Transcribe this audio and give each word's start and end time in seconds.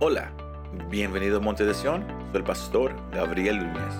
Hola, 0.00 0.30
bienvenido 0.88 1.38
a 1.38 1.40
Monte 1.40 1.64
de 1.64 1.74
Sion, 1.74 2.06
soy 2.30 2.36
el 2.36 2.44
pastor 2.44 2.94
Gabriel 3.10 3.58
Núñez. 3.58 3.94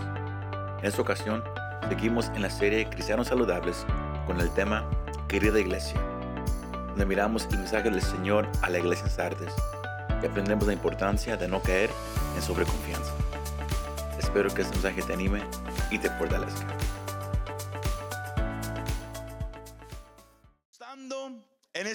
En 0.78 0.84
esta 0.84 1.02
ocasión, 1.02 1.42
seguimos 1.88 2.28
en 2.36 2.42
la 2.42 2.50
serie 2.50 2.88
Cristianos 2.88 3.26
Saludables 3.26 3.84
con 4.24 4.40
el 4.40 4.48
tema 4.50 4.88
Querida 5.26 5.58
Iglesia, 5.58 6.00
donde 6.90 7.04
miramos 7.04 7.48
el 7.50 7.58
mensaje 7.58 7.90
del 7.90 8.00
Señor 8.00 8.46
a 8.62 8.70
la 8.70 8.78
iglesia 8.78 9.06
en 9.06 9.10
Sardes 9.10 9.52
y 10.22 10.26
aprendemos 10.26 10.68
la 10.68 10.72
importancia 10.72 11.36
de 11.36 11.48
no 11.48 11.60
caer 11.60 11.90
en 12.36 12.42
sobreconfianza. 12.42 13.12
Espero 14.20 14.54
que 14.54 14.62
este 14.62 14.76
mensaje 14.76 15.02
te 15.02 15.14
anime 15.14 15.42
y 15.90 15.98
te 15.98 16.10
fortalezca. 16.10 16.64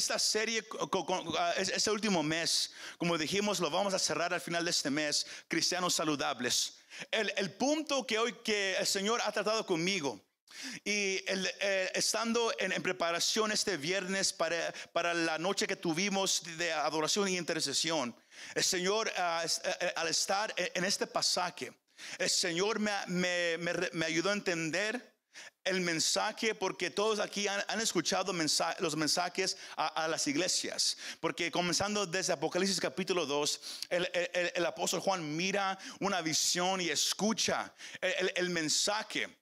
Esta 0.04 0.20
serie, 0.20 0.65
ah, 1.39 1.54
es- 1.57 1.70
este 1.70 1.89
último 1.89 2.21
mes, 2.23 2.71
como 2.97 3.17
dijimos, 3.17 3.59
lo 3.61 3.70
vamos 3.70 3.93
a 3.93 3.99
cerrar 3.99 4.34
al 4.34 4.41
final 4.41 4.66
de 4.66 4.71
este 4.71 4.89
mes, 4.89 5.26
cristianos 5.48 5.95
saludables. 5.95 6.73
El, 7.09 7.31
el 7.38 7.52
punto 7.53 8.05
que 8.05 8.20
hoy 8.20 8.34
que 8.43 8.76
el 8.77 8.85
Señor 8.85 9.21
ha 9.23 9.31
tratado 9.31 9.66
conmigo 9.66 10.20
y 10.84 11.23
el, 11.26 11.49
eh, 11.62 11.89
estando 11.95 12.53
en, 12.59 12.73
en 12.73 12.84
preparación 12.84 13.52
este 13.53 13.77
viernes 13.77 14.34
para, 14.34 14.73
para 14.91 15.13
la 15.13 15.38
noche 15.39 15.66
que 15.67 15.77
tuvimos 15.77 16.43
de 16.57 16.73
adoración 16.73 17.29
y 17.29 17.38
intercesión, 17.38 18.13
el 18.55 18.63
Señor 18.63 19.07
eh, 19.09 19.93
al 19.95 20.07
estar 20.09 20.54
en 20.57 20.84
este 20.84 21.07
pasaje, 21.07 21.71
el 22.17 22.29
Señor 22.29 22.77
me, 22.79 22.91
me- 23.07 23.57
me 23.57 23.73
me 23.93 24.05
ayudó 24.05 24.31
a 24.31 24.34
entender 24.34 25.12
el 25.63 25.81
mensaje, 25.81 26.55
porque 26.55 26.90
todos 26.90 27.20
aquí 27.20 27.48
han, 27.48 27.81
escuchado 27.81 28.34
los 28.80 28.95
mensajes 28.95 29.58
a, 29.76 30.08
las 30.08 30.27
iglesias, 30.27 30.98
porque 31.20 31.52
comenzando 31.52 32.05
desde 32.05 32.34
Apocalipsis 32.34 32.80
capítulo 32.80 33.26
2, 33.26 33.62
el, 33.90 34.66
apóstol 34.66 34.99
Juan 34.99 35.35
mira 35.35 35.77
una 35.99 36.21
visión 36.21 36.82
y 36.82 36.90
escucha 36.90 37.74
el, 38.02 38.49
mensaje. 38.49 39.37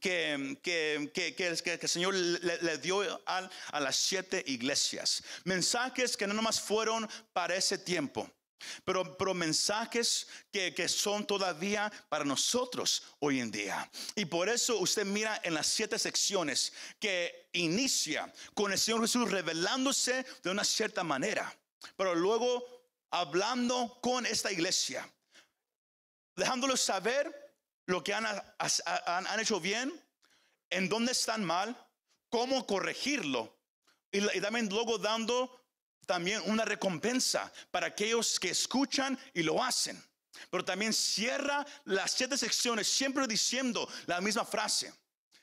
Que, 0.00 0.58
que, 0.64 1.12
que, 1.36 1.46
el- 1.46 1.88
Señor 1.88 2.12
le, 2.14 2.78
dio 2.78 3.22
a 3.24 3.80
las 3.80 3.94
siete 3.94 4.42
iglesias. 4.48 5.22
Mensajes 5.44 6.16
que 6.16 6.26
no 6.26 6.34
nomás 6.34 6.60
fueron 6.60 7.08
para 7.32 7.54
ese 7.54 7.78
tiempo, 7.78 8.28
pero, 8.84 9.16
pero 9.16 9.34
mensajes 9.34 10.26
que, 10.50 10.74
que 10.74 10.88
son 10.88 11.26
todavía 11.26 11.92
para 12.08 12.24
nosotros 12.24 13.02
hoy 13.20 13.40
en 13.40 13.50
día. 13.50 13.90
Y 14.14 14.24
por 14.24 14.48
eso 14.48 14.78
usted 14.78 15.04
mira 15.04 15.40
en 15.44 15.54
las 15.54 15.66
siete 15.66 15.98
secciones 15.98 16.72
que 16.98 17.48
inicia 17.52 18.32
con 18.54 18.72
el 18.72 18.78
Señor 18.78 19.02
Jesús 19.02 19.30
revelándose 19.30 20.24
de 20.42 20.50
una 20.50 20.64
cierta 20.64 21.02
manera, 21.04 21.54
pero 21.96 22.14
luego 22.14 22.64
hablando 23.10 23.98
con 24.00 24.24
esta 24.26 24.50
iglesia, 24.50 25.08
dejándoles 26.36 26.80
saber 26.80 27.30
lo 27.86 28.02
que 28.02 28.14
han, 28.14 28.24
han- 28.26 29.40
hecho 29.40 29.60
bien, 29.60 29.92
en 30.70 30.88
dónde 30.88 31.12
están 31.12 31.44
mal, 31.44 31.76
cómo 32.30 32.66
corregirlo 32.66 33.54
y, 34.10 34.18
y 34.36 34.40
también 34.40 34.68
luego 34.68 34.96
dando 34.98 35.61
también 36.06 36.42
una 36.46 36.64
recompensa 36.64 37.52
para 37.70 37.88
aquellos 37.88 38.38
que 38.38 38.50
escuchan 38.50 39.18
y 39.34 39.42
lo 39.42 39.62
hacen. 39.62 40.02
Pero 40.50 40.64
también 40.64 40.92
cierra 40.92 41.64
las 41.84 42.12
siete 42.12 42.36
secciones 42.36 42.88
siempre 42.88 43.26
diciendo 43.26 43.88
la 44.06 44.20
misma 44.20 44.44
frase, 44.44 44.92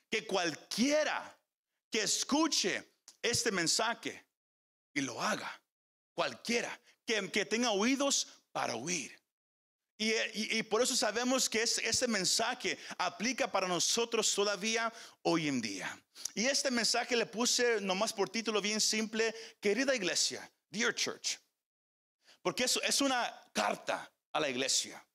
que 0.10 0.26
cualquiera 0.26 1.38
que 1.92 2.04
escuche 2.04 2.92
este 3.22 3.52
mensaje 3.52 4.26
y 4.94 5.02
lo 5.02 5.22
haga, 5.22 5.62
cualquiera 6.14 6.80
que, 7.06 7.46
tenga 7.46 7.72
oídos 7.72 8.28
para 8.52 8.76
oír. 8.76 9.18
Y, 10.02 10.64
por 10.64 10.82
eso 10.82 10.96
sabemos 10.96 11.50
que 11.50 11.62
es- 11.62 11.78
este 11.80 12.08
mensaje 12.08 12.80
aplica 12.98 13.52
para 13.52 13.68
nosotros 13.68 14.34
todavía 14.34 14.94
hoy 15.24 15.50
en 15.50 15.60
día. 15.60 16.02
Y 16.34 16.46
este 16.46 16.72
mensaje 16.72 17.18
le 17.18 17.26
puse 17.26 17.82
nomás 17.82 18.14
por 18.14 18.30
título 18.30 18.62
bien 18.62 18.80
simple, 18.80 19.36
querida 19.60 19.94
iglesia, 19.94 20.50
Dear 20.70 20.96
Church. 20.96 21.38
Porque 22.42 22.64
eso 22.64 22.82
es 22.82 23.02
una 23.02 23.30
carta 23.52 24.10
a 24.32 24.40
la 24.40 24.48
iglesia. 24.50 25.06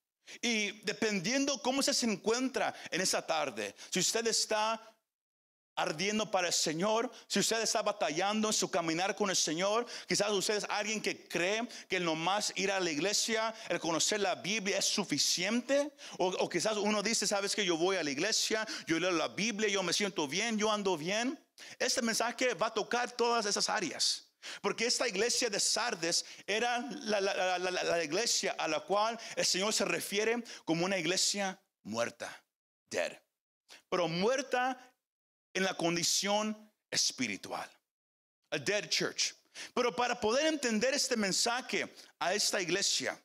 Y 0.43 0.73
dependiendo 0.83 1.61
cómo 1.63 1.83
se 1.83 1.95
se 1.95 2.05
encuentra 2.05 2.75
en 2.91 3.01
esa 3.01 3.27
tarde, 3.27 3.75
si 3.91 4.01
usted 4.01 4.27
está 4.27 4.94
ardiendo 5.77 6.31
para 6.31 6.49
el 6.49 6.53
Señor, 6.53 7.11
si 7.27 7.41
usted 7.41 7.61
está 7.63 7.83
batallando 7.83 8.49
en 8.49 8.55
su 8.55 8.71
caminar 8.71 9.15
con 9.17 9.31
el 9.31 9.37
Señor, 9.37 9.87
quizás 10.07 10.31
usted 10.31 10.57
es 10.57 10.67
alguien 10.69 11.01
que 11.01 11.27
cree 11.27 11.67
que 11.89 11.97
el 11.97 12.05
nomás 12.05 12.53
ir 12.57 12.71
a 12.71 12.81
la 12.81 12.91
iglesia, 12.91 13.55
el 13.69 13.81
conocer 13.81 14.21
la 14.21 14.35
Biblia 14.37 14.79
es 14.79 14.85
suficiente, 14.85 15.93
o, 16.19 16.29
o 16.29 16.49
quizás 16.49 16.77
uno 16.77 17.03
dice, 17.03 17.27
sabes 17.27 17.55
que 17.55 17.65
yo 17.65 17.77
voy 17.77 17.97
a 17.97 18.03
la 18.05 18.11
iglesia, 18.11 18.67
yo 18.87 18.99
leo 19.01 19.11
la 19.11 19.29
Biblia, 19.29 19.69
yo 19.69 19.83
me 19.83 19.93
siento 19.93 20.29
bien, 20.29 20.59
yo 20.59 20.71
ando 20.71 20.97
bien. 20.97 21.39
Este 21.79 22.03
mensaje 22.03 22.55
va 22.55 22.67
a 22.69 22.75
tocar 22.75 23.11
todas 23.13 23.47
esas 23.47 23.69
áreas. 23.69 24.29
Porque 24.61 24.85
esta 24.87 25.09
iglesia 25.09 25.49
de 25.49 25.59
Sardes 25.59 26.25
era 26.47 26.81
la, 27.03 27.19
la- 27.21 27.59
la- 27.59 27.71
la- 27.71 28.05
iglesia 28.05 28.55
a 28.59 28.69
la 28.69 28.81
cual 28.81 29.19
el 29.37 29.47
Señor 29.47 29.73
se 29.73 29.87
refiere 29.87 30.45
como 30.67 30.85
una 30.85 30.99
iglesia 30.99 31.59
muerta, 31.83 32.45
dead. 32.91 33.13
Pero 33.89 34.07
muerta 34.07 34.77
en 35.55 35.63
la 35.63 35.75
condición 35.75 36.71
espiritual. 36.91 37.69
A 38.51 38.59
dead 38.59 38.89
church. 38.89 39.35
Pero 39.73 39.95
para 39.95 40.21
poder 40.21 40.47
entender 40.47 40.95
este 40.95 41.17
mensaje 41.17 41.95
a 42.19 42.35
esta 42.35 42.61
iglesia, 42.61 43.19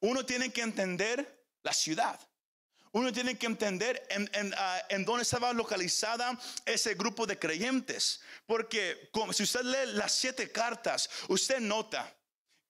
uno 0.00 0.26
tiene 0.26 0.52
que 0.52 0.62
entender 0.62 1.46
la 1.62 1.72
ciudad. 1.72 2.18
Uno 2.90 3.10
tiene 3.10 3.38
que 3.38 3.46
entender 3.46 4.06
en, 4.10 4.28
en, 4.34 4.52
ah, 4.56 4.82
en 4.90 5.04
dónde 5.04 5.22
estaba 5.22 5.52
localizada 5.54 6.38
ese 6.66 6.94
grupo 6.94 7.26
de 7.26 7.38
creyentes. 7.38 8.20
Porque 8.44 9.08
como, 9.12 9.32
si 9.32 9.44
usted 9.44 9.62
lee 9.62 9.92
las 9.94 10.12
siete 10.12 10.52
cartas, 10.52 11.08
usted 11.28 11.60
nota 11.60 12.12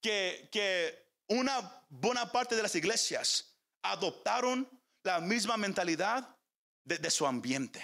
que, 0.00 0.48
que 0.52 1.10
una 1.28 1.84
buena 1.88 2.30
parte 2.30 2.54
de 2.54 2.62
las 2.62 2.74
iglesias 2.76 3.56
adoptaron 3.82 4.68
la 5.02 5.20
misma 5.20 5.56
mentalidad 5.56 6.36
de, 6.84 6.98
de 6.98 7.10
su 7.10 7.26
ambiente. 7.26 7.82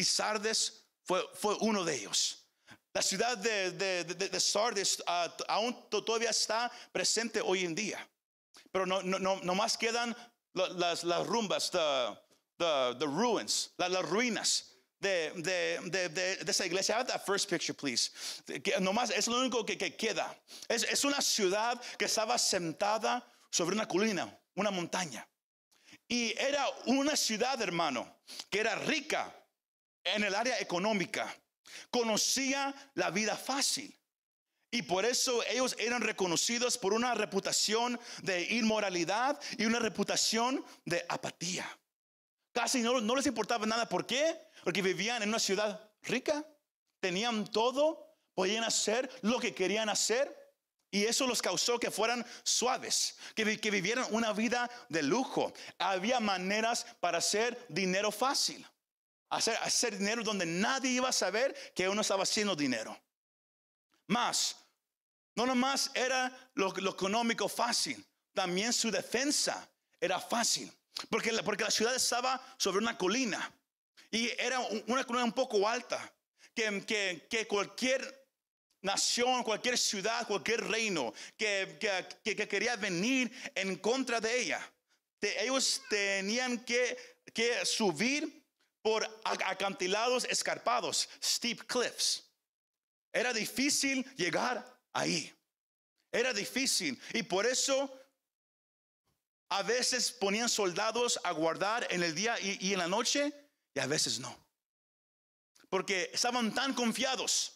Y 0.00 0.04
Sardes 0.04 0.86
fue, 1.04 1.22
fue 1.34 1.54
uno 1.60 1.84
de 1.84 1.94
ellos. 1.94 2.46
La 2.94 3.02
ciudad 3.02 3.36
de, 3.36 3.70
de, 3.72 4.04
de- 4.04 4.28
de 4.30 4.40
Sardes 4.40 5.02
ah, 5.06 5.28
aún 5.46 5.76
to- 5.90 6.02
todavía 6.02 6.30
está 6.30 6.72
presente 6.90 7.40
hoy 7.42 7.66
en 7.66 7.74
día. 7.74 7.98
Pero 8.72 8.86
no, 8.86 9.02
no, 9.02 9.18
no, 9.18 9.40
no 9.42 9.54
más 9.54 9.76
quedan 9.76 10.16
la- 10.54 10.68
las, 10.70 11.04
las 11.04 11.26
rumbas, 11.26 11.70
the, 11.70 13.06
ruins, 13.06 13.72
la- 13.76 13.90
las 13.90 14.02
ruinas 14.08 14.64
de, 14.98 15.32
de, 15.36 15.78
de, 15.90 16.08
de- 16.08 16.36
de 16.36 16.50
esa 16.50 16.64
iglesia. 16.64 16.96
Have 16.96 17.08
that 17.08 17.22
first 17.26 17.50
picture, 17.50 17.74
please. 17.74 18.10
Que 18.46 18.80
nomás 18.80 19.10
es 19.10 19.28
lo 19.28 19.36
único 19.38 19.64
que, 19.66 19.76
que 19.76 19.94
queda. 19.96 20.34
Es, 20.66 20.82
es 20.84 21.04
una 21.04 21.20
ciudad 21.20 21.78
que 21.98 22.06
estaba 22.06 22.38
sentada 22.38 23.22
sobre 23.50 23.74
una 23.76 23.86
colina, 23.86 24.34
una 24.56 24.70
montaña. 24.70 25.28
Y 26.08 26.32
era 26.38 26.66
una 26.86 27.14
ciudad, 27.16 27.60
hermano, 27.60 28.20
que 28.50 28.60
era 28.60 28.74
rica 28.76 29.32
en 30.04 30.24
el 30.24 30.34
área 30.34 30.58
económica. 30.60 31.34
Conocía 31.90 32.74
la 32.94 33.10
vida 33.10 33.36
fácil. 33.36 33.96
Y 34.72 34.82
por 34.82 35.04
eso 35.04 35.42
ellos 35.48 35.74
eran 35.78 36.00
reconocidos 36.00 36.78
por 36.78 36.92
una 36.92 37.14
reputación 37.14 37.98
de 38.22 38.42
inmoralidad 38.54 39.40
y 39.58 39.64
una 39.64 39.80
reputación 39.80 40.64
de 40.84 41.04
apatía. 41.08 41.68
Casi 42.52 42.80
no, 42.80 43.00
les 43.00 43.26
importaba 43.26 43.66
nada. 43.66 43.88
¿Por 43.88 44.06
qué? 44.06 44.40
Porque 44.62 44.82
vivían 44.82 45.22
en 45.22 45.28
una 45.28 45.40
ciudad 45.40 45.90
rica, 46.02 46.44
tenían 47.00 47.46
todo, 47.46 48.16
podían 48.34 48.62
hacer 48.62 49.10
lo 49.22 49.40
que 49.40 49.54
querían 49.54 49.88
hacer. 49.88 50.36
Y 50.92 51.04
eso 51.04 51.26
los 51.26 51.42
causó 51.42 51.78
que 51.78 51.90
fueran 51.90 52.24
suaves, 52.42 53.16
que 53.34 53.70
vivieran 53.70 54.06
una 54.10 54.32
vida 54.32 54.68
de 54.88 55.02
lujo. 55.02 55.52
Había 55.78 56.18
maneras 56.18 56.84
para 57.00 57.18
hacer 57.18 57.64
dinero 57.68 58.10
fácil. 58.10 58.66
Hacer, 59.30 59.56
hacer 59.62 59.96
dinero 59.96 60.22
donde 60.24 60.44
nadie 60.44 60.90
iba 60.90 61.08
a 61.08 61.12
saber 61.12 61.54
que 61.74 61.88
uno 61.88 62.00
estaba 62.00 62.24
haciendo 62.24 62.56
dinero. 62.56 63.00
Más, 64.08 64.56
no 65.36 65.46
nomás 65.46 65.90
era 65.94 66.50
lo, 66.54 66.76
económico 66.90 67.48
fácil, 67.48 68.04
también 68.34 68.72
su 68.72 68.90
defensa 68.90 69.68
era 70.00 70.18
fácil. 70.20 70.70
Porque 71.08 71.32
la, 71.32 71.42
porque 71.42 71.62
la 71.64 71.70
ciudad 71.70 71.94
estaba 71.94 72.42
sobre 72.58 72.78
una 72.78 72.98
colina 72.98 73.50
y 74.10 74.28
era 74.38 74.58
un- 74.58 74.82
una 74.88 75.04
colina 75.04 75.24
un 75.24 75.32
poco 75.32 75.66
alta, 75.68 76.12
que, 76.54 76.84
que- 76.84 77.26
que 77.30 77.46
cualquier 77.46 78.28
nación, 78.82 79.44
cualquier 79.44 79.78
ciudad, 79.78 80.26
cualquier 80.26 80.66
reino 80.66 81.14
que, 81.36 81.76
que- 81.80 82.06
que- 82.24 82.34
que 82.36 82.48
quería 82.48 82.74
venir 82.76 83.30
en 83.54 83.76
contra 83.76 84.20
de 84.20 84.40
ella, 84.40 84.60
ellos 85.20 85.82
tenían 85.88 86.64
que, 86.64 86.98
que 87.32 87.64
subir 87.64 88.39
por 88.82 89.04
acantilados 89.24 90.24
escarpados, 90.24 91.08
steep 91.22 91.66
cliffs. 91.66 92.24
Era 93.12 93.32
difícil 93.32 94.04
llegar 94.16 94.64
ahí. 94.92 95.32
Era 96.12 96.32
difícil. 96.32 97.00
Y 97.12 97.22
por 97.22 97.46
eso 97.46 97.92
a 99.50 99.62
veces 99.62 100.12
ponían 100.12 100.48
soldados 100.48 101.20
a 101.24 101.32
guardar 101.32 101.86
en 101.90 102.02
el 102.02 102.14
día 102.14 102.38
y, 102.40 102.68
y 102.68 102.72
en 102.72 102.78
la 102.78 102.88
noche 102.88 103.32
y 103.74 103.80
a 103.80 103.86
veces 103.86 104.18
no. 104.18 104.36
Porque 105.68 106.10
estaban 106.12 106.54
tan 106.54 106.74
confiados 106.74 107.52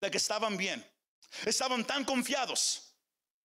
de 0.00 0.10
que 0.10 0.18
estaban 0.18 0.56
bien. 0.56 0.84
Estaban 1.44 1.84
tan 1.84 2.04
confiados 2.04 2.94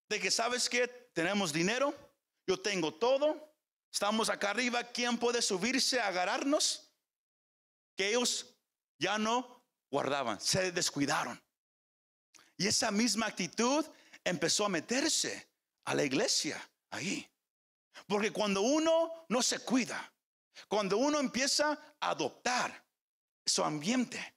de 0.08 0.20
que, 0.20 0.32
¿sabes 0.32 0.70
que 0.70 0.88
Tenemos 1.20 1.52
dinero, 1.52 1.94
yo 2.48 2.62
tengo 2.62 2.94
todo, 2.94 3.54
estamos 3.92 4.30
acá 4.30 4.52
arriba, 4.52 4.84
¿quién 4.84 5.18
puede 5.18 5.42
subirse 5.42 6.00
a 6.00 6.08
agarrarnos? 6.08 6.89
Que 8.00 8.08
ellos 8.08 8.56
ya 8.98 9.18
no 9.18 9.62
guardaban, 9.92 10.40
se 10.40 10.72
descuidaron. 10.72 11.38
Y 12.56 12.66
esa 12.66 12.92
misma 12.92 13.26
actitud 13.26 13.86
empezó 14.24 14.66
a 14.66 14.70
meterse 14.70 15.50
a 15.84 15.94
la 15.94 16.06
iglesia 16.06 16.58
ahí. 16.92 17.30
Porque 18.08 18.32
cuando 18.32 18.62
uno 18.62 19.26
no 19.28 19.42
se 19.42 19.60
cuida, 19.60 20.14
cuando 20.70 20.96
uno 20.96 21.20
empieza 21.20 21.78
a 22.00 22.12
adoptar 22.12 22.86
su 23.46 23.66
ambiente 23.66 24.34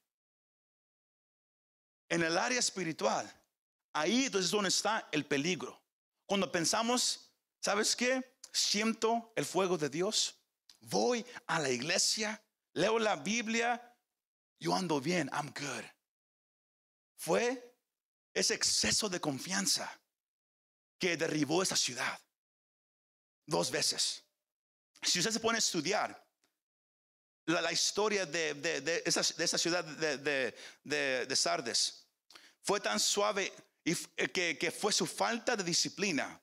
en 2.08 2.24
el 2.24 2.36
área 2.36 2.58
espiritual, 2.58 3.32
ahí 3.92 4.24
entonces 4.24 4.46
es 4.46 4.50
donde 4.50 4.70
está 4.70 5.08
el 5.12 5.24
peligro. 5.24 5.80
Cuando 6.26 6.50
pensamos, 6.50 7.32
¿sabes 7.60 7.94
qué? 7.94 8.36
Siento 8.52 9.32
el 9.36 9.44
fuego 9.44 9.78
de 9.78 9.88
Dios, 9.88 10.34
voy 10.80 11.24
a 11.46 11.60
la 11.60 11.70
iglesia, 11.70 12.44
leo 12.74 12.98
la 12.98 13.16
Biblia, 13.16 13.80
yo 14.58 14.74
ando 14.74 15.00
bien, 15.00 15.28
I'm 15.32 15.52
good. 15.52 15.84
Fue 17.16 17.76
ese 18.34 18.54
exceso 18.54 19.08
de 19.08 19.20
confianza 19.20 20.00
que 20.98 21.16
derribó 21.16 21.62
esa 21.62 21.76
ciudad 21.76 22.18
dos 23.46 23.70
veces. 23.70 24.24
Si 25.02 25.18
usted 25.18 25.32
se 25.32 25.40
pone 25.40 25.56
a 25.56 25.58
estudiar 25.58 26.26
la, 27.46 27.72
historia 27.72 28.24
de, 28.24 29.02
esa, 29.04 29.58
ciudad 29.58 29.84
de, 29.84 31.36
Sardes, 31.36 32.06
fue 32.62 32.80
tan 32.80 33.00
suave 33.00 33.52
y, 33.84 33.94
que, 34.28 34.56
que 34.56 34.70
fue 34.70 34.92
su 34.92 35.06
falta 35.06 35.56
de 35.56 35.64
disciplina 35.64 36.40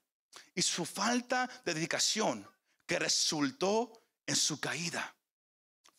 y 0.54 0.62
su 0.62 0.86
falta 0.86 1.50
de 1.64 1.74
dedicación 1.74 2.46
que 2.86 3.00
resultó 3.00 4.04
en 4.26 4.36
su 4.36 4.60
caída. 4.60 5.16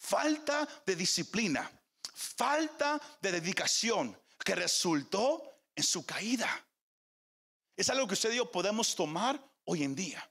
Falta 0.00 0.66
de 0.84 0.96
disciplina, 0.96 1.70
falta 2.12 3.00
de 3.20 3.32
dedicación 3.32 4.18
que 4.44 4.54
resultó 4.54 5.42
en 5.76 5.84
su 5.84 6.04
caída. 6.04 6.48
Es 7.76 7.88
algo 7.90 8.08
que 8.08 8.14
usted 8.14 8.32
y 8.32 8.36
yo 8.36 8.50
podemos 8.50 8.96
tomar 8.96 9.40
hoy 9.64 9.84
en 9.84 9.94
día 9.94 10.26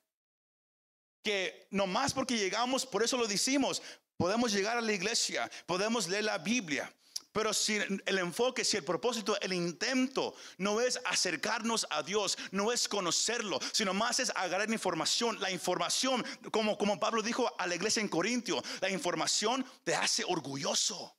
que 1.23 1.67
no 1.71 1.87
más 1.87 2.13
porque 2.13 2.37
llegamos, 2.37 2.85
por 2.85 3.03
eso 3.03 3.17
lo 3.17 3.27
decimos, 3.27 3.81
podemos 4.17 4.51
llegar 4.51 4.77
a 4.77 4.81
la 4.81 4.91
iglesia, 4.91 5.49
podemos 5.65 6.07
leer 6.07 6.25
la 6.25 6.37
Biblia, 6.37 6.91
pero 7.31 7.53
si 7.53 7.75
el 7.77 8.17
enfoque, 8.17 8.65
si 8.65 8.77
el 8.77 8.83
propósito, 8.83 9.39
el 9.41 9.53
intento 9.53 10.35
no 10.57 10.81
es 10.81 10.99
acercarnos 11.05 11.85
a 11.89 12.01
Dios, 12.01 12.37
no 12.51 12.71
es 12.71 12.87
conocerlo, 12.87 13.59
sino 13.71 13.93
más 13.93 14.19
es 14.19 14.31
agarrar 14.35 14.69
información. 14.71 15.39
La 15.39 15.51
información, 15.51 16.25
como, 16.51 16.77
como 16.77 16.99
Pablo 16.99 17.21
dijo 17.21 17.53
a 17.59 17.67
la 17.67 17.75
iglesia 17.75 18.01
en 18.01 18.09
Corintio, 18.09 18.63
la 18.81 18.89
información 18.89 19.65
te 19.83 19.95
hace 19.95 20.23
orgulloso. 20.27 21.15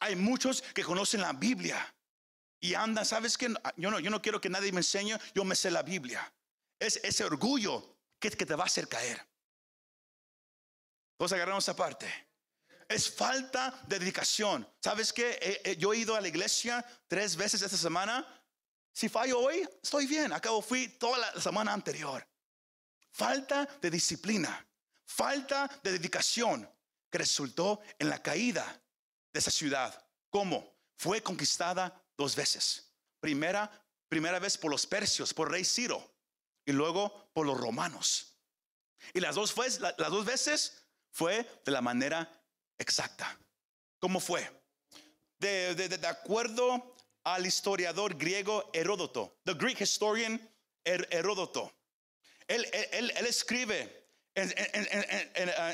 Hay 0.00 0.16
muchos 0.16 0.62
que 0.74 0.84
conocen 0.84 1.22
la 1.22 1.32
Biblia 1.32 1.94
y 2.60 2.74
andan, 2.74 3.04
¿sabes 3.04 3.38
qué? 3.38 3.52
Yo 3.76 3.90
no, 3.90 4.00
yo 4.00 4.10
no 4.10 4.20
quiero 4.20 4.40
que 4.40 4.50
nadie 4.50 4.72
me 4.72 4.80
enseñe, 4.80 5.18
yo 5.34 5.44
me 5.44 5.54
sé 5.54 5.70
la 5.70 5.82
Biblia. 5.82 6.32
Es 6.78 7.00
ese 7.02 7.24
orgullo 7.24 7.96
que, 8.18 8.30
te 8.30 8.54
va 8.54 8.64
a 8.64 8.66
hacer 8.66 8.88
caer. 8.88 9.26
Vamos 11.18 11.32
agarramos 11.32 11.64
esa 11.64 11.76
parte. 11.76 12.06
Es 12.88 13.10
falta 13.10 13.82
de 13.86 13.98
dedicación. 13.98 14.68
¿Sabes 14.80 15.12
qué? 15.12 15.76
yo 15.78 15.92
he 15.92 15.98
ido 15.98 16.14
a 16.14 16.20
la 16.20 16.28
iglesia 16.28 16.84
tres 17.08 17.36
veces 17.36 17.62
esta 17.62 17.76
semana. 17.76 18.26
Si 18.92 19.08
fallo 19.08 19.40
hoy, 19.40 19.68
estoy 19.82 20.06
bien. 20.06 20.32
Acabo 20.32 20.62
fui 20.62 20.88
toda 20.88 21.18
la 21.18 21.40
semana 21.40 21.72
anterior. 21.72 22.26
Falta 23.10 23.64
de 23.80 23.90
disciplina. 23.90 24.66
Falta 25.04 25.70
de 25.82 25.92
dedicación 25.92 26.68
que 27.10 27.18
resultó 27.18 27.80
en 27.98 28.08
la 28.08 28.22
caída 28.22 28.80
de 29.32 29.38
esa 29.40 29.50
ciudad. 29.50 30.04
¿Cómo? 30.30 30.74
Fue 30.96 31.22
conquistada 31.22 32.02
dos 32.16 32.34
veces. 32.34 32.90
Primera, 33.20 33.70
primera 34.08 34.38
vez 34.38 34.58
por 34.58 34.70
los 34.70 34.86
persios, 34.86 35.32
por 35.34 35.50
rey 35.50 35.64
Ciro 35.64 36.14
y 36.64 36.72
luego 36.72 37.30
por 37.32 37.46
los 37.46 37.56
romanos. 37.56 38.36
Y 39.12 39.20
las 39.20 39.34
dos, 39.34 39.52
fue, 39.52 39.68
las 39.68 40.10
dos 40.10 40.24
veces 40.24 40.84
fue 41.10 41.48
de 41.64 41.72
la 41.72 41.80
manera 41.80 42.30
exacta. 42.78 43.38
¿Cómo 43.98 44.20
fue? 44.20 44.48
De, 45.38 45.74
de, 45.74 46.06
acuerdo 46.06 46.96
al 47.24 47.46
historiador 47.46 48.16
griego 48.16 48.70
Heródoto, 48.72 49.38
the 49.44 49.54
Greek 49.54 49.80
historian 49.80 50.40
Heródoto, 50.84 51.72
él, 52.46 52.66
él, 52.92 53.12
él 53.16 53.26
escribe 53.26 54.04
en, 54.34 54.52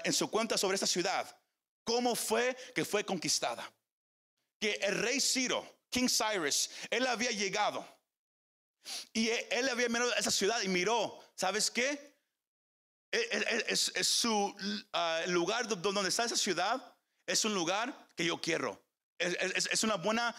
en, 0.05 0.13
su 0.13 0.31
cuenta 0.31 0.59
sobre 0.59 0.75
esta 0.75 0.87
ciudad 0.87 1.37
cómo 1.85 2.15
fue 2.15 2.57
que 2.75 2.85
fue 2.85 3.05
conquistada. 3.05 3.71
Que 4.61 4.73
el 4.83 4.99
rey 4.99 5.21
Ciro, 5.21 5.67
King 5.89 6.09
Cyrus, 6.09 6.71
él 6.91 7.07
había 7.07 7.31
llegado 7.31 7.87
y 9.13 9.29
e, 9.29 9.49
él 9.51 9.69
había 9.69 9.89
mirado 9.89 10.13
a 10.13 10.17
esa 10.17 10.31
ciudad 10.31 10.61
y 10.63 10.69
miró, 10.69 11.19
¿sabes 11.35 11.71
qué? 11.71 12.17
E, 13.13 13.19
e, 13.19 13.65
es, 13.69 13.93
su 14.07 14.55
ah, 14.93 15.23
lugar 15.27 15.67
donde 15.67 16.09
está 16.09 16.25
esa 16.25 16.37
ciudad, 16.37 16.90
es 17.31 17.45
un 17.45 17.55
lugar 17.55 18.11
que 18.17 18.25
yo 18.25 18.41
quiero. 18.41 18.81
Es, 19.19 19.85
una 19.85 19.97
buena 19.97 20.35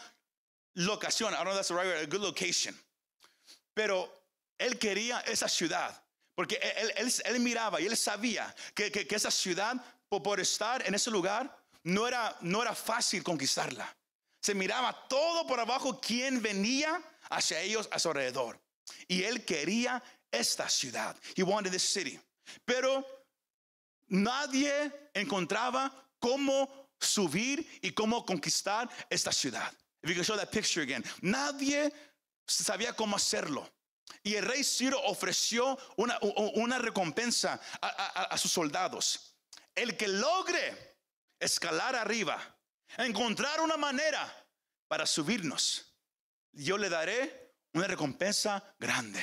locación. 0.76 1.34
I 1.34 1.38
don't 1.38 1.46
know 1.46 1.56
that's 1.56 1.68
the 1.68 1.76
right 1.76 2.04
a 2.04 2.08
good 2.08 2.22
location. 2.22 2.76
Pero 3.74 4.10
él 4.58 4.78
quería 4.80 5.20
esa 5.22 5.48
ciudad. 5.48 6.04
Porque 6.36 6.60
él, 6.98 7.40
miraba 7.40 7.80
y 7.82 7.86
él 7.86 7.96
sabía 7.98 8.54
que, 8.74 8.92
que, 8.92 9.16
esa 9.16 9.30
ciudad, 9.30 9.76
por, 10.10 10.40
estar 10.40 10.86
en 10.88 10.96
ese 10.96 11.12
lugar, 11.12 11.56
no 11.84 12.08
era, 12.08 12.36
no 12.42 12.62
era 12.62 12.74
fácil 12.74 13.24
conquistarla. 13.24 13.96
Se 14.40 14.56
miraba 14.56 15.08
todo 15.08 15.46
por 15.46 15.60
abajo 15.60 16.00
quién 16.02 16.42
venía 16.42 17.02
hacia 17.30 17.60
ellos 17.60 17.88
a 17.92 18.00
su 18.00 18.10
alrededor. 18.10 18.60
Y 19.08 19.24
él 19.24 19.46
quería 19.46 20.02
esta 20.32 20.68
ciudad. 20.68 21.16
He 21.36 21.44
wanted 21.44 21.72
this 21.72 21.84
city. 21.84 22.20
Pero 22.66 23.06
nadie 24.08 24.92
encontraba 25.14 25.92
cómo 26.20 26.81
subir 27.02 27.80
y 27.82 27.92
cómo 27.92 28.26
conquistar 28.26 28.90
esta 29.10 29.32
ciudad. 29.32 29.72
If 30.04 30.10
you 30.10 30.16
can 30.16 30.24
show 30.24 30.38
that 30.38 30.52
picture 30.52 30.82
again. 30.82 31.04
Nadie 31.22 31.92
sabía 32.48 32.96
cómo 32.96 33.16
hacerlo. 33.16 33.68
Y 34.24 34.36
el 34.36 34.46
rey 34.46 34.64
Ciro 34.64 35.02
ofreció 35.06 35.78
una, 35.98 36.18
una 36.56 36.78
recompensa 36.80 37.60
a, 37.82 37.88
a 38.32 38.38
sus 38.38 38.52
soldados. 38.52 39.36
El 39.74 39.96
que 39.98 40.08
logre 40.08 40.98
escalar 41.40 41.96
arriba, 41.96 42.40
encontrar 42.98 43.62
una 43.62 43.78
manera 43.78 44.32
para 44.88 45.06
subirnos 45.06 45.92
yo 46.54 46.78
le 46.78 46.90
daré 46.90 47.56
una 47.74 47.88
recompensa 47.88 48.76
grande. 48.80 49.22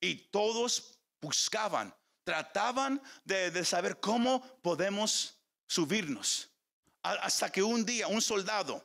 Y 0.00 0.30
todos 0.30 0.98
buscaban, 1.20 1.94
trataban 2.24 3.02
de, 3.24 3.64
saber 3.64 4.00
cómo 4.00 4.42
podemos 4.62 5.40
subirnos. 5.68 6.50
Hasta 7.02 7.50
que 7.50 7.62
un 7.62 7.84
día 7.84 8.06
un 8.08 8.22
soldado 8.22 8.84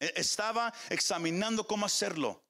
eh, 0.00 0.12
estaba 0.16 0.72
examinando 0.88 1.66
cómo 1.66 1.86
hacerlo 1.86 2.42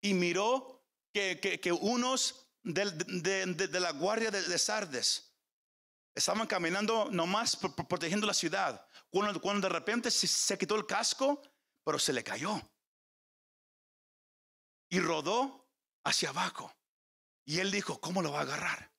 y 0.00 0.14
miró 0.14 0.82
que, 1.12 1.78
unos 1.80 2.48
de, 2.62 3.68
la 3.80 3.92
guardia 3.92 4.30
de, 4.30 4.58
Sardes 4.58 5.34
estaban 6.14 6.46
caminando 6.46 7.08
nomás 7.10 7.56
protegiendo 7.56 8.26
la 8.26 8.34
ciudad. 8.34 8.86
Cuando, 9.10 9.40
cuando 9.40 9.68
de 9.68 9.72
repente 9.74 10.10
se 10.10 10.58
quitó 10.58 10.74
el 10.76 10.86
casco, 10.86 11.42
pero 11.84 11.98
se 11.98 12.12
le 12.12 12.24
cayó 12.24 12.60
y 14.92 15.00
rodó 15.00 15.66
hacia 16.04 16.28
abajo. 16.28 16.70
Y 17.46 17.60
él 17.60 17.70
dijo, 17.70 17.98
¿cómo 18.00 18.22
lo 18.22 18.32
va 18.32 18.40
a 18.40 18.42
agarrar? 18.42 18.92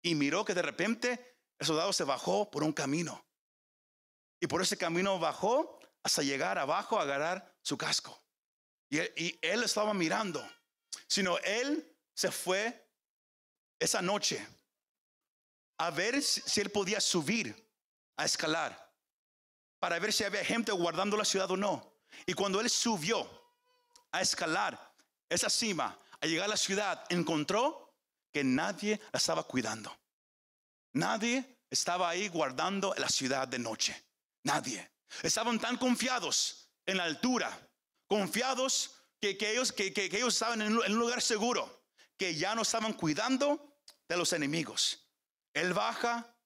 Y 0.00 0.14
miró 0.14 0.44
que 0.44 0.54
de 0.54 0.62
repente 0.62 1.38
el 1.58 1.66
soldado 1.66 1.92
se 1.92 2.04
bajó 2.04 2.50
por 2.50 2.62
un 2.62 2.72
camino. 2.72 3.26
Y 4.44 4.46
por 4.46 4.60
ese 4.60 4.76
camino 4.76 5.18
bajó 5.18 5.80
hasta 6.02 6.22
llegar 6.22 6.58
abajo 6.58 6.98
a 6.98 7.02
agarrar 7.04 7.56
su 7.62 7.78
casco. 7.78 8.22
Y 8.90 8.98
él, 8.98 9.62
estaba 9.62 9.94
mirando. 9.94 10.46
Sino 11.06 11.38
él 11.38 11.96
se 12.12 12.30
fue 12.30 12.86
esa 13.78 14.02
noche 14.02 14.46
a 15.78 15.90
ver 15.90 16.22
si 16.22 16.60
él 16.60 16.68
podía 16.68 17.00
subir, 17.00 17.56
a 18.18 18.26
escalar, 18.26 18.92
para 19.78 19.98
ver 19.98 20.12
si 20.12 20.24
había 20.24 20.44
gente 20.44 20.72
guardando 20.72 21.16
la 21.16 21.24
ciudad 21.24 21.50
o 21.50 21.56
no. 21.56 21.94
Y 22.26 22.34
cuando 22.34 22.60
él 22.60 22.68
subió 22.68 23.26
a 24.12 24.20
escalar, 24.20 24.78
esa 25.26 25.48
cima, 25.48 25.98
al 26.20 26.28
llegar 26.28 26.44
a 26.44 26.48
la 26.48 26.58
ciudad, 26.58 27.02
encontró 27.08 27.96
que 28.30 28.44
nadie 28.44 29.00
la 29.10 29.16
estaba 29.16 29.44
cuidando. 29.44 29.90
Nadie 30.92 31.60
estaba 31.70 32.10
ahí 32.10 32.28
guardando 32.28 32.94
la 32.98 33.08
ciudad 33.08 33.48
de 33.48 33.58
noche. 33.58 34.03
Nadie. 34.44 34.90
Estaban 35.22 35.58
tan 35.58 35.76
confiados 35.76 36.70
en 36.86 36.98
la 36.98 37.04
altura, 37.04 37.50
confiados 38.06 38.94
que, 39.20 39.36
ellos, 39.40 40.34
estaban 40.34 40.62
en 40.62 40.76
un 40.76 40.98
lugar 40.98 41.22
seguro, 41.22 41.84
que 42.16 42.34
ya 42.34 42.54
no 42.54 42.62
estaban 42.62 42.92
cuidando 42.92 43.78
de 44.08 44.16
los 44.16 44.32
enemigos. 44.32 45.08
Él 45.54 45.72
baja, 45.72 46.36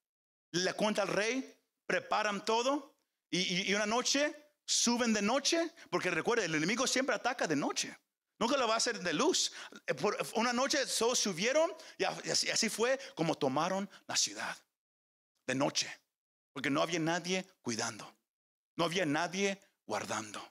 le 0.52 0.72
cuenta 0.74 1.02
al 1.02 1.08
rey, 1.08 1.56
preparan 1.86 2.44
todo 2.44 2.96
y, 3.30 3.72
una 3.74 3.86
noche 3.86 4.34
suben 4.64 5.12
de 5.12 5.22
noche, 5.22 5.72
porque 5.90 6.10
recuerda, 6.10 6.44
el 6.44 6.54
enemigo 6.54 6.86
siempre 6.86 7.14
ataca 7.14 7.46
de 7.46 7.56
noche. 7.56 7.96
Nunca 8.38 8.56
lo 8.56 8.68
va 8.68 8.74
a 8.74 8.76
hacer 8.76 9.00
de 9.00 9.12
luz. 9.12 9.50
Por 10.00 10.16
una 10.34 10.52
noche 10.52 10.86
solo 10.86 11.14
subieron 11.16 11.74
y 11.96 12.04
así 12.04 12.68
fue 12.68 13.00
como 13.16 13.34
tomaron 13.36 13.88
la 14.06 14.14
ciudad 14.14 14.56
de 15.46 15.54
noche, 15.54 15.90
porque 16.52 16.70
no 16.70 16.82
había 16.82 16.98
nadie 16.98 17.46
cuidando, 17.62 18.16
no 18.76 18.84
había 18.84 19.06
nadie 19.06 19.60
guardando. 19.86 20.42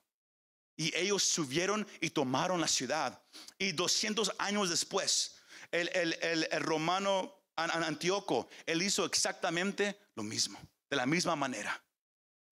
Y 0.75 0.96
ellos 0.96 1.24
subieron 1.24 1.88
y 2.01 2.12
tomaron 2.12 2.62
la 2.62 2.68
ciudad. 2.68 3.20
Y 3.58 3.72
200 3.72 4.34
años 4.38 4.70
después, 4.70 5.36
el, 5.72 5.89
el, 5.94 6.48
el, 6.51 6.62
romano 6.62 7.34
Antíoco, 7.56 8.48
él 8.66 8.84
hizo 8.84 9.04
exactamente 9.06 10.00
lo 10.16 10.22
mismo, 10.22 10.60
de 10.89 10.98
la 10.98 11.08
misma 11.08 11.36
manera. 11.36 11.84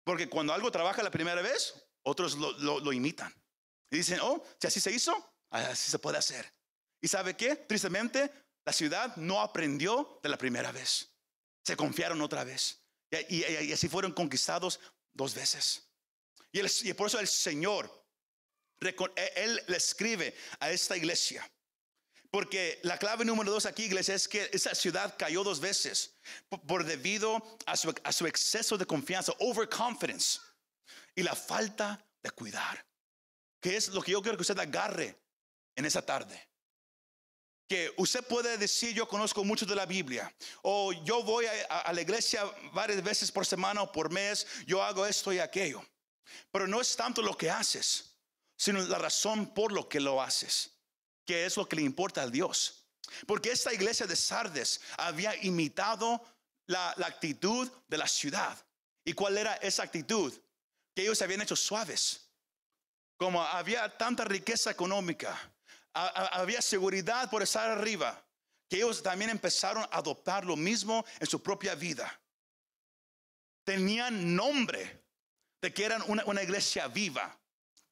Porque 0.04 0.28
cuando 0.28 0.54
algo 0.54 0.70
trabaja 0.70 1.02
la 1.02 1.10
primera 1.10 1.42
vez, 1.42 1.74
otros 2.02 2.36
lo, 2.36 2.80
lo, 2.80 2.92
imitan. 2.92 3.32
Y 3.90 3.96
dicen, 3.96 4.20
oh, 4.22 4.42
si 4.60 4.66
así 4.66 4.80
se 4.80 4.92
hizo, 4.92 5.34
así 5.50 5.90
se 5.90 5.98
puede 5.98 6.18
hacer. 6.18 6.50
¿Y 7.00 7.08
sabe 7.08 7.36
qué? 7.36 7.56
Tristemente, 7.56 8.30
la 8.64 8.72
ciudad 8.72 9.16
no 9.16 9.40
aprendió 9.40 10.20
de 10.22 10.28
la 10.28 10.38
primera 10.38 10.72
vez. 10.72 11.10
Se 11.62 11.76
confiaron 11.76 12.20
otra 12.22 12.44
vez. 12.44 12.83
Y, 13.28 13.73
así 13.73 13.88
fueron 13.88 14.12
conquistados 14.12 14.80
dos 15.12 15.34
veces. 15.34 15.88
Y, 16.52 16.61
y 16.88 16.92
por 16.94 17.08
eso 17.08 17.20
el 17.20 17.28
Señor 17.28 18.04
e, 18.80 19.32
él 19.37 19.62
le 19.66 19.76
escribe 19.76 20.34
a 20.61 20.70
esta 20.70 20.96
iglesia. 20.96 21.49
Porque 22.30 22.80
la 22.82 22.99
clave 22.99 23.25
número 23.25 23.52
dos 23.52 23.64
aquí, 23.64 23.84
iglesia, 23.84 24.14
es 24.14 24.26
que 24.26 24.50
esa 24.52 24.75
ciudad 24.75 25.14
cayó 25.16 25.44
dos 25.44 25.61
veces 25.61 26.16
por, 26.66 26.84
debido 26.84 27.40
a 27.64 27.76
su, 27.76 27.94
a 28.02 28.12
su, 28.12 28.26
exceso 28.26 28.76
de 28.76 28.87
confianza, 28.87 29.32
overconfidence, 29.38 30.40
y 31.14 31.23
la 31.23 31.37
falta 31.37 32.04
de 32.23 32.30
cuidar. 32.32 32.84
Que 33.61 33.76
es 33.76 33.88
lo 33.88 34.02
que 34.02 34.12
yo 34.12 34.20
quiero 34.20 34.37
que 34.37 34.42
usted 34.42 34.58
agarre 34.58 35.16
en 35.76 35.84
esa 35.84 36.04
tarde. 36.04 36.49
Usted 37.96 38.24
puede 38.24 38.58
decir, 38.58 38.94
yo 38.94 39.08
conozco 39.08 39.44
mucho 39.44 39.66
de 39.66 39.74
la 39.74 39.86
Biblia, 39.86 40.32
o 40.62 40.92
yo 40.92 41.22
voy 41.22 41.46
a, 41.46 41.92
la 41.92 42.00
iglesia 42.00 42.44
varias 42.72 43.02
veces 43.02 43.30
por 43.30 43.46
semana 43.46 43.82
o 43.82 43.90
por 43.90 44.10
mes, 44.10 44.46
yo 44.66 44.82
hago 44.82 45.06
esto 45.06 45.32
y 45.32 45.38
aquello. 45.38 45.84
Pero 46.50 46.66
no 46.66 46.80
es 46.80 46.96
tanto 46.96 47.22
lo 47.22 47.36
que 47.36 47.50
haces 47.50 48.14
sino 48.56 48.80
la 48.80 48.98
razón 48.98 49.52
por 49.52 49.72
lo 49.72 49.88
que 49.88 50.00
lo 50.00 50.22
haces, 50.22 50.70
que 51.24 51.44
es 51.44 51.56
lo 51.56 51.68
que 51.68 51.76
le 51.76 51.82
importa 51.82 52.22
a 52.22 52.28
Dios. 52.28 52.86
Porque 53.26 53.50
esta 53.50 53.72
iglesia 53.72 54.06
de 54.06 54.16
Sardes 54.16 54.80
había 54.96 55.36
imitado 55.44 56.22
la, 56.66 56.90
actitud 56.90 57.70
de 57.88 57.98
la 57.98 58.08
ciudad. 58.08 58.56
¿Y 59.04 59.12
cuál 59.12 59.36
era 59.36 59.54
esa 59.56 59.82
actitud? 59.82 60.32
Que 60.94 61.02
ellos 61.02 61.20
habían 61.22 61.42
hecho 61.42 61.56
suaves. 61.56 62.28
Como 63.16 63.42
había 63.42 63.96
tanta 63.96 64.24
riqueza 64.24 64.70
económica, 64.70 65.38
había 65.94 66.60
seguridad 66.60 67.30
por 67.30 67.42
estar 67.42 67.70
arriba, 67.70 68.22
que 68.68 68.76
ellos 68.76 69.02
también 69.02 69.30
empezaron 69.30 69.84
a 69.84 69.98
adoptar 69.98 70.44
lo 70.44 70.56
mismo 70.56 71.04
en 71.20 71.26
su 71.26 71.42
propia 71.42 71.74
vida. 71.74 72.20
Tenían 73.64 74.34
nombre 74.36 75.04
de 75.62 75.72
que 75.72 75.84
eran 75.84 76.02
una 76.06 76.42
iglesia 76.42 76.88
viva 76.88 77.38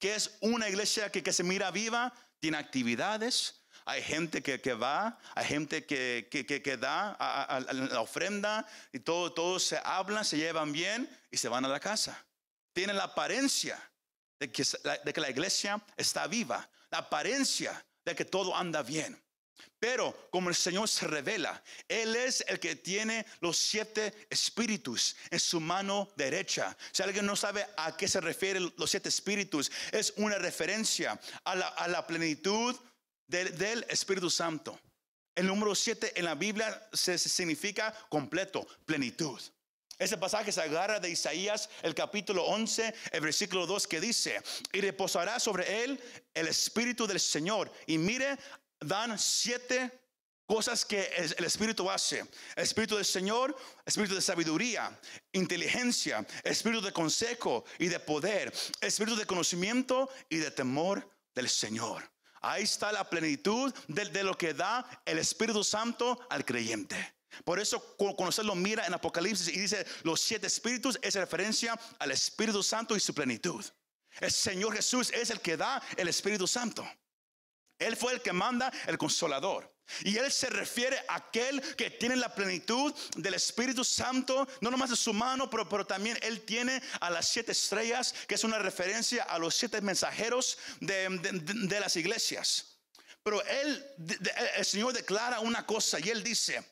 que 0.03 0.15
es 0.15 0.35
una 0.41 0.67
iglesia 0.67 1.09
que, 1.09 1.31
se 1.31 1.43
mira 1.43 1.71
viva, 1.71 2.13
tiene 2.41 2.57
actividades, 2.57 3.61
hay 3.85 4.01
gente 4.03 4.43
que, 4.43 4.73
va, 4.73 5.17
hay 5.33 5.45
gente 5.45 5.85
que, 5.85 6.27
que, 6.29 6.77
da 6.77 7.11
a, 7.17 7.61
la 7.61 8.01
ofrenda 8.01 8.67
y 8.91 8.99
todo, 8.99 9.31
todos 9.31 9.63
se 9.63 9.79
hablan, 9.81 10.25
se 10.25 10.35
llevan 10.35 10.73
bien 10.73 11.09
y 11.31 11.37
se 11.37 11.47
van 11.47 11.63
a 11.63 11.69
la 11.69 11.79
casa. 11.79 12.21
Tienen 12.73 12.97
la 12.97 13.05
apariencia 13.05 13.79
de 14.41 14.51
que, 14.51 14.65
de 15.05 15.13
que 15.13 15.21
la 15.21 15.29
iglesia 15.29 15.81
está 15.95 16.27
viva, 16.27 16.69
la 16.91 16.97
apariencia 16.97 17.85
de 18.05 18.15
que 18.15 18.25
todo 18.25 18.55
anda 18.55 18.83
bien. 18.83 19.21
Pero 19.79 20.29
como 20.31 20.49
el 20.49 20.55
Señor 20.55 20.87
se 20.87 21.07
revela, 21.07 21.61
Él 21.87 22.15
es 22.15 22.43
el 22.47 22.59
que 22.59 22.75
tiene 22.75 23.25
los 23.41 23.57
siete 23.57 24.13
espíritus 24.29 25.15
en 25.29 25.39
su 25.39 25.59
mano 25.59 26.09
derecha. 26.15 26.75
Si 26.91 27.03
alguien 27.03 27.25
no 27.25 27.35
sabe 27.35 27.67
a 27.75 27.95
qué 27.95 28.07
se 28.07 28.21
refieren 28.21 28.73
los 28.77 28.89
siete 28.89 29.09
espíritus, 29.09 29.71
es 29.91 30.13
una 30.17 30.37
referencia 30.37 31.19
a 31.43 31.55
la, 31.55 32.07
plenitud 32.07 32.75
del 33.27 33.85
Espíritu 33.89 34.29
Santo. 34.29 34.79
El 35.35 35.47
número 35.47 35.75
siete 35.75 36.17
en 36.17 36.25
la 36.25 36.35
Biblia 36.35 36.87
se, 36.93 37.17
significa 37.17 37.93
completo, 38.09 38.65
plenitud. 38.85 39.41
Ese 39.99 40.17
pasaje 40.17 40.51
se 40.51 40.61
agarra 40.61 40.99
de 40.99 41.09
Isaías, 41.09 41.69
el 41.81 41.93
capítulo 41.93 42.43
11, 42.45 42.93
el 43.11 43.21
versículo 43.21 43.65
2 43.65 43.87
que 43.87 44.01
dice, 44.01 44.41
y 44.71 44.81
reposará 44.81 45.39
sobre 45.39 45.83
él 45.83 45.99
el 46.33 46.47
Espíritu 46.47 47.07
del 47.07 47.19
Señor. 47.19 47.71
Y 47.87 47.97
mire 47.97 48.37
dan 48.79 49.17
siete 49.17 49.91
cosas 50.45 50.85
que 50.85 51.09
el 51.37 51.45
Espíritu 51.45 51.89
hace. 51.89 52.25
Espíritu 52.55 52.95
del 52.95 53.05
Señor, 53.05 53.55
Espíritu 53.85 54.15
de 54.15 54.21
sabiduría, 54.21 54.99
inteligencia, 55.31 56.25
Espíritu 56.43 56.81
de 56.81 56.91
consejo 56.91 57.65
y 57.79 57.87
de 57.87 57.99
poder, 57.99 58.53
Espíritu 58.81 59.15
de 59.15 59.25
conocimiento 59.25 60.09
y 60.29 60.37
de 60.37 60.51
temor 60.51 61.09
del 61.33 61.49
Señor. 61.49 62.11
Ahí 62.41 62.63
está 62.63 62.91
la 62.91 63.09
plenitud 63.09 63.73
de, 63.87 64.23
lo 64.23 64.37
que 64.37 64.53
da 64.53 64.85
el 65.05 65.17
Espíritu 65.17 65.63
Santo 65.63 66.19
al 66.29 66.43
creyente. 66.43 67.12
Por 67.43 67.59
eso 67.59 67.79
cuando 67.97 68.29
usted 68.29 68.43
lo 68.43 68.55
mira 68.55 68.85
en 68.85 68.93
Apocalipsis 68.93 69.47
y 69.49 69.59
dice 69.59 69.85
los 70.03 70.21
siete 70.21 70.47
espíritus, 70.47 70.99
es 71.01 71.15
referencia 71.15 71.79
al 71.99 72.11
Espíritu 72.11 72.63
Santo 72.63 72.95
y 72.95 72.99
su 72.99 73.13
plenitud. 73.13 73.63
El 74.19 74.31
Señor 74.31 74.75
Jesús 74.75 75.11
es 75.11 75.29
el 75.29 75.41
que 75.41 75.57
da 75.57 75.81
el 75.97 76.07
Espíritu 76.07 76.47
Santo. 76.47 76.87
Él 77.79 77.97
fue 77.97 78.13
el 78.13 78.21
que 78.21 78.33
manda 78.33 78.71
el 78.87 78.97
consolador. 78.97 79.73
Y 80.01 80.17
Él 80.17 80.31
se 80.31 80.49
refiere 80.49 80.97
a 81.07 81.15
aquel 81.15 81.61
que 81.75 81.91
tiene 81.91 82.15
la 82.15 82.33
plenitud 82.33 82.93
del 83.17 83.33
Espíritu 83.33 83.83
Santo, 83.83 84.47
no 84.61 84.71
nomás 84.71 84.89
de 84.89 84.95
su 84.95 85.13
mano, 85.13 85.49
pero, 85.49 85.67
pero 85.67 85.85
también 85.85 86.17
Él 86.21 86.41
tiene 86.41 86.81
a 87.01 87.09
las 87.09 87.27
siete 87.27 87.51
estrellas, 87.51 88.13
que 88.27 88.35
es 88.35 88.43
una 88.43 88.59
referencia 88.59 89.23
a 89.23 89.37
los 89.37 89.55
siete 89.55 89.81
mensajeros 89.81 90.57
de, 90.79 91.79
las 91.79 91.95
iglesias. 91.95 92.77
Pero 93.23 93.43
Él, 93.45 93.85
el 94.55 94.65
Señor 94.65 94.93
declara 94.93 95.41
una 95.41 95.65
cosa 95.65 95.99
y 95.99 96.09
Él 96.09 96.23
dice, 96.23 96.63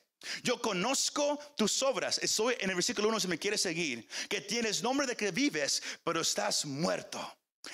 yo 0.42 0.60
conozco 0.60 1.38
tus 1.56 1.82
obras. 1.82 2.18
Estoy 2.18 2.56
en 2.58 2.70
el 2.70 2.76
versículo 2.76 3.08
1 3.08 3.20
si 3.20 3.28
me 3.28 3.38
quieres 3.38 3.60
seguir. 3.60 4.06
Que 4.28 4.40
tienes 4.40 4.82
nombre 4.82 5.06
de 5.06 5.16
que 5.16 5.30
vives, 5.30 5.82
pero 6.04 6.20
estás 6.20 6.64
muerto. 6.64 7.20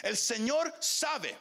El 0.03 0.17
Señor 0.17 0.75
sabe 0.81 1.37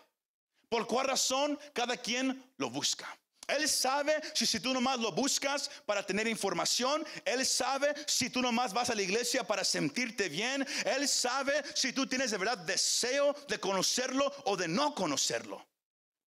¿Por 0.70 0.86
cuál 0.86 1.08
razón 1.08 1.58
cada 1.74 1.98
quien 1.98 2.44
lo 2.58 2.70
busca? 2.70 3.18
Él 3.48 3.70
sabe 3.70 4.22
si, 4.34 4.46
si 4.46 4.60
tú 4.60 4.74
nomás 4.74 5.00
lo 5.00 5.14
buscas 5.14 5.72
para 5.86 6.06
tener 6.06 6.28
información. 6.28 7.06
Él 7.24 7.46
sabe 7.46 7.96
si 8.06 8.30
tú 8.30 8.42
nomás 8.42 8.74
vas 8.74 8.90
a 8.90 8.96
la 8.96 9.02
iglesia 9.02 9.46
para 9.46 9.64
sentirte 9.64 10.28
bien. 10.28 10.68
Él 10.84 11.08
sabe 11.08 11.64
si 11.74 11.94
tú 11.94 12.06
tienes 12.06 12.32
de 12.32 12.38
verdad 12.38 12.58
deseo 12.58 13.34
de 13.48 13.58
conocerlo 13.58 14.34
o 14.44 14.58
de 14.58 14.68
no 14.68 14.94
conocerlo. 14.94 15.66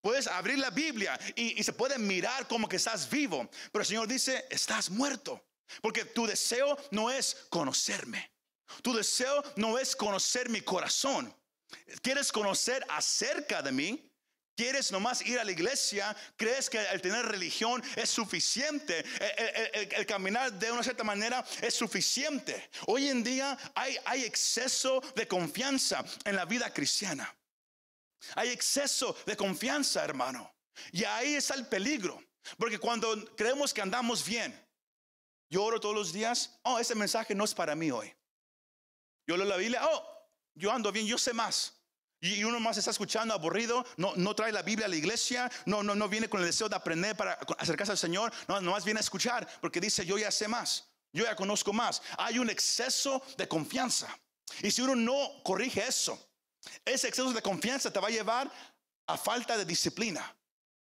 Puedes 0.01 0.27
abrir 0.27 0.59
la 0.59 0.71
Biblia 0.71 1.19
y, 1.35 1.63
se 1.63 1.73
puede 1.73 1.99
mirar 1.99 2.49
como 2.49 2.69
que 2.69 2.77
estás 2.77 3.09
vivo. 3.09 3.49
Pero 3.71 3.83
el 3.83 3.87
Señor 3.87 4.09
dice, 4.09 4.47
estás 4.51 4.91
muerto. 4.91 5.45
Porque 5.83 6.05
tu 6.05 6.27
deseo 6.27 6.77
no 6.91 7.11
es 7.11 7.37
conocerme. 7.49 8.31
Tu 8.83 8.95
deseo 8.95 9.43
no 9.57 9.79
es 9.79 9.95
conocer 9.95 10.49
mi 10.49 10.61
corazón. 10.61 11.35
Quieres 12.03 12.33
conocer 12.33 12.85
acerca 12.89 13.63
de 13.63 13.73
mí 13.73 14.11
quieres 14.61 14.93
nomás 14.93 15.23
ir 15.23 15.39
a 15.39 15.45
la 15.45 15.53
iglesia, 15.53 16.15
crees 16.37 16.69
que 16.69 16.79
el 16.79 17.01
tener 17.01 17.25
religión 17.25 17.83
es 17.97 18.11
suficiente, 18.11 19.03
el, 19.97 20.05
caminar 20.05 20.53
de 20.53 20.71
una 20.71 20.83
cierta 20.83 21.03
manera 21.03 21.43
es 21.63 21.73
suficiente. 21.73 22.69
Hoy 22.87 23.09
en 23.09 23.25
día 23.25 23.57
hay, 23.75 23.97
hay 24.05 24.25
exceso 24.25 25.01
de 25.17 25.27
confianza 25.27 26.05
en 26.27 26.37
la 26.37 26.45
vida 26.45 26.71
cristiana. 26.75 27.35
Hay 28.35 28.51
exceso 28.51 29.17
de 29.27 29.37
confianza, 29.37 30.05
hermano. 30.05 30.53
Y 30.93 31.05
ahí 31.05 31.35
está 31.35 31.55
el 31.55 31.67
peligro. 31.67 32.23
Porque 32.59 32.79
cuando 32.79 33.15
creemos 33.37 33.73
que 33.75 33.83
andamos 33.83 34.25
bien, 34.25 34.59
yo 35.49 35.65
oro 35.65 35.81
todos 35.81 35.95
los 35.95 36.13
días, 36.13 36.59
oh, 36.63 36.79
ese 36.79 36.95
mensaje 36.95 37.35
no 37.35 37.45
es 37.45 37.55
para 37.55 37.75
mí 37.75 37.91
hoy. 37.91 38.15
Yo 39.27 39.37
leo 39.37 39.47
la 39.47 39.57
Biblia, 39.57 39.87
oh, 39.87 40.29
yo 40.55 40.73
ando 40.73 40.91
bien, 40.93 41.07
yo 41.07 41.19
sé 41.19 41.33
más. 41.33 41.77
Y 42.23 42.45
uno 42.45 42.61
más 42.61 42.77
está 42.77 42.91
escuchando 42.91 43.33
aburrido, 43.33 43.85
no, 43.97 44.13
no 44.17 44.35
trae 44.35 44.53
la 44.53 44.63
Biblia 44.63 44.87
a 44.87 44.89
la 44.91 44.97
iglesia, 44.97 45.51
no, 45.65 45.83
no, 45.83 45.95
no 45.95 46.09
viene 46.09 46.29
con 46.29 46.41
el 46.41 46.47
deseo 46.47 46.69
de 46.69 46.77
aprender 46.77 47.17
para 47.17 47.33
acercarse 47.59 47.93
al 47.93 47.99
Señor, 47.99 48.31
no, 48.47 48.61
más 48.61 48.85
viene 48.85 49.01
a 49.01 49.01
escuchar 49.01 49.49
porque 49.61 49.81
dice, 49.81 50.05
yo 50.05 50.19
ya 50.19 50.31
sé 50.31 50.47
más, 50.47 50.87
yo 51.13 51.25
ya 51.25 51.35
conozco 51.35 51.73
más. 51.73 52.03
Hay 52.19 52.39
un 52.39 52.51
exceso 52.51 53.23
de 53.39 53.49
confianza. 53.49 54.09
Y 54.63 54.71
si 54.71 54.83
uno 54.83 54.95
no 54.95 55.43
corrige 55.43 55.87
eso, 55.87 56.30
ese 56.85 57.09
exceso 57.09 57.33
de 57.33 57.43
confianza 57.43 57.93
te 57.93 58.01
va 58.01 58.09
a 58.09 58.13
llevar 58.13 58.51
a 59.07 59.17
falta 59.17 59.57
de 59.57 59.65
disciplina, 59.65 60.37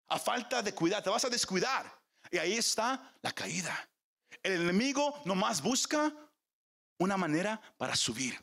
a 0.08 0.18
falta 0.18 0.62
de 0.62 0.74
cuidado, 0.74 1.04
te 1.04 1.10
vas 1.10 1.24
a 1.24 1.30
descuidar. 1.30 2.00
Y 2.30 2.38
ahí 2.38 2.54
está 2.54 3.14
la 3.22 3.32
caída. 3.32 3.88
El 4.42 4.62
enemigo 4.62 5.20
nomás 5.24 5.60
busca 5.62 6.12
una 6.98 7.16
manera 7.16 7.60
para 7.76 7.96
subir. 7.96 8.38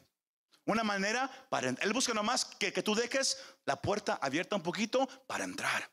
Una 0.66 0.84
manera 0.84 1.30
para... 1.50 1.70
Él 1.70 1.94
busca 1.94 2.14
nomás 2.14 2.44
que, 2.44 2.74
que 2.74 2.84
tú 2.84 2.94
dejes 2.94 3.38
la 3.66 3.82
puerta 3.82 4.20
abierta 4.22 4.56
un 4.56 4.64
poquito 4.64 5.08
para 5.26 5.46
entrar. 5.46 5.90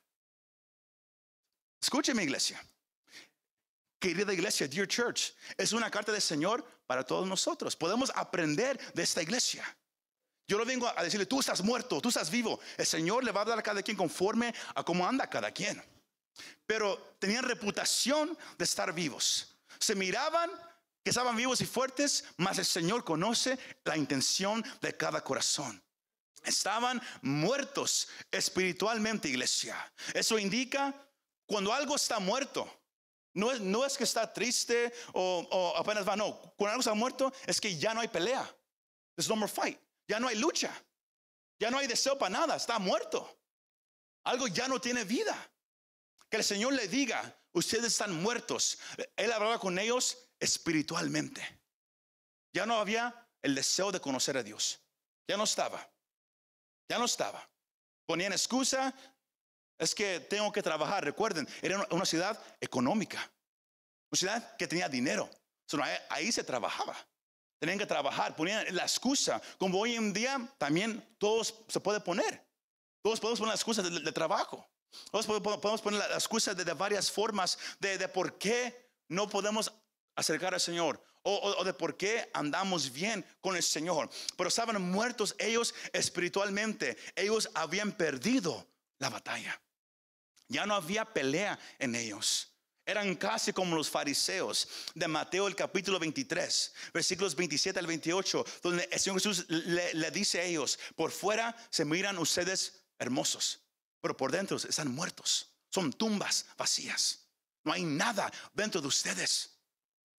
Escuche 1.80 2.14
mi 2.14 2.24
iglesia. 2.24 2.64
Querida 4.00 4.32
iglesia, 4.32 4.66
Dear 4.66 4.88
Church, 4.88 5.34
es 5.56 5.72
una 5.72 5.90
carta 5.90 6.12
del 6.12 6.20
Señor 6.20 6.64
para 6.86 7.04
todos 7.04 7.26
nosotros. 7.26 7.76
Podemos 7.76 8.10
aprender 8.14 8.78
de 8.94 9.02
esta 9.02 9.22
iglesia. 9.22 9.64
Yo 10.46 10.58
lo 10.58 10.64
vengo 10.64 10.86
a 10.86 11.02
decirle, 11.02 11.26
tú 11.26 11.40
estás 11.40 11.62
muerto, 11.62 12.00
tú 12.00 12.10
estás 12.10 12.30
vivo. 12.30 12.60
El 12.76 12.86
Señor 12.86 13.24
le 13.24 13.32
va 13.32 13.42
a 13.42 13.46
dar 13.46 13.58
a 13.58 13.62
cada 13.62 13.82
quien 13.82 13.96
conforme 13.96 14.54
a 14.74 14.84
cómo 14.84 15.06
anda 15.06 15.28
cada 15.28 15.50
quien. 15.50 15.82
Pero 16.66 17.16
tenían 17.18 17.44
reputación 17.44 18.36
de 18.58 18.64
estar 18.64 18.92
vivos. 18.92 19.56
Se 19.78 19.94
miraban 19.94 20.50
que 21.02 21.10
estaban 21.10 21.36
vivos 21.36 21.60
y 21.60 21.66
fuertes, 21.66 22.24
mas 22.36 22.58
el 22.58 22.64
Señor 22.64 23.04
conoce 23.04 23.58
la 23.84 23.96
intención 23.96 24.64
de 24.80 24.96
cada 24.96 25.22
corazón. 25.22 25.82
Estaban 26.44 27.00
muertos 27.22 28.08
espiritualmente, 28.30 29.28
iglesia. 29.28 29.76
Eso 30.12 30.38
indica 30.38 30.94
cuando 31.46 31.72
algo 31.72 31.96
está 31.96 32.18
muerto. 32.18 32.70
No 33.32 33.50
es, 33.50 33.60
no 33.60 33.84
es 33.84 33.96
que 33.96 34.04
está 34.04 34.32
triste 34.32 34.92
o, 35.12 35.46
o, 35.50 35.76
apenas 35.76 36.06
va, 36.06 36.16
no. 36.16 36.38
Cuando 36.56 36.72
algo 36.72 36.80
está 36.80 36.94
muerto 36.94 37.32
es 37.46 37.60
que 37.60 37.76
ya 37.76 37.92
no 37.94 38.00
hay 38.00 38.08
pelea. 38.08 38.48
There's 39.16 39.28
no 39.28 39.36
more 39.36 39.50
fight. 39.50 39.78
Ya 40.08 40.20
no 40.20 40.28
hay 40.28 40.36
lucha. 40.36 40.72
Ya 41.58 41.70
no 41.70 41.78
hay 41.78 41.86
deseo 41.86 42.18
para 42.18 42.30
nada. 42.30 42.56
Está 42.56 42.78
muerto. 42.78 43.38
Algo 44.24 44.48
ya 44.48 44.68
no 44.68 44.80
tiene 44.80 45.04
vida. 45.04 45.36
Que 46.28 46.38
el 46.38 46.44
Señor 46.44 46.72
le 46.72 46.88
diga, 46.88 47.38
ustedes 47.52 47.86
están 47.86 48.14
muertos. 48.22 48.78
Él 49.16 49.32
hablaba 49.32 49.58
con 49.58 49.78
ellos 49.78 50.18
espiritualmente. 50.40 51.42
Ya 52.52 52.66
no 52.66 52.76
había 52.76 53.28
el 53.42 53.54
deseo 53.54 53.92
de 53.92 54.00
conocer 54.00 54.36
a 54.36 54.42
Dios. 54.42 54.80
Ya 55.28 55.36
no 55.36 55.44
estaba. 55.44 55.88
Ya 56.88 56.98
no 56.98 57.04
estaba. 57.04 57.48
Ponían 58.06 58.32
excusa. 58.32 58.94
Es 59.78 59.94
que 59.94 60.20
tengo 60.20 60.52
que 60.52 60.62
trabajar. 60.62 61.04
Recuerden, 61.04 61.48
era 61.62 61.86
una 61.90 62.04
ciudad 62.04 62.40
económica. 62.60 63.18
Una 64.10 64.18
ciudad 64.18 64.56
que 64.56 64.66
tenía 64.66 64.88
dinero. 64.88 65.28
ahí 66.10 66.30
se 66.30 66.44
trabajaba. 66.44 66.96
Tenían 67.58 67.78
que 67.78 67.86
trabajar. 67.86 68.34
Ponían 68.36 68.64
la 68.74 68.82
excusa. 68.82 69.40
Como 69.58 69.78
hoy 69.78 69.94
en 69.94 70.12
día 70.12 70.40
también 70.58 71.04
todos 71.18 71.54
se 71.68 71.80
puede 71.80 72.00
poner. 72.00 72.44
Todos 73.02 73.20
podemos 73.20 73.38
poner 73.38 73.50
la 73.50 73.56
excusa 73.56 73.82
de, 73.82 74.12
trabajo. 74.12 74.66
Todos 75.10 75.26
podemos 75.26 75.80
poner 75.82 76.00
la 76.00 76.14
excusa 76.14 76.54
de, 76.54 76.72
varias 76.72 77.10
formas 77.10 77.58
de, 77.78 77.98
de 77.98 78.08
por 78.08 78.38
qué 78.38 78.90
no 79.08 79.28
podemos 79.28 79.72
acercar 80.16 80.54
al 80.54 80.60
Señor 80.60 81.02
o, 81.24 81.64
de 81.64 81.72
por 81.72 81.96
qué 81.96 82.30
andamos 82.34 82.92
bien 82.92 83.24
con 83.40 83.56
el 83.56 83.62
Señor. 83.62 84.10
Pero 84.36 84.48
estaban 84.48 84.80
muertos 84.80 85.34
ellos 85.38 85.74
espiritualmente. 85.92 86.96
Ellos 87.16 87.50
habían 87.54 87.92
perdido 87.92 88.66
la 88.98 89.08
batalla. 89.08 89.60
Ya 90.48 90.66
no 90.66 90.74
había 90.74 91.04
pelea 91.06 91.58
en 91.78 91.94
ellos. 91.94 92.53
Eran 92.86 93.14
casi 93.16 93.52
como 93.52 93.76
los 93.76 93.88
fariseos 93.88 94.68
de 94.94 95.08
Mateo 95.08 95.48
el 95.48 95.56
capítulo 95.56 95.98
23, 95.98 96.74
versículos 96.92 97.34
27 97.34 97.78
al 97.78 97.86
28, 97.86 98.44
donde 98.62 98.88
el 98.92 99.00
Señor 99.00 99.20
Jesús 99.20 99.46
le, 99.48 100.10
dice 100.10 100.40
a 100.40 100.44
ellos, 100.44 100.78
por 100.94 101.10
fuera 101.10 101.56
se 101.70 101.84
miran 101.86 102.18
ustedes 102.18 102.84
hermosos, 102.98 103.60
pero 104.02 104.16
por 104.16 104.30
dentro 104.30 104.58
están 104.58 104.94
muertos. 104.94 105.50
Son 105.70 105.92
tumbas 105.92 106.46
vacías. 106.58 107.20
No 107.64 107.72
hay 107.72 107.84
nada 107.84 108.30
dentro 108.52 108.82
de 108.82 108.88
ustedes. 108.88 109.58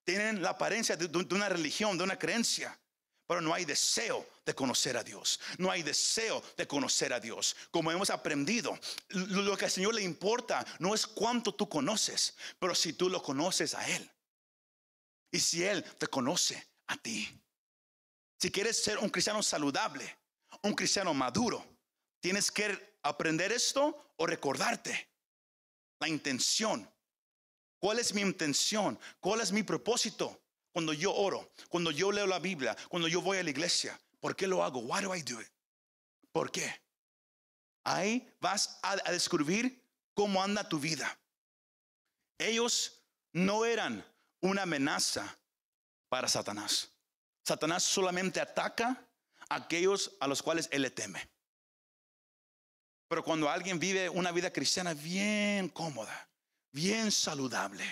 Tienen 0.04 0.41
la 0.41 0.49
apariencia 0.49 0.97
de, 0.97 1.06
una 1.36 1.49
religión, 1.49 1.97
de 1.97 2.04
una 2.04 2.17
creencia, 2.17 2.78
pero 3.27 3.41
no 3.41 3.53
hay 3.53 3.65
deseo 3.65 4.27
de 4.45 4.53
conocer 4.53 4.97
a 4.97 5.03
Dios. 5.03 5.39
No 5.57 5.71
hay 5.71 5.83
deseo 5.83 6.43
de 6.57 6.67
conocer 6.67 7.13
a 7.13 7.19
Dios. 7.19 7.55
Como 7.71 7.91
hemos 7.91 8.09
aprendido, 8.09 8.77
lo 9.09 9.57
que 9.57 9.65
al 9.65 9.71
Señor 9.71 9.95
le 9.95 10.01
importa 10.01 10.65
no 10.79 10.93
es 10.93 11.07
cuánto 11.07 11.53
tú 11.53 11.67
conoces, 11.67 12.35
pero 12.59 12.75
si 12.75 12.93
tú 12.93 13.09
lo 13.09 13.21
conoces 13.21 13.73
a 13.73 13.88
Él. 13.89 14.11
Y 15.31 15.39
si 15.39 15.63
Él 15.63 15.83
te 15.97 16.07
conoce 16.07 16.67
a 16.88 16.97
ti. 16.97 17.27
Si 18.39 18.51
quieres 18.51 18.81
ser 18.81 18.97
un 18.99 19.09
cristiano 19.09 19.41
saludable, 19.41 20.17
un 20.61 20.73
cristiano 20.73 21.13
maduro, 21.13 21.65
tienes 22.19 22.51
que 22.51 22.97
aprender 23.03 23.51
esto 23.51 24.13
o 24.17 24.25
recordarte 24.25 25.09
la 25.99 26.07
intención 26.07 26.89
¿Cuál 27.85 27.99
es 27.99 28.15
mi 28.15 28.21
intención? 28.21 28.99
¿Cuál 29.19 29.41
es 29.41 29.51
mi 29.51 29.61
propósito? 29.61 30.41
Cuando 30.75 30.91
yo 30.91 31.15
oro, 31.15 31.53
cuando 31.69 31.89
yo 31.89 32.11
leo 32.11 32.27
la 32.27 32.38
Biblia, 32.38 32.75
cuando 32.89 33.07
yo 33.07 33.21
voy 33.21 33.38
a 33.38 33.43
la 33.43 33.49
iglesia, 33.49 33.97
¿por 34.19 34.35
qué 34.35 34.45
lo 34.45 34.61
hago? 34.61 34.81
Why 34.81 35.01
do 35.01 35.15
I 35.15 35.21
do 35.21 35.39
it? 35.39 35.47
¿Por 36.33 36.51
qué? 36.51 36.69
Ahí 37.85 38.29
vas 38.41 38.77
a, 38.81 38.97
descubrir 39.09 39.81
cómo 40.13 40.43
anda 40.43 40.67
tu 40.67 40.77
vida. 40.77 41.17
Ellos 42.38 43.01
no 43.31 43.63
eran 43.63 44.05
una 44.41 44.63
amenaza 44.63 45.38
para 46.09 46.27
Satanás. 46.27 46.89
Satanás 47.45 47.81
solamente 47.81 48.41
ataca 48.41 49.01
a 49.47 49.55
aquellos 49.55 50.11
a 50.19 50.27
los 50.27 50.43
cuales 50.43 50.67
él 50.73 50.81
le 50.81 50.89
teme. 50.89 51.25
Pero 53.07 53.23
cuando 53.23 53.49
alguien 53.49 53.79
vive 53.79 54.09
una 54.09 54.33
vida 54.33 54.51
cristiana 54.51 54.93
bien 54.93 55.69
cómoda, 55.69 56.27
bien 56.73 57.13
saludable. 57.13 57.85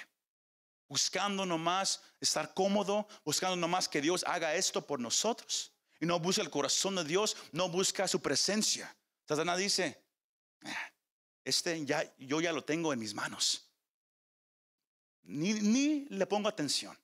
Buscando 0.88 1.46
nomás 1.46 2.02
estar 2.19 2.54
cómodo, 2.54 3.08
buscando 3.24 3.56
nomás 3.56 3.88
que 3.88 4.02
Dios 4.02 4.24
haga 4.28 4.56
esto 4.56 4.86
por 4.86 5.00
nosotros. 5.00 5.72
Y 6.00 6.06
no 6.06 6.19
busca 6.19 6.41
el 6.41 6.50
corazón 6.50 6.96
de 6.96 7.04
Dios, 7.04 7.38
no 7.52 7.69
busca 7.69 8.08
su 8.08 8.22
presencia. 8.22 8.96
Satanás 9.28 9.58
dice, 9.58 10.04
ah, 10.65 10.91
este 11.46 11.86
ya, 11.86 12.13
yo 12.17 12.41
ya 12.41 12.52
lo 12.52 12.63
tengo 12.63 12.93
en 12.93 13.00
mis 13.00 13.13
manos. 13.13 13.69
Ni, 15.24 15.54
ni 15.54 16.06
le 16.10 16.26
pongo 16.26 16.50
atención. 16.50 16.98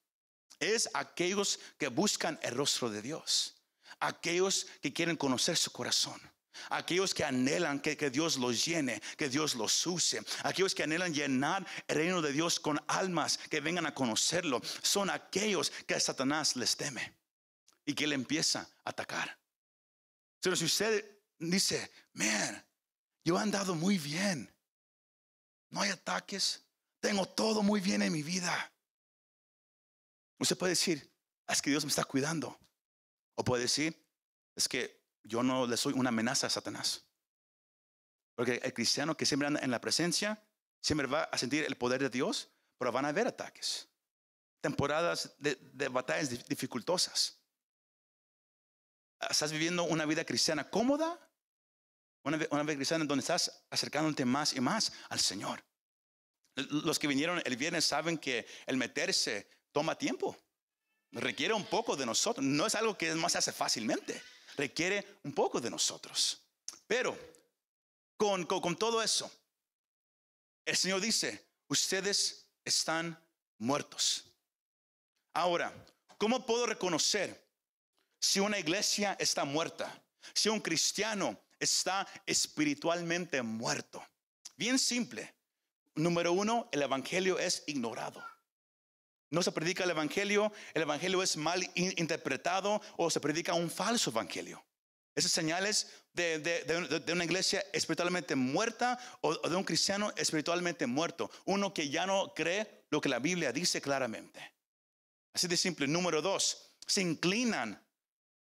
Es 0.60 0.90
aquellos 0.94 1.60
que 1.78 1.88
buscan 1.88 2.38
el 2.42 2.54
rostro 2.56 2.90
de 2.90 3.02
Dios. 3.02 3.56
Aquellos 4.00 4.68
que 4.82 4.94
quieren 4.94 5.16
conocer 5.16 5.58
su 5.58 5.72
corazón. 5.72 6.20
Aquellos 6.70 7.14
que 7.14 7.24
anhelan 7.24 7.80
que, 7.80 7.96
Dios 8.10 8.38
los 8.38 8.66
llene, 8.66 9.02
que 9.18 9.30
Dios 9.30 9.56
los 9.56 9.86
use. 9.88 10.22
Aquellos 10.44 10.76
que 10.76 10.84
anhelan 10.84 11.14
llenar 11.14 11.66
el 11.88 11.96
reino 11.96 12.22
de 12.22 12.32
Dios 12.32 12.60
con 12.60 12.80
almas 12.88 13.38
que 13.38 13.62
vengan 13.62 13.86
a 13.86 13.94
conocerlo. 13.94 14.62
Son 14.82 15.10
aquellos 15.10 15.72
que 15.86 16.00
Satanás 16.00 16.56
les 16.56 16.76
teme 16.76 17.14
y 17.86 17.94
que 17.94 18.08
le 18.08 18.16
empieza 18.16 18.70
a 18.84 18.90
atacar. 18.90 19.38
Pero 20.42 20.56
si 20.56 20.66
usted 20.66 21.20
dice, 21.38 21.92
man, 22.14 22.66
yo 23.24 23.38
he 23.38 23.42
andado 23.42 23.76
muy 23.76 23.98
bien. 23.98 24.54
No 25.70 25.82
hay 25.82 25.92
ataques. 25.92 26.64
Tengo 27.00 27.28
todo 27.28 27.62
muy 27.64 27.80
bien 27.80 28.02
en 28.02 28.12
mi 28.12 28.24
vida. 28.24 28.72
Usted 30.40 30.58
puede 30.58 30.72
decir, 30.72 31.12
es 31.48 31.62
que 31.62 31.70
Dios 31.70 31.84
me 31.86 31.90
está 31.90 32.04
cuidando. 32.04 32.58
O 33.36 33.44
puede 33.44 33.64
decir, 33.64 33.96
es 34.56 34.68
que 34.68 34.99
yo 35.24 35.44
no 35.44 35.68
le 35.68 35.78
soy 35.78 35.94
una 35.94 36.10
amenaza 36.10 36.48
a 36.48 36.50
Satanás. 36.50 37.06
Porque 38.36 38.60
el 38.64 38.74
cristiano 38.74 39.18
que 39.18 39.26
siempre 39.26 39.48
anda 39.48 39.60
en 39.62 39.72
la 39.72 39.82
presencia, 39.82 40.42
siempre 40.82 41.08
va 41.08 41.24
a 41.24 41.38
sentir 41.38 41.66
el 41.66 41.76
poder 41.76 42.02
de 42.02 42.10
Dios, 42.10 42.50
pero 42.78 42.92
van 42.92 43.06
a 43.06 43.10
haber 43.10 43.28
ataques. 43.28 43.90
Temporadas 44.62 45.36
de, 45.38 45.56
batallas 45.90 46.48
dificultosas. 46.48 47.38
¿Estás 49.30 49.52
viviendo 49.52 49.84
una 49.84 50.06
vida 50.06 50.24
cristiana 50.24 50.70
cómoda? 50.70 51.20
Una, 52.24 52.38
vida 52.38 52.76
cristiana 52.76 53.06
donde 53.06 53.22
estás 53.22 53.66
acercándote 53.70 54.24
más 54.24 54.54
y 54.54 54.62
más 54.62 54.94
al 55.10 55.20
Señor. 55.20 55.64
Los 56.56 57.00
que 57.00 57.08
vinieron 57.08 57.42
el 57.44 57.58
viernes 57.58 57.86
saben 57.86 58.18
que 58.18 58.48
el 58.66 58.78
meterse 58.78 59.50
toma 59.72 59.98
tiempo. 59.98 60.38
Requiere 61.12 61.54
un 61.54 61.66
poco 61.66 61.96
de 61.96 62.06
nosotros. 62.06 62.46
No 62.46 62.66
es 62.68 62.76
algo 62.76 62.98
que 62.98 63.14
más 63.16 63.34
se 63.34 63.40
hace 63.40 63.52
fácilmente 63.52 64.22
requiere 64.58 65.20
un 65.24 65.34
poco 65.34 65.60
de 65.60 65.70
nosotros. 65.70 66.42
Pero 66.88 67.18
con, 68.18 68.46
con, 68.46 68.76
todo 68.76 69.02
eso, 69.02 69.32
el 70.66 70.76
Señor 70.76 71.02
dice, 71.02 71.46
ustedes 71.68 72.48
están 72.66 73.18
muertos. 73.58 74.26
Ahora, 75.34 75.74
¿cómo 76.18 76.46
puedo 76.46 76.66
reconocer 76.66 77.48
si 78.20 78.40
una 78.40 78.60
iglesia 78.60 79.16
está 79.20 79.46
muerta? 79.46 80.04
Si 80.34 80.50
un 80.50 80.60
cristiano 80.60 81.40
está 81.60 82.08
espiritualmente 82.26 83.42
muerto. 83.42 84.06
Bien 84.56 84.80
simple. 84.80 85.36
Número 85.96 86.32
uno, 86.32 86.70
el 86.72 86.82
Evangelio 86.82 87.40
es 87.40 87.64
ignorado. 87.68 88.24
No 89.32 89.44
se 89.44 89.52
predica 89.52 89.84
el 89.84 89.92
Evangelio, 89.92 90.52
el 90.74 90.82
Evangelio 90.82 91.22
es 91.22 91.38
mal 91.38 91.70
interpretado 91.76 92.82
o 92.98 93.12
se 93.12 93.20
predica 93.20 93.54
un 93.54 93.70
falso 93.70 94.10
Evangelio. 94.10 94.64
Esas 95.16 95.32
señales 95.32 95.88
de, 96.14 96.40
de, 96.40 97.14
una 97.14 97.26
iglesia 97.26 97.64
espiritualmente 97.74 98.36
muerta 98.36 98.98
o, 99.22 99.36
de 99.36 99.56
un 99.56 99.64
cristiano 99.64 100.14
espiritualmente 100.16 100.88
muerto. 100.88 101.30
Uno 101.46 101.74
que 101.74 101.90
ya 101.90 102.06
no 102.06 102.34
cree 102.34 102.86
lo 102.90 103.02
que 103.02 103.10
la 103.10 103.20
Biblia 103.20 103.52
dice 103.52 103.82
claramente. 103.82 104.54
Así 105.34 105.48
de 105.48 105.58
simple. 105.58 105.88
Número 105.88 106.22
dos, 106.22 106.74
se 106.88 107.02
inclinan. 107.02 107.86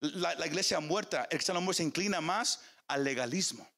La, 0.00 0.46
iglesia 0.46 0.78
muerta, 0.78 1.22
el 1.22 1.38
cristiano 1.38 1.60
muerto 1.62 1.78
se 1.78 1.84
inclina 1.84 2.20
más 2.20 2.60
al 2.86 3.02
legalismo. 3.02 3.68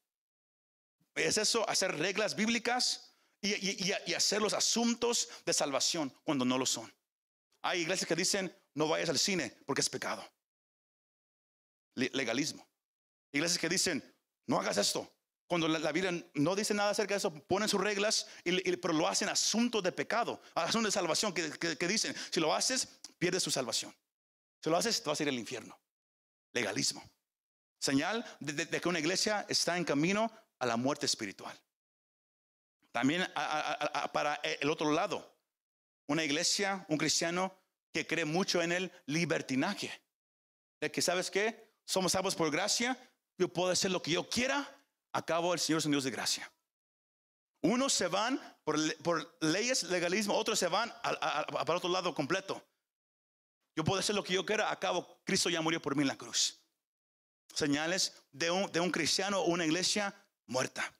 Es 1.15 1.37
eso, 1.37 1.67
hacer 1.69 1.97
reglas 1.97 2.35
bíblicas 2.35 3.15
y, 3.41 3.85
y 3.85 4.13
hacer 4.13 4.41
los 4.41 4.53
asuntos 4.53 5.29
de 5.45 5.53
salvación 5.53 6.13
cuando 6.23 6.43
no 6.43 6.57
lo 6.57 6.65
son. 6.65 6.91
Hay 7.61 7.81
iglesias 7.81 8.07
que 8.07 8.15
dicen, 8.15 8.55
no 8.73 8.87
vayas 8.87 9.09
al 9.09 9.19
cine 9.19 9.57
porque 9.65 9.81
es 9.81 9.89
pecado. 9.89 10.23
Legalismo. 11.95 12.67
Iglesias 13.31 13.59
que 13.59 13.69
dicen, 13.69 14.15
no 14.47 14.59
hagas 14.59 14.77
esto. 14.77 15.11
Cuando 15.47 15.67
la, 15.67 15.91
Biblia 15.91 16.11
no 16.35 16.55
dice 16.55 16.75
nada 16.75 16.91
acerca 16.91 17.15
de 17.15 17.17
eso, 17.17 17.33
ponen 17.33 17.67
sus 17.67 17.81
reglas, 17.81 18.27
y, 18.43 18.77
pero 18.77 18.93
lo 18.93 19.07
hacen 19.07 19.29
asunto 19.29 19.81
de 19.81 19.91
pecado, 19.91 20.39
asunto 20.53 20.87
de 20.87 20.91
salvación, 20.91 21.33
que, 21.33 21.87
dicen, 21.87 22.15
si 22.29 22.39
lo 22.39 22.53
haces, 22.53 22.99
pierdes 23.17 23.43
tu 23.43 23.49
salvación. 23.49 23.95
Si 24.63 24.69
lo 24.69 24.77
haces, 24.77 25.01
te 25.01 25.09
vas 25.09 25.19
a 25.19 25.23
ir 25.23 25.29
al 25.29 25.39
infierno. 25.39 25.75
Legalismo. 26.53 27.03
Señal 27.79 28.23
de, 28.39 28.67
que 28.67 28.89
una 28.89 28.99
iglesia 28.99 29.45
está 29.49 29.75
en 29.75 29.85
camino 29.85 30.31
a 30.59 30.65
la 30.67 30.77
muerte 30.77 31.07
espiritual. 31.07 31.59
También 32.91 33.27
para 34.13 34.35
el 34.35 34.69
otro 34.69 34.91
lado, 34.91 35.38
una 36.09 36.23
iglesia, 36.23 36.85
un 36.89 36.97
cristiano 36.97 37.55
que 37.93 38.05
cree 38.05 38.25
mucho 38.25 38.61
en 38.61 38.71
el 38.71 38.91
libertinaje. 39.05 39.91
De 40.81 40.91
que, 40.91 41.01
¿sabes 41.01 41.29
qué? 41.29 41.71
Somos 41.85 42.13
salvos 42.13 42.35
por 42.35 42.51
gracia, 42.51 42.97
yo 43.37 43.47
puedo 43.47 43.71
hacer 43.71 43.91
lo 43.91 44.01
que 44.01 44.11
yo 44.11 44.27
quiera, 44.27 44.67
acabo 45.13 45.53
el 45.53 45.59
Señor 45.59 45.79
es 45.79 45.85
un 45.85 45.91
Dios 45.91 46.03
de 46.03 46.11
gracia. 46.11 46.51
Unos 47.61 47.93
se 47.93 48.07
van 48.07 48.39
por, 48.63 49.37
leyes, 49.39 49.83
legalismo, 49.83 50.33
otros 50.33 50.57
se 50.57 50.67
van 50.67 50.91
para 51.01 51.75
otro 51.75 51.89
lado 51.89 52.15
completo. 52.15 52.63
Yo 53.75 53.83
puedo 53.83 53.99
hacer 53.99 54.15
lo 54.15 54.23
que 54.23 54.33
yo 54.33 54.45
quiera, 54.45 54.71
acabo 54.71 55.21
Cristo 55.23 55.49
ya 55.49 55.61
murió 55.61 55.79
por 55.81 55.95
mí 55.95 56.01
en 56.01 56.07
la 56.07 56.17
cruz. 56.17 56.59
Señales 57.53 58.13
de 58.31 58.49
un, 58.49 58.71
de 58.71 58.79
un 58.79 58.89
cristiano 58.89 59.41
o 59.41 59.45
una 59.45 59.65
iglesia 59.65 60.15
muerta. 60.47 60.91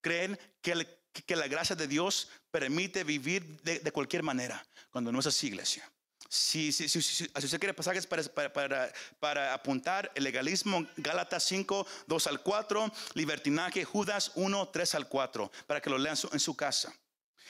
Creen 0.00 0.38
que, 0.60 1.02
que, 1.12 1.36
la 1.36 1.46
gracia 1.46 1.76
de 1.76 1.86
Dios 1.86 2.28
permite 2.50 3.04
vivir 3.04 3.60
de, 3.62 3.80
de 3.80 3.92
cualquier 3.92 4.22
manera, 4.22 4.64
cuando 4.90 5.12
no 5.12 5.20
es 5.20 5.26
así, 5.26 5.48
iglesia. 5.48 5.90
Si, 6.32 6.70
si, 6.70 6.88
si, 6.88 7.02
si, 7.02 7.24
usted 7.24 7.58
quiere 7.58 7.74
pasajes 7.74 8.06
para, 8.06 8.22
para, 8.52 8.92
para, 9.18 9.52
apuntar 9.52 10.12
el 10.14 10.22
legalismo, 10.22 10.86
Gálatas 10.96 11.42
5, 11.42 11.84
2 12.06 12.26
al 12.28 12.42
4, 12.42 12.92
libertinaje, 13.14 13.84
Judas 13.84 14.30
1, 14.36 14.68
3 14.68 14.94
al 14.94 15.08
4, 15.08 15.50
para 15.66 15.80
que 15.80 15.90
lo 15.90 15.98
lean 15.98 16.16
en 16.32 16.38
su 16.38 16.54
casa. 16.54 16.94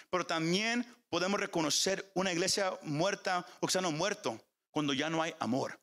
Pero 0.08 0.24
también 0.24 0.86
podemos 1.10 1.38
reconocer 1.38 2.10
una 2.14 2.32
iglesia 2.32 2.72
muerta 2.80 3.46
o 3.60 3.66
que 3.66 3.80
no 3.82 3.92
muerto 3.92 4.42
cuando 4.70 4.94
ya 4.94 5.10
no 5.10 5.22
hay 5.22 5.34
amor. 5.40 5.78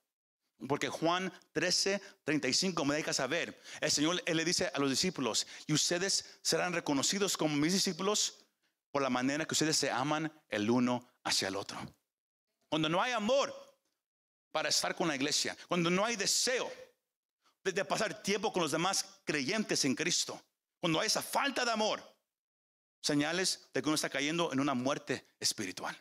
Porque 0.67 0.89
Juan 0.89 1.31
13, 1.51 2.01
35 2.23 2.83
me 2.83 2.95
deja 2.95 3.13
saber, 3.13 3.61
el 3.79 3.91
Señor 3.91 4.23
él 4.25 4.37
le 4.37 4.43
dice 4.43 4.71
a 4.73 4.79
los 4.79 4.89
discípulos, 4.89 5.45
y 5.67 5.73
ustedes 5.73 6.39
serán 6.41 6.73
reconocidos 6.73 7.37
como 7.37 7.55
mis 7.55 7.73
discípulos 7.73 8.46
por 8.97 9.03
la 9.03 9.11
manera 9.11 9.45
que 9.45 9.53
ustedes 9.53 9.77
se 9.77 9.91
aman 9.91 10.33
el 10.49 10.67
uno 10.71 11.07
hacia 11.23 11.49
el 11.49 11.55
otro. 11.55 11.77
Cuando 12.67 12.89
no 12.89 12.99
hay 12.99 13.11
amor 13.11 13.53
para 14.51 14.69
estar 14.69 14.95
con 14.95 15.07
la 15.07 15.15
iglesia, 15.15 15.55
cuando 15.67 15.91
no 15.91 16.03
hay 16.03 16.15
deseo 16.15 16.67
de, 17.63 17.85
pasar 17.85 18.23
tiempo 18.23 18.51
con 18.51 18.63
los 18.63 18.71
demás 18.71 19.21
creyentes 19.23 19.85
en 19.85 19.93
Cristo, 19.93 20.41
cuando 20.79 20.99
hay 20.99 21.05
esa 21.05 21.21
falta 21.21 21.63
de 21.63 21.69
amor, 21.69 22.01
señales 22.99 23.69
de 23.71 23.83
que 23.83 23.87
uno 23.87 23.93
está 23.93 24.09
cayendo 24.09 24.51
en 24.51 24.59
una 24.59 24.73
muerte 24.73 25.27
espiritual. 25.39 25.95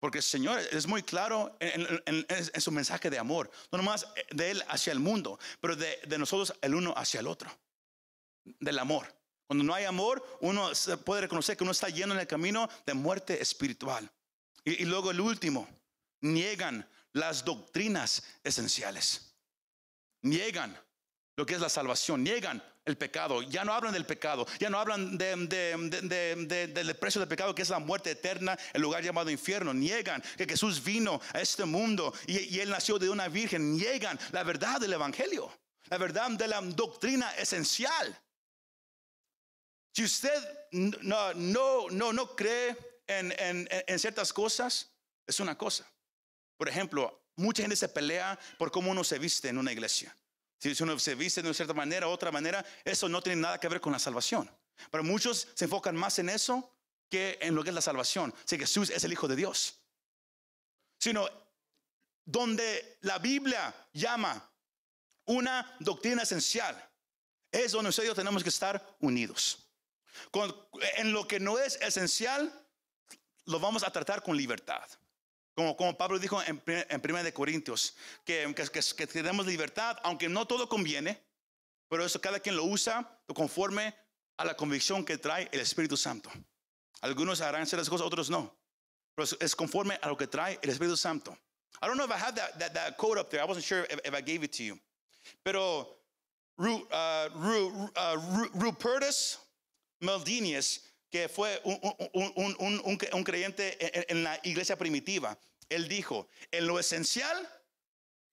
Porque 0.00 0.18
el 0.18 0.24
Señor 0.24 0.58
es 0.58 0.86
muy 0.86 1.02
claro 1.02 1.56
en, 1.60 2.60
su 2.60 2.72
mensaje 2.72 3.08
de 3.08 3.18
amor, 3.18 3.50
no 3.70 3.78
nomás 3.78 4.06
de 4.30 4.50
Él 4.50 4.62
hacia 4.68 4.92
el 4.92 5.00
mundo, 5.00 5.38
pero 5.62 5.76
de, 5.76 5.98
de 6.06 6.18
nosotros 6.18 6.52
el 6.60 6.74
uno 6.74 6.92
hacia 6.94 7.20
el 7.20 7.26
otro, 7.26 7.50
del 8.44 8.78
amor. 8.78 9.21
Cuando 9.46 9.64
no 9.64 9.74
hay 9.74 9.84
amor, 9.84 10.24
uno 10.40 10.70
puede 11.04 11.22
reconocer 11.22 11.56
que 11.56 11.64
uno 11.64 11.72
está 11.72 11.88
yendo 11.88 12.14
en 12.14 12.20
el 12.20 12.26
camino 12.26 12.68
de 12.86 12.94
muerte 12.94 13.40
espiritual. 13.40 14.10
Y, 14.64 14.84
luego 14.84 15.10
el 15.10 15.20
último, 15.20 15.68
niegan 16.20 16.88
las 17.12 17.44
doctrinas 17.44 18.22
esenciales. 18.44 19.34
Niegan 20.22 20.78
lo 21.36 21.44
que 21.44 21.54
es 21.54 21.60
la 21.60 21.68
salvación, 21.68 22.22
niegan 22.22 22.62
el 22.84 22.96
pecado, 22.96 23.42
ya 23.42 23.64
no 23.64 23.72
hablan 23.72 23.92
del 23.92 24.06
pecado, 24.06 24.46
ya 24.58 24.68
no 24.68 24.78
hablan 24.78 25.16
del 25.18 25.48
precio 26.98 27.20
del 27.20 27.28
pecado 27.28 27.54
que 27.54 27.62
es 27.62 27.70
la 27.70 27.78
muerte 27.78 28.10
eterna, 28.10 28.58
el 28.72 28.82
lugar 28.82 29.02
llamado 29.02 29.30
infierno, 29.30 29.72
niegan 29.72 30.22
que 30.36 30.46
Jesús 30.46 30.82
vino 30.82 31.20
a 31.32 31.40
este 31.40 31.64
mundo 31.64 32.12
y, 32.26 32.38
y 32.56 32.60
él 32.60 32.70
nació 32.70 32.98
de 32.98 33.08
una 33.08 33.28
virgen, 33.28 33.76
niegan 33.76 34.18
la 34.32 34.42
verdad 34.42 34.80
del 34.80 34.92
Evangelio, 34.92 35.50
la 35.90 35.98
verdad 35.98 36.30
de 36.30 36.48
la 36.48 36.60
doctrina 36.60 37.34
esencial. 37.36 38.21
Si 39.92 40.04
usted 40.04 40.32
no, 40.72 41.34
no, 41.34 41.90
no, 41.90 42.12
no 42.12 42.36
cree 42.36 42.76
en, 43.06 43.98
ciertas 43.98 44.32
cosas 44.32 44.90
es 45.26 45.38
una 45.40 45.56
cosa. 45.56 45.86
Por 46.56 46.68
ejemplo, 46.68 47.26
mucha 47.36 47.62
gente 47.62 47.76
se 47.76 47.88
pelea 47.88 48.38
por 48.58 48.70
cómo 48.70 48.90
uno 48.90 49.04
se 49.04 49.18
viste 49.18 49.48
en 49.48 49.58
una 49.58 49.72
iglesia. 49.72 50.16
Si 50.58 50.80
uno 50.82 50.98
se 50.98 51.14
viste 51.14 51.42
de 51.42 51.48
una 51.48 51.54
cierta 51.54 51.74
manera, 51.74 52.08
otra 52.08 52.30
manera, 52.30 52.64
eso 52.84 53.08
no 53.08 53.20
tiene 53.22 53.42
nada 53.42 53.58
que 53.58 53.68
ver 53.68 53.80
con 53.80 53.92
la 53.92 53.98
salvación. 53.98 54.50
Pero 54.90 55.04
muchos 55.04 55.48
se 55.54 55.64
enfocan 55.64 55.96
más 55.96 56.18
en 56.18 56.28
eso 56.28 56.74
que 57.10 57.38
en 57.40 57.54
lo 57.54 57.62
que 57.62 57.70
es 57.70 57.74
la 57.74 57.82
salvación. 57.82 58.32
Si 58.44 58.56
Jesús 58.56 58.90
es 58.90 59.04
el 59.04 59.12
Hijo 59.12 59.28
de 59.28 59.36
Dios. 59.36 59.80
Sino 60.98 61.28
donde 62.24 62.98
la 63.00 63.18
Biblia 63.18 63.74
llama 63.92 64.48
una 65.26 65.76
doctrina 65.80 66.22
esencial, 66.22 66.90
es 67.50 67.72
donde 67.72 67.88
nosotros 67.88 68.14
tenemos 68.14 68.42
que 68.42 68.48
estar 68.48 68.96
unidos. 69.00 69.61
En 70.96 71.12
lo 71.12 71.26
que 71.26 71.40
no 71.40 71.58
es 71.58 71.76
esencial, 71.76 72.52
lo 73.46 73.60
vamos 73.60 73.82
a 73.82 73.90
tratar 73.90 74.22
con 74.22 74.36
libertad. 74.36 74.84
Como, 75.54 75.76
como 75.76 75.96
Pablo 75.96 76.18
dijo 76.18 76.42
en, 76.42 76.62
en 76.66 77.02
1 77.04 77.22
de 77.24 77.32
Corintios, 77.32 77.94
que, 78.24 78.54
que, 78.96 79.06
tenemos 79.06 79.46
libertad, 79.46 79.98
aunque 80.02 80.28
no 80.28 80.46
todo 80.46 80.68
conviene, 80.68 81.22
pero 81.88 82.04
eso 82.04 82.20
cada 82.20 82.40
quien 82.40 82.56
lo 82.56 82.64
usa 82.64 83.20
conforme 83.34 83.94
a 84.38 84.44
la 84.44 84.56
convicción 84.56 85.04
que 85.04 85.18
trae 85.18 85.48
el 85.52 85.60
Espíritu 85.60 85.96
Santo. 85.96 86.30
Algunos 87.02 87.40
harán 87.40 87.66
ciertas 87.66 87.90
cosas, 87.90 88.06
otros 88.06 88.30
no. 88.30 88.56
Pero 89.14 89.28
es 89.40 89.54
conforme 89.54 89.98
a 90.00 90.08
lo 90.08 90.16
que 90.16 90.26
trae 90.26 90.58
el 90.62 90.70
Espíritu 90.70 90.96
Santo. 90.96 91.36
I 91.82 91.86
don't 91.86 91.96
know 91.96 92.04
if 92.04 92.12
I 92.12 92.18
have 92.18 92.34
that, 92.36 92.58
that, 92.58 92.74
that 92.74 92.96
code 92.96 93.18
up 93.18 93.28
there. 93.28 93.42
I 93.42 93.44
wasn't 93.44 93.64
sure 93.64 93.84
if, 93.90 94.00
if 94.04 94.14
I 94.14 94.22
gave 94.22 94.42
it 94.44 94.52
to 94.52 94.62
you. 94.64 94.78
Pero 95.44 95.96
uh, 96.58 96.88
uh, 96.94 97.28
Rupertus 98.54 99.38
Meldinius 100.02 100.82
que 101.12 101.28
fue 101.28 101.60
un, 101.64 103.24
creyente 103.24 104.10
en, 104.10 104.24
la 104.24 104.40
iglesia 104.44 104.78
primitiva. 104.78 105.38
Él 105.68 105.86
dijo, 105.86 106.26
en 106.50 106.66
lo 106.66 106.78
esencial, 106.78 107.36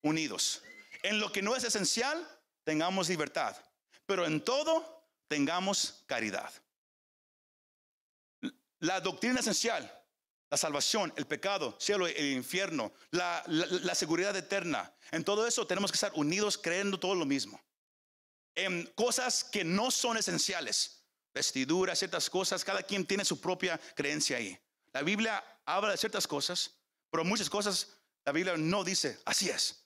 unidos. 0.01 0.63
En 1.03 1.19
lo 1.19 1.29
que 1.29 1.41
no 1.41 1.57
es 1.57 1.65
esencial, 1.65 2.25
tengamos 2.63 3.09
libertad. 3.09 3.57
Pero 4.05 4.25
en 4.25 4.41
todo, 4.41 5.05
tengamos 5.27 6.05
caridad. 6.05 6.53
La 8.79 9.01
doctrina 9.01 9.41
esencial, 9.41 9.93
la 10.49 10.57
salvación, 10.57 11.11
el 11.17 11.27
pecado, 11.27 11.75
cielo, 11.81 12.07
el 12.07 12.31
infierno, 12.31 12.93
la, 13.11 13.43
la, 13.47 13.93
seguridad 13.93 14.33
eterna. 14.37 14.95
En 15.11 15.25
todo 15.25 15.45
eso 15.45 15.67
tenemos 15.67 15.91
que 15.91 15.97
estar 15.97 16.13
unidos 16.15 16.57
creyendo 16.57 16.97
todo 16.97 17.13
lo 17.13 17.25
mismo. 17.25 17.61
En 18.55 18.85
cosas 18.95 19.43
que 19.43 19.65
no 19.65 19.91
son 19.91 20.15
esenciales 20.15 20.98
vestidura, 21.33 21.95
ciertas 21.95 22.29
cosas, 22.29 22.63
cada 22.63 22.83
quien 22.83 23.05
tiene 23.05 23.25
su 23.25 23.39
propia 23.39 23.79
creencia 23.95 24.37
ahí. 24.37 24.57
La 24.93 25.03
Biblia 25.03 25.43
habla 25.65 25.91
de 25.91 25.97
ciertas 25.97 26.27
cosas, 26.27 26.71
pero 27.11 27.23
muchas 27.23 27.49
cosas 27.49 27.99
la 28.25 28.31
Biblia 28.31 28.55
no 28.57 28.83
dice, 28.83 29.19
así 29.25 29.49
es. 29.49 29.85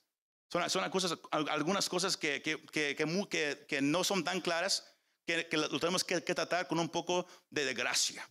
Son, 0.50 0.68
son 0.68 0.88
cosas, 0.90 1.18
algunas 1.30 1.88
cosas 1.88 2.16
que, 2.16 2.42
que, 2.42 2.64
que, 2.66 3.66
que, 3.66 3.82
no 3.82 4.04
son 4.04 4.22
tan 4.22 4.40
claras 4.40 4.84
que, 5.26 5.48
lo 5.52 5.80
tenemos 5.80 6.04
que, 6.04 6.20
tratar 6.20 6.68
con 6.68 6.78
un 6.78 6.88
poco 6.88 7.26
de, 7.50 7.72
gracia. 7.74 8.28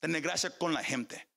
Tener 0.00 0.22
gracia 0.22 0.50
con 0.50 0.72
la 0.72 0.84
gente. 0.84 1.28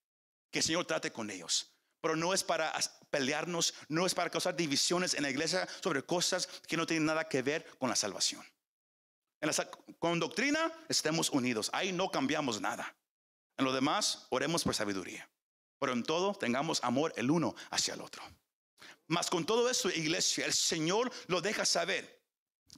Que 0.51 0.59
el 0.59 0.65
Señor 0.65 0.85
trate 0.85 1.11
con 1.11 1.29
ellos. 1.29 1.71
pero 2.01 2.15
no 2.15 2.33
es 2.33 2.43
para 2.43 2.73
pelearnos, 3.09 3.73
no 3.87 4.05
es 4.05 4.13
para 4.13 4.29
causar 4.29 4.55
divisiones 4.55 5.13
en 5.13 5.23
la 5.23 5.29
iglesia 5.29 5.67
sobre 5.81 6.03
cosas 6.03 6.47
que 6.67 6.75
no 6.75 6.85
tienen 6.85 7.05
nada 7.05 7.27
que 7.27 7.41
ver 7.41 7.65
con 7.79 7.89
la 7.89 7.95
salvación. 7.95 8.43
En 9.41 9.51
con 9.99 10.19
doctrina 10.19 10.71
estemos 10.87 11.29
unidos, 11.31 11.69
ahí 11.73 11.91
no 11.91 12.09
cambiamos 12.11 12.61
nada. 12.61 12.95
En 13.57 13.65
lo 13.65 13.73
demás, 13.73 14.27
oremos 14.29 14.63
por 14.63 14.75
sabiduría. 14.75 15.29
Pero 15.79 15.93
en 15.93 16.03
todo, 16.03 16.35
tengamos 16.35 16.83
amor 16.83 17.11
el 17.15 17.31
uno 17.31 17.55
hacia 17.71 17.95
el 17.95 18.01
otro. 18.01 18.23
Mas 19.07 19.29
con 19.29 19.45
todo 19.45 19.69
eso, 19.69 19.89
iglesia, 19.89 20.45
el 20.45 20.53
Señor 20.53 21.11
lo 21.27 21.41
deja 21.41 21.65
saber. 21.65 22.21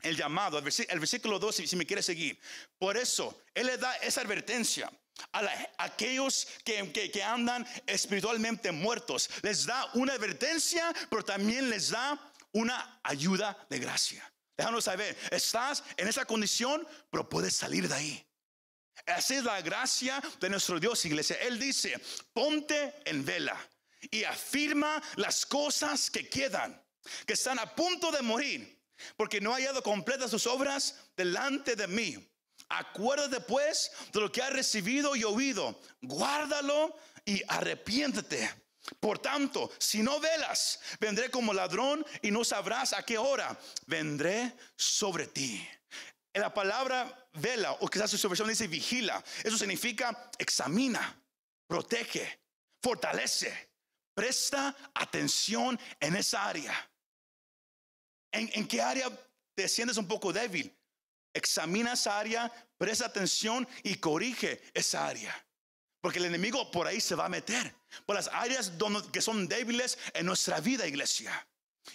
El 0.02 0.18
llamado, 0.18 0.58
el, 0.58 0.64
versículo 1.00 1.38
2, 1.38 1.56
si, 1.56 1.76
me 1.76 1.86
quiere 1.86 2.02
seguir. 2.02 2.40
Por 2.80 2.98
eso, 2.98 3.44
Él 3.54 3.68
le 3.68 3.78
da 3.78 3.94
esa 3.98 4.22
advertencia 4.22 4.92
a, 5.32 5.42
aquellos 5.78 6.48
que, 6.66 6.92
que- 6.92 7.12
que 7.12 7.22
andan 7.24 7.68
espiritualmente 7.86 8.72
muertos. 8.72 9.30
Les 9.44 9.66
da 9.66 9.88
una 9.94 10.14
advertencia, 10.14 10.92
pero 11.10 11.24
también 11.24 11.70
les 11.70 11.90
da 11.90 12.20
una 12.54 13.00
ayuda 13.04 13.66
de 13.70 13.80
gracia. 13.80 14.33
Déjanos 14.58 14.86
saber, 14.86 15.18
estás 15.32 15.84
en 15.98 16.08
esa 16.08 16.26
condición, 16.26 16.88
pero 17.10 17.28
puedes 17.28 17.56
salir 17.56 17.88
de 17.88 17.96
ahí. 17.96 18.28
Así 19.08 19.36
es 19.36 19.44
la 19.44 19.62
gracia 19.62 20.22
de 20.40 20.50
nuestro 20.50 20.80
Dios, 20.80 21.04
iglesia. 21.06 21.38
Él 21.42 21.60
dice, 21.60 22.00
ponte 22.34 22.94
en 23.06 23.26
vela 23.26 23.58
y 24.12 24.24
afirma 24.24 25.02
las 25.16 25.46
cosas 25.46 26.10
que 26.12 26.30
quedan, 26.30 26.82
que 27.26 27.34
están 27.34 27.60
a 27.60 27.76
punto 27.76 28.12
de 28.12 28.22
morir, 28.22 28.80
porque 29.18 29.42
no 29.42 29.52
ha 29.52 29.56
hallado 29.56 29.82
completas 29.82 30.32
sus 30.32 30.46
obras 30.46 30.96
delante 31.18 31.76
de 31.76 31.88
mí. 31.88 32.30
Acuérdate 32.70 33.42
pues 33.42 33.92
de 34.12 34.20
lo 34.22 34.32
que 34.32 34.42
has 34.42 34.54
recibido 34.54 35.16
y 35.16 35.24
oído, 35.24 35.80
guárdalo 36.02 36.96
y 37.26 37.42
arrepiéntete. 37.48 38.63
Por 39.00 39.20
tanto, 39.20 39.72
si 39.78 40.04
no 40.04 40.20
velas, 40.20 40.80
vendré 41.00 41.32
como 41.32 41.54
ladrón 41.54 42.06
y 42.22 42.32
no 42.32 42.44
sabrás 42.44 42.94
a 42.94 43.04
qué 43.04 43.18
hora 43.18 43.58
vendré 43.86 44.54
sobre 44.76 45.28
ti. 45.28 45.66
En 46.34 46.42
la 46.42 46.54
palabra 46.54 47.30
vela, 47.34 47.74
o 47.74 47.88
quizás 47.88 48.12
su 48.12 48.28
versión 48.28 48.50
dice 48.50 48.68
vigila, 48.68 49.24
eso 49.44 49.58
significa 49.58 50.32
examina, 50.38 51.22
protege, 51.68 52.42
fortalece, 52.82 53.70
presta 54.14 54.76
atención 54.96 55.80
en 56.00 56.16
esa 56.16 56.46
área. 56.46 56.92
¿En, 58.32 58.50
en 58.54 58.68
qué 58.68 58.82
área 58.82 59.10
te 59.56 59.70
sientes 59.70 59.98
un 59.98 60.08
poco 60.08 60.34
débil? 60.34 60.76
Examina 61.34 61.94
esa 61.94 62.20
área, 62.20 62.52
presta 62.78 63.06
atención 63.06 63.68
y 63.84 63.96
corrige 63.96 64.62
esa 64.74 65.08
área. 65.08 65.34
Porque 66.04 66.20
el 66.20 66.26
enemigo 66.26 66.70
por 66.70 66.86
ahí 66.86 67.00
se 67.00 67.16
va 67.16 67.28
a 67.28 67.30
meter. 67.30 67.74
Por 68.06 68.18
las 68.18 68.28
áreas 68.28 68.74
que 69.14 69.22
son 69.22 69.48
débiles 69.48 69.98
en 70.14 70.26
nuestra 70.26 70.60
vida, 70.60 70.86
iglesia. 70.86 71.48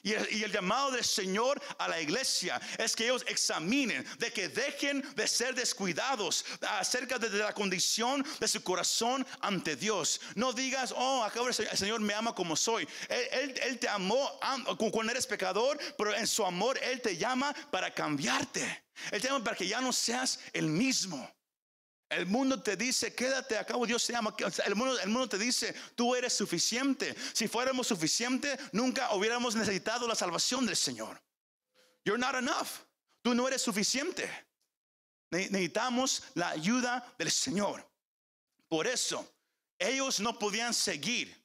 Y 0.03 0.15
el, 0.15 0.51
llamado 0.51 0.93
del 0.93 1.05
Señor 1.05 1.61
a 1.79 1.89
la 1.89 2.01
iglesia 2.01 2.59
es 2.79 2.97
que 2.97 3.05
ellos 3.05 3.23
examinen, 3.29 4.07
de 4.19 4.33
que 4.33 4.49
dejen 4.49 5.05
de 5.15 5.29
ser 5.29 5.55
descuidados 5.55 6.47
acerca 6.63 7.19
de 7.19 7.29
la 7.29 7.53
condición 7.53 8.25
de 8.41 8.49
su 8.49 8.63
corazón 8.63 9.27
ante 9.43 9.77
Dios. 9.77 10.23
No 10.37 10.55
digas, 10.55 10.95
oh, 10.97 11.23
acabo 11.23 11.49
el 11.49 11.55
Señor, 11.55 12.01
me 12.01 12.15
ama 12.15 12.35
como 12.35 12.57
soy. 12.57 12.89
Él, 13.11 13.55
él- 13.63 13.79
te 13.79 13.91
amó 13.91 14.39
am- 14.41 14.65
cuando 14.91 15.13
eres 15.13 15.27
pecador, 15.27 15.79
pero 15.99 16.15
en 16.17 16.27
su 16.27 16.47
amor 16.47 16.79
Él 16.83 17.03
te 17.03 17.19
llama 17.19 17.55
para 17.71 17.93
cambiarte. 17.93 18.85
Él 19.11 19.21
te 19.21 19.29
llama 19.29 19.45
para 19.45 19.57
que 19.57 19.69
ya 19.69 19.83
no 19.83 19.93
seas 19.93 20.41
el 20.55 20.67
mismo. 20.67 21.31
El 22.09 22.27
mundo 22.27 22.63
te 22.63 22.75
dice, 22.77 23.15
quédate, 23.15 23.59
acabo 23.59 23.87
Dios 23.87 24.03
se 24.03 24.13
llama. 24.15 24.35
El 24.65 24.75
mundo, 24.75 24.99
el 24.99 25.09
mundo 25.11 25.29
te 25.29 25.37
dice, 25.39 25.75
tú 25.95 26.15
eres 26.15 26.33
suficiente. 26.33 27.15
Si 27.35 27.49
fuéramos 27.49 27.87
suficiente, 27.87 28.59
nunca 28.73 29.13
hubiéramos 29.15 29.55
necesitado 29.55 30.09
la 30.09 30.15
salvación 30.15 30.65
del 30.65 30.77
Señor. 30.77 31.23
You're 32.05 32.19
not 32.19 32.35
enough. 32.35 32.69
Tú 33.23 33.35
no 33.35 33.47
eres 33.47 33.61
suficiente. 33.61 34.25
Ne- 35.31 35.51
Necesitamos 35.51 36.23
la 36.35 36.49
ayuda 36.51 37.15
del 37.19 37.31
Señor. 37.31 37.87
Por 38.69 38.87
eso, 38.87 39.31
ellos 39.79 40.19
no 40.21 40.39
podían 40.39 40.73
seguir 40.73 41.37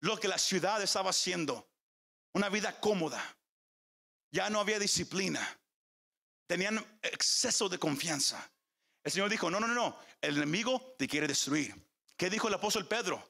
lo 0.00 0.18
que 0.20 0.28
la 0.28 0.36
ciudad 0.38 0.82
estaba 0.82 1.10
haciendo. 1.10 1.66
Una 2.34 2.50
vida 2.50 2.78
cómoda. 2.78 3.22
Ya 4.30 4.50
no 4.50 4.60
había 4.60 4.78
disciplina. 4.78 5.58
Tenían 6.46 6.84
exceso 7.00 7.70
de 7.70 7.78
confianza. 7.78 8.50
El 9.04 9.12
Señor 9.12 9.30
dijo, 9.30 9.50
no, 9.50 9.60
no, 9.60 9.68
no, 9.68 9.74
no, 9.74 9.98
el 10.20 10.38
enemigo 10.38 10.96
te 10.98 11.06
quiere 11.06 11.28
destruir. 11.28 11.74
¿Qué 12.16 12.30
dijo 12.30 12.48
el 12.48 12.54
apóstol 12.54 12.88
Pedro? 12.88 13.22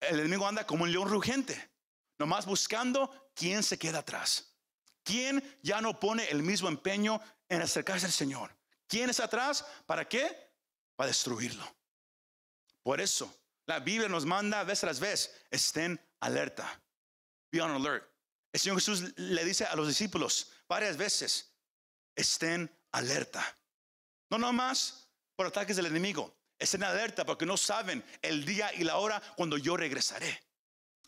El 0.00 0.20
enemigo 0.20 0.46
anda 0.46 0.64
como 0.64 0.84
un 0.84 0.92
león 0.92 1.08
rugente, 1.08 1.70
nomás 2.18 2.46
buscando 2.46 3.30
quién 3.34 3.64
se 3.64 3.78
queda 3.78 3.98
atrás. 3.98 4.54
¿Quién 5.02 5.42
ya 5.62 5.80
no 5.80 5.98
pone 5.98 6.28
el 6.28 6.42
mismo 6.42 6.68
empeño 6.68 7.20
en 7.48 7.62
acercarse 7.62 8.06
al 8.06 8.12
Señor? 8.12 8.56
¿Quién 8.86 9.10
es 9.10 9.18
atrás? 9.18 9.64
¿Para 9.86 10.06
qué? 10.06 10.52
Para 10.94 11.08
destruirlo. 11.08 11.66
Por 12.82 13.00
eso, 13.00 13.34
la 13.66 13.80
Biblia 13.80 14.08
nos 14.08 14.24
manda 14.24 14.62
vez 14.64 14.80
tras 14.80 15.00
vez, 15.00 15.34
estén 15.50 16.00
alerta. 16.20 16.80
Be 17.50 17.60
on 17.60 17.70
alert. 17.70 18.08
El 18.52 18.60
Señor 18.60 18.78
Jesús 18.78 19.12
le 19.16 19.44
dice 19.44 19.64
a 19.64 19.74
los 19.74 19.88
discípulos 19.88 20.52
varias 20.68 20.96
veces, 20.96 21.52
estén 22.14 22.70
alerta. 22.92 23.44
No 24.30 24.38
nomás 24.38 25.07
por 25.38 25.46
ataques 25.46 25.76
del 25.76 25.86
enemigo. 25.86 26.36
Estén 26.58 26.82
alerta 26.82 27.24
porque 27.24 27.46
no 27.46 27.56
saben 27.56 28.04
el 28.22 28.44
día 28.44 28.74
y 28.74 28.82
la 28.82 28.96
hora 28.96 29.22
cuando 29.36 29.56
yo 29.56 29.76
regresaré. 29.76 30.42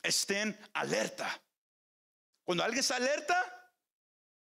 Estén 0.05 0.57
alerta. 0.73 1.43
Cuando 2.45 2.63
alguien 2.63 2.79
está 2.79 2.95
alerta, 2.95 3.75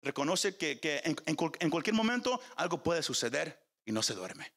reconoce 0.03 0.57
que, 0.57 0.81
en, 1.05 1.15
en 1.27 1.37
cual- 1.37 1.53
en 1.61 1.71
cualquier 1.71 1.95
momento 1.95 2.41
algo 2.57 2.83
puede 2.83 3.05
suceder 3.05 3.65
y 3.85 3.93
no 3.93 4.03
se 4.03 4.15
duerme. 4.15 4.53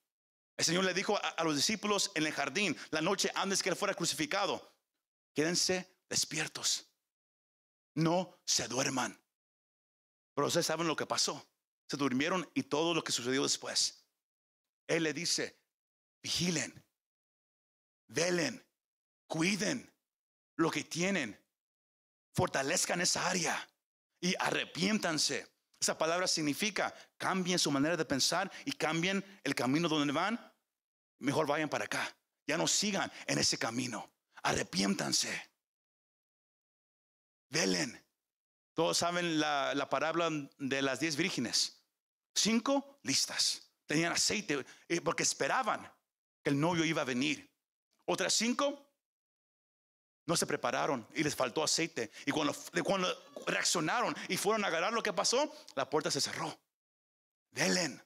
El 0.58 0.66
Señor 0.66 0.86
le 0.86 0.94
dijo 0.96 1.20
a 1.22 1.44
los 1.44 1.56
discípulos 1.56 2.12
en 2.16 2.26
el 2.26 2.34
jardín 2.34 2.76
la 2.90 3.02
noche 3.02 3.32
antes 3.36 3.62
que 3.62 3.70
él 3.70 3.76
fuera 3.76 3.94
crucificado, 3.94 4.76
quédense 5.36 6.00
despiertos. 6.10 6.88
No 7.94 8.42
se 8.44 8.68
duerman. 8.68 9.22
Pero 10.34 10.48
ustedes 10.48 10.66
saben 10.66 10.88
lo 10.88 10.96
que 10.96 11.06
pasó. 11.06 11.48
Se 11.88 11.98
durmieron 11.98 12.50
y 12.56 12.64
todo 12.64 12.96
lo 12.96 13.04
que 13.04 13.12
sucedió 13.12 13.44
después. 13.44 14.01
Él 14.92 15.04
le 15.04 15.14
dice, 15.14 15.58
vigilen, 16.22 16.84
velen, 18.10 18.62
cuiden 19.26 19.90
lo 20.58 20.70
que 20.70 20.84
tienen, 20.84 21.40
fortalezcan 22.34 23.00
esa 23.00 23.30
área 23.30 23.70
y 24.20 24.36
arrepiéntanse. 24.38 25.50
Esa 25.80 25.98
palabra 25.98 26.28
significa 26.28 26.94
cambien 27.16 27.58
su 27.58 27.72
manera 27.72 27.96
de 27.96 28.04
pensar 28.04 28.52
y 28.66 28.74
cambien 28.74 29.24
el 29.46 29.56
camino 29.56 29.88
donde 29.88 30.12
van. 30.12 30.54
Mejor 31.20 31.48
vayan 31.48 31.70
para 31.70 31.86
acá. 31.86 32.14
Ya 32.46 32.58
no 32.58 32.68
sigan 32.68 33.10
en 33.28 33.40
ese 33.40 33.58
camino. 33.58 34.14
Arrepiéntanse. 34.44 35.52
Velen. 37.50 38.06
Todos 38.74 38.98
saben 38.98 39.40
la, 39.40 39.74
la 39.74 39.90
parábola 39.90 40.50
de 40.58 40.82
las 40.82 41.00
diez 41.00 41.16
vírgenes. 41.16 41.82
Cinco 42.36 43.00
listas. 43.04 43.71
Tenían 43.92 44.14
aceite 44.14 44.66
eh, 44.88 45.02
porque 45.02 45.24
esperaban 45.24 45.82
que 46.42 46.50
el 46.50 46.58
novio 46.58 46.86
iba 46.86 47.02
a 47.02 47.06
venir. 47.06 47.54
Otras 48.06 48.34
cinco 48.34 48.88
no 50.26 50.38
se 50.38 50.48
prepararon 50.48 51.06
y 51.14 51.22
les 51.24 51.36
faltó 51.36 51.62
aceite. 51.62 52.10
Y 52.26 52.32
cuando, 52.32 52.56
reaccionaron 53.46 54.16
y 54.30 54.38
fueron 54.38 54.64
a 54.64 54.68
agarrar 54.68 54.94
lo 54.94 55.04
que 55.04 55.12
pasó, 55.12 55.54
la 55.76 55.90
puerta 55.90 56.10
se 56.10 56.22
cerró. 56.22 56.58
Velen. 57.50 58.02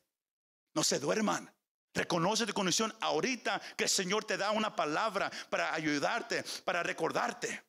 No 0.74 0.84
se 0.84 0.98
duerman. 0.98 1.54
Reconoce 1.94 2.48
tu 2.48 2.54
condición 2.54 2.92
ahorita 3.00 3.62
que 3.78 3.84
el 3.84 3.90
Señor 3.92 4.26
te 4.26 4.38
da 4.38 4.50
una 4.50 4.76
palabra 4.76 5.32
para 5.52 5.72
ayudarte, 5.72 6.44
para 6.64 6.82
recordarte. 6.82 7.64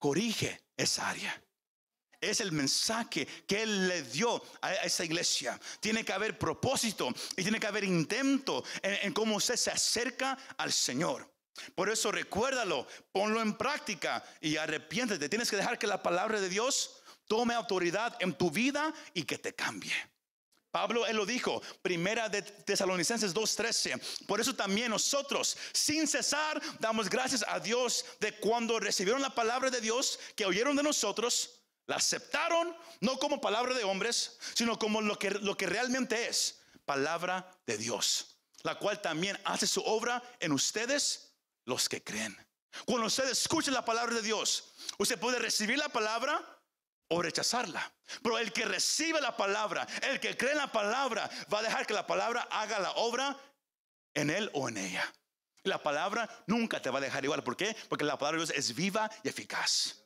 Corrige 0.00 0.64
esa 0.76 1.10
área. 1.10 1.40
Es 2.22 2.40
el 2.40 2.52
mensaje 2.52 3.26
que 3.48 3.64
Él 3.64 3.88
le 3.88 4.04
dio 4.04 4.40
a 4.60 4.72
esa 4.74 5.04
iglesia. 5.04 5.60
Tiene 5.80 6.04
que 6.04 6.12
haber 6.12 6.38
propósito 6.38 7.12
y 7.36 7.42
tiene 7.42 7.58
que 7.58 7.66
haber 7.66 7.82
intento 7.82 8.62
en, 8.80 9.12
cómo 9.12 9.36
usted 9.36 9.56
se 9.56 9.72
acerca 9.72 10.38
al 10.56 10.72
Señor. 10.72 11.28
Por 11.74 11.90
eso 11.90 12.12
recuérdalo, 12.12 12.86
ponlo 13.10 13.42
en 13.42 13.54
práctica 13.54 14.24
y 14.40 14.56
arrepiéntete. 14.56 15.28
Tienes 15.28 15.50
que 15.50 15.56
dejar 15.56 15.80
que 15.80 15.88
la 15.88 16.00
palabra 16.00 16.40
de 16.40 16.48
Dios 16.48 17.02
tome 17.26 17.54
autoridad 17.54 18.16
en 18.20 18.34
tu 18.34 18.52
vida 18.52 18.94
y 19.14 19.24
que 19.24 19.38
te 19.38 19.52
cambie. 19.52 19.92
Pablo, 20.70 21.04
él 21.06 21.16
lo 21.16 21.26
dijo, 21.26 21.60
primera 21.82 22.28
de 22.28 22.40
Tesalonicenses 22.40 23.34
2.13. 23.34 24.26
Por 24.26 24.40
eso 24.40 24.54
también 24.54 24.90
nosotros, 24.90 25.56
sin 25.72 26.06
cesar, 26.06 26.62
damos 26.78 27.10
gracias 27.10 27.44
a 27.48 27.58
Dios 27.58 28.04
de 28.20 28.32
cuando 28.38 28.78
recibieron 28.78 29.20
la 29.20 29.34
palabra 29.34 29.70
de 29.70 29.80
Dios, 29.80 30.20
que 30.36 30.46
oyeron 30.46 30.76
de 30.76 30.84
nosotros, 30.84 31.61
la 31.86 31.96
aceptaron, 31.96 32.76
no 33.00 33.18
como 33.18 33.40
palabra 33.40 33.74
de 33.74 33.84
hombres, 33.84 34.38
sino 34.54 34.78
como 34.78 35.00
lo 35.00 35.18
que, 35.18 35.30
lo 35.30 35.56
que 35.56 35.66
realmente 35.66 36.28
es, 36.28 36.60
palabra 36.84 37.50
de 37.66 37.78
Dios, 37.78 38.38
la 38.62 38.78
cual 38.78 39.00
también 39.00 39.38
hace 39.44 39.66
su 39.66 39.82
obra 39.82 40.22
en 40.40 40.52
ustedes 40.52 41.34
los 41.64 41.88
que 41.88 42.02
creen. 42.02 42.36
Cuando 42.86 43.06
usted 43.06 43.28
escucha 43.28 43.70
la 43.70 43.84
palabra 43.84 44.14
de 44.14 44.22
Dios, 44.22 44.72
usted 44.98 45.18
puede 45.18 45.38
recibir 45.38 45.78
la 45.78 45.88
palabra 45.88 46.40
o 47.08 47.20
rechazarla. 47.20 47.92
Pero 48.22 48.38
el 48.38 48.52
que 48.52 48.64
recibe 48.64 49.20
la 49.20 49.36
palabra, 49.36 49.86
el 50.02 50.20
que 50.20 50.36
cree 50.36 50.52
en 50.52 50.58
la 50.58 50.72
palabra, 50.72 51.28
va 51.52 51.58
a 51.58 51.62
dejar 51.62 51.86
que 51.86 51.94
la 51.94 52.06
palabra 52.06 52.48
haga 52.50 52.78
la 52.78 52.92
obra 52.92 53.38
en 54.14 54.30
él 54.30 54.50
o 54.54 54.68
en 54.68 54.78
ella. 54.78 55.12
La 55.64 55.82
palabra 55.82 56.28
nunca 56.46 56.80
te 56.80 56.90
va 56.90 56.98
a 56.98 57.02
dejar 57.02 57.24
igual. 57.24 57.44
¿Por 57.44 57.56
qué? 57.56 57.76
Porque 57.88 58.04
la 58.04 58.18
palabra 58.18 58.40
de 58.40 58.46
Dios 58.46 58.58
es 58.58 58.74
viva 58.74 59.10
y 59.22 59.28
eficaz. 59.28 60.01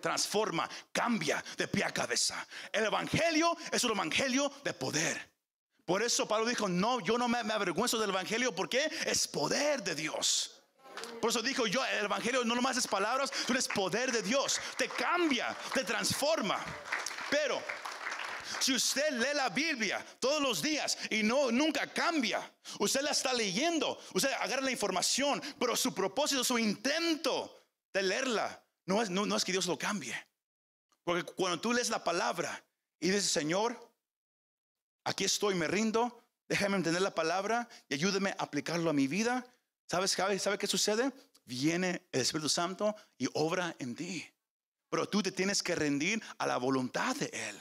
Transforma, 0.00 0.68
cambia 0.92 1.42
de 1.56 1.68
pie 1.68 1.84
a 1.84 1.90
cabeza. 1.90 2.46
El 2.72 2.84
evangelio 2.84 3.56
es 3.70 3.82
un 3.84 3.92
evangelio 3.92 4.52
de 4.62 4.72
poder. 4.72 5.38
Por 5.84 6.02
eso 6.02 6.28
Pablo 6.28 6.44
dijo, 6.46 6.68
no, 6.68 7.00
yo 7.00 7.16
no 7.16 7.28
me, 7.28 7.38
avergüenzo 7.38 7.98
del 7.98 8.10
evangelio 8.10 8.54
porque 8.54 8.90
es 9.06 9.26
poder 9.26 9.82
de 9.82 9.94
Dios. 9.94 10.58
Por 11.20 11.30
eso 11.30 11.40
dijo 11.40 11.66
yo, 11.66 11.84
el 11.84 12.04
Evangelio 12.04 12.44
no 12.44 12.54
nomás 12.54 12.76
es 12.76 12.86
palabras, 12.86 13.32
pero 13.46 13.58
es 13.58 13.68
poder 13.68 14.12
de 14.12 14.22
Dios. 14.22 14.60
Te 14.76 14.88
cambia, 14.88 15.56
te 15.72 15.84
transforma. 15.84 16.62
Pero 17.30 17.62
si 18.60 18.74
usted 18.74 19.12
lee 19.12 19.34
la 19.34 19.48
Biblia 19.48 20.04
todos 20.20 20.42
los 20.42 20.60
días 20.60 20.98
y 21.10 21.22
no 21.22 21.50
nunca 21.50 21.86
cambia, 21.86 22.52
usted 22.80 23.00
la 23.00 23.12
está 23.12 23.32
leyendo, 23.32 23.98
usted 24.12 24.30
agarra 24.40 24.62
la 24.62 24.70
información, 24.70 25.40
pero 25.58 25.76
su 25.76 25.94
propósito, 25.94 26.44
su 26.44 26.58
intento 26.58 27.64
de 27.92 28.02
leerla, 28.02 28.62
no 28.88 29.02
es, 29.02 29.10
no, 29.10 29.36
es 29.36 29.44
que 29.44 29.52
Dios 29.52 29.66
lo 29.66 29.78
cambie. 29.78 30.14
Porque 31.04 31.22
cuando 31.22 31.60
tú 31.60 31.72
lees 31.72 31.90
la 31.90 32.02
palabra 32.02 32.64
y 32.98 33.10
dices, 33.10 33.30
Señor, 33.30 33.78
aquí 35.04 35.24
estoy, 35.24 35.54
me 35.54 35.68
rindo, 35.68 36.24
déjame 36.48 36.76
entender 36.76 37.02
la 37.02 37.14
palabra 37.14 37.68
y 37.88 37.94
ayúdame 37.94 38.30
a 38.30 38.42
aplicarlo 38.42 38.90
a 38.90 38.94
mi 38.94 39.06
vida, 39.06 39.46
¿Sabes, 39.90 40.12
¿Sabe 40.12 40.58
qué 40.58 40.66
sucede? 40.66 41.10
Viene 41.46 42.08
el 42.12 42.20
Espíritu 42.20 42.48
Santo 42.48 42.94
y 43.16 43.26
obra 43.32 43.74
en 43.78 43.94
ti. 43.94 44.26
Pero 44.90 45.08
tú 45.08 45.22
te 45.22 45.32
tienes 45.32 45.62
que 45.62 45.74
rendir 45.74 46.22
a 46.36 46.46
la 46.46 46.58
voluntad 46.58 47.16
de 47.16 47.26
Él. 47.26 47.56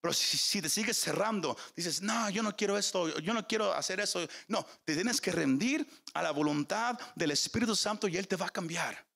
Pero 0.00 0.12
si, 0.12 0.60
te 0.60 0.68
sigues 0.68 0.98
cerrando, 0.98 1.56
dices, 1.74 2.02
no, 2.02 2.28
yo 2.28 2.42
no 2.42 2.54
quiero 2.54 2.76
esto, 2.76 3.18
yo 3.18 3.32
no 3.32 3.46
quiero 3.46 3.72
hacer 3.72 4.00
eso. 4.00 4.26
No, 4.48 4.66
te 4.84 4.94
tienes 4.94 5.22
que 5.22 5.32
rendir 5.32 5.88
a 6.12 6.22
la 6.22 6.32
voluntad 6.32 6.98
del 7.14 7.30
Espíritu 7.30 7.74
Santo 7.74 8.08
y 8.08 8.18
Él 8.18 8.28
te 8.28 8.36
va 8.36 8.46
a 8.46 8.50
cambiar. 8.50 9.06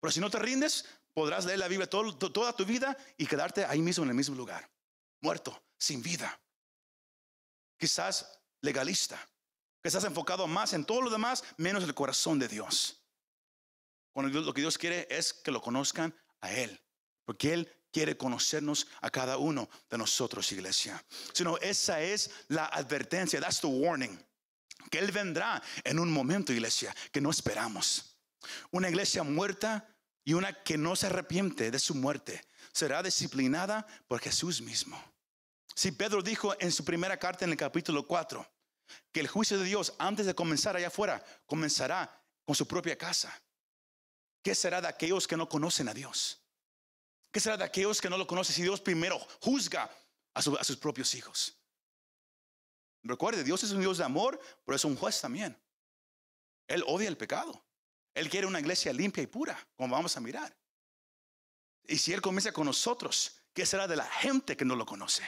Pero 0.00 0.12
si 0.12 0.20
no 0.20 0.30
te 0.30 0.38
rindes, 0.38 0.84
podrás 1.12 1.44
leer 1.44 1.58
la 1.58 1.68
Biblia 1.68 1.88
toda 1.88 2.56
tu 2.56 2.64
vida 2.64 2.96
y 3.16 3.26
quedarte 3.26 3.64
ahí 3.64 3.80
mismo 3.80 4.04
en 4.04 4.10
el 4.10 4.16
mismo 4.16 4.36
lugar, 4.36 4.70
muerto, 5.20 5.60
sin 5.76 6.02
vida. 6.02 6.40
Quizás 7.76 8.40
legalista 8.60 9.18
que 9.82 9.88
estás 9.88 10.04
enfocado 10.04 10.46
más 10.46 10.72
en 10.72 10.84
todo 10.84 11.02
lo 11.02 11.10
demás, 11.10 11.44
menos 11.56 11.84
el 11.84 11.94
corazón 11.94 12.38
de 12.38 12.48
Dios. 12.48 13.02
Cuando 14.12 14.40
lo 14.40 14.52
que 14.52 14.60
Dios 14.60 14.78
quiere 14.78 15.06
es 15.10 15.32
que 15.32 15.50
lo 15.50 15.60
conozcan 15.60 16.14
a 16.40 16.52
Él, 16.52 16.80
porque 17.24 17.52
Él 17.52 17.72
quiere 17.92 18.16
conocernos 18.16 18.88
a 19.00 19.10
cada 19.10 19.38
uno 19.38 19.68
de 19.88 19.98
nosotros, 19.98 20.50
iglesia. 20.52 21.02
Sino 21.32 21.56
esa 21.58 22.00
es 22.02 22.30
la 22.48 22.66
advertencia, 22.66 23.40
that's 23.40 23.60
the 23.60 23.66
warning, 23.66 24.18
que 24.90 24.98
Él 24.98 25.12
vendrá 25.12 25.62
en 25.84 25.98
un 25.98 26.10
momento, 26.10 26.52
iglesia, 26.52 26.94
que 27.12 27.20
no 27.20 27.30
esperamos. 27.30 28.17
Una 28.70 28.88
iglesia 28.88 29.22
muerta 29.22 29.88
y 30.24 30.34
una 30.34 30.62
que 30.62 30.76
no 30.76 30.96
se 30.96 31.06
arrepiente 31.06 31.70
de 31.70 31.78
su 31.78 31.94
muerte 31.94 32.44
será 32.72 33.02
disciplinada 33.02 33.86
por 34.06 34.20
Jesús 34.20 34.60
mismo. 34.60 35.02
Si 35.74 35.92
Pedro 35.92 36.22
dijo 36.22 36.54
en 36.60 36.72
su 36.72 36.84
primera 36.84 37.18
carta 37.18 37.44
en 37.44 37.52
el 37.52 37.56
capítulo 37.56 38.06
4, 38.06 38.46
que 39.12 39.20
el 39.20 39.28
juicio 39.28 39.58
de 39.58 39.64
Dios 39.64 39.94
antes 39.98 40.26
de 40.26 40.34
comenzar 40.34 40.76
allá 40.76 40.88
afuera 40.88 41.24
comenzará 41.46 42.22
con 42.44 42.54
su 42.54 42.66
propia 42.66 42.96
casa. 42.96 43.32
¿Qué 44.42 44.54
será 44.54 44.80
de 44.80 44.88
aquellos 44.88 45.26
que 45.26 45.36
no 45.36 45.48
conocen 45.48 45.88
a 45.88 45.94
Dios? 45.94 46.40
¿Qué 47.30 47.40
será 47.40 47.56
de 47.56 47.64
aquellos 47.64 48.00
que 48.00 48.08
no 48.08 48.16
lo 48.16 48.26
conocen 48.26 48.54
si 48.54 48.62
Dios 48.62 48.80
primero 48.80 49.18
juzga 49.40 49.90
a, 50.34 50.42
sus 50.42 50.76
propios 50.76 51.14
hijos? 51.14 51.54
Recuerde, 53.02 53.44
Dios 53.44 53.62
es 53.64 53.72
un 53.72 53.80
Dios 53.80 53.98
de 53.98 54.04
amor, 54.04 54.40
pero 54.64 54.76
es 54.76 54.84
un 54.84 54.96
juez 54.96 55.20
también. 55.20 55.60
Él 56.66 56.82
odia 56.86 57.08
el 57.08 57.16
pecado. 57.16 57.64
Él 58.18 58.28
quiere 58.28 58.46
una 58.46 58.60
iglesia 58.60 58.92
limpia 58.92 59.22
y 59.22 59.26
pura, 59.26 59.56
como 59.76 59.94
vamos 59.94 60.16
a 60.16 60.20
mirar. 60.20 60.54
Y 61.86 61.96
si 61.98 62.12
Él 62.12 62.20
comienza 62.20 62.52
con 62.52 62.66
nosotros, 62.66 63.40
¿qué 63.54 63.64
será 63.64 63.86
de 63.86 63.96
la 63.96 64.04
gente 64.04 64.56
que 64.56 64.64
no 64.64 64.76
lo 64.76 64.84
conoce? 64.84 65.22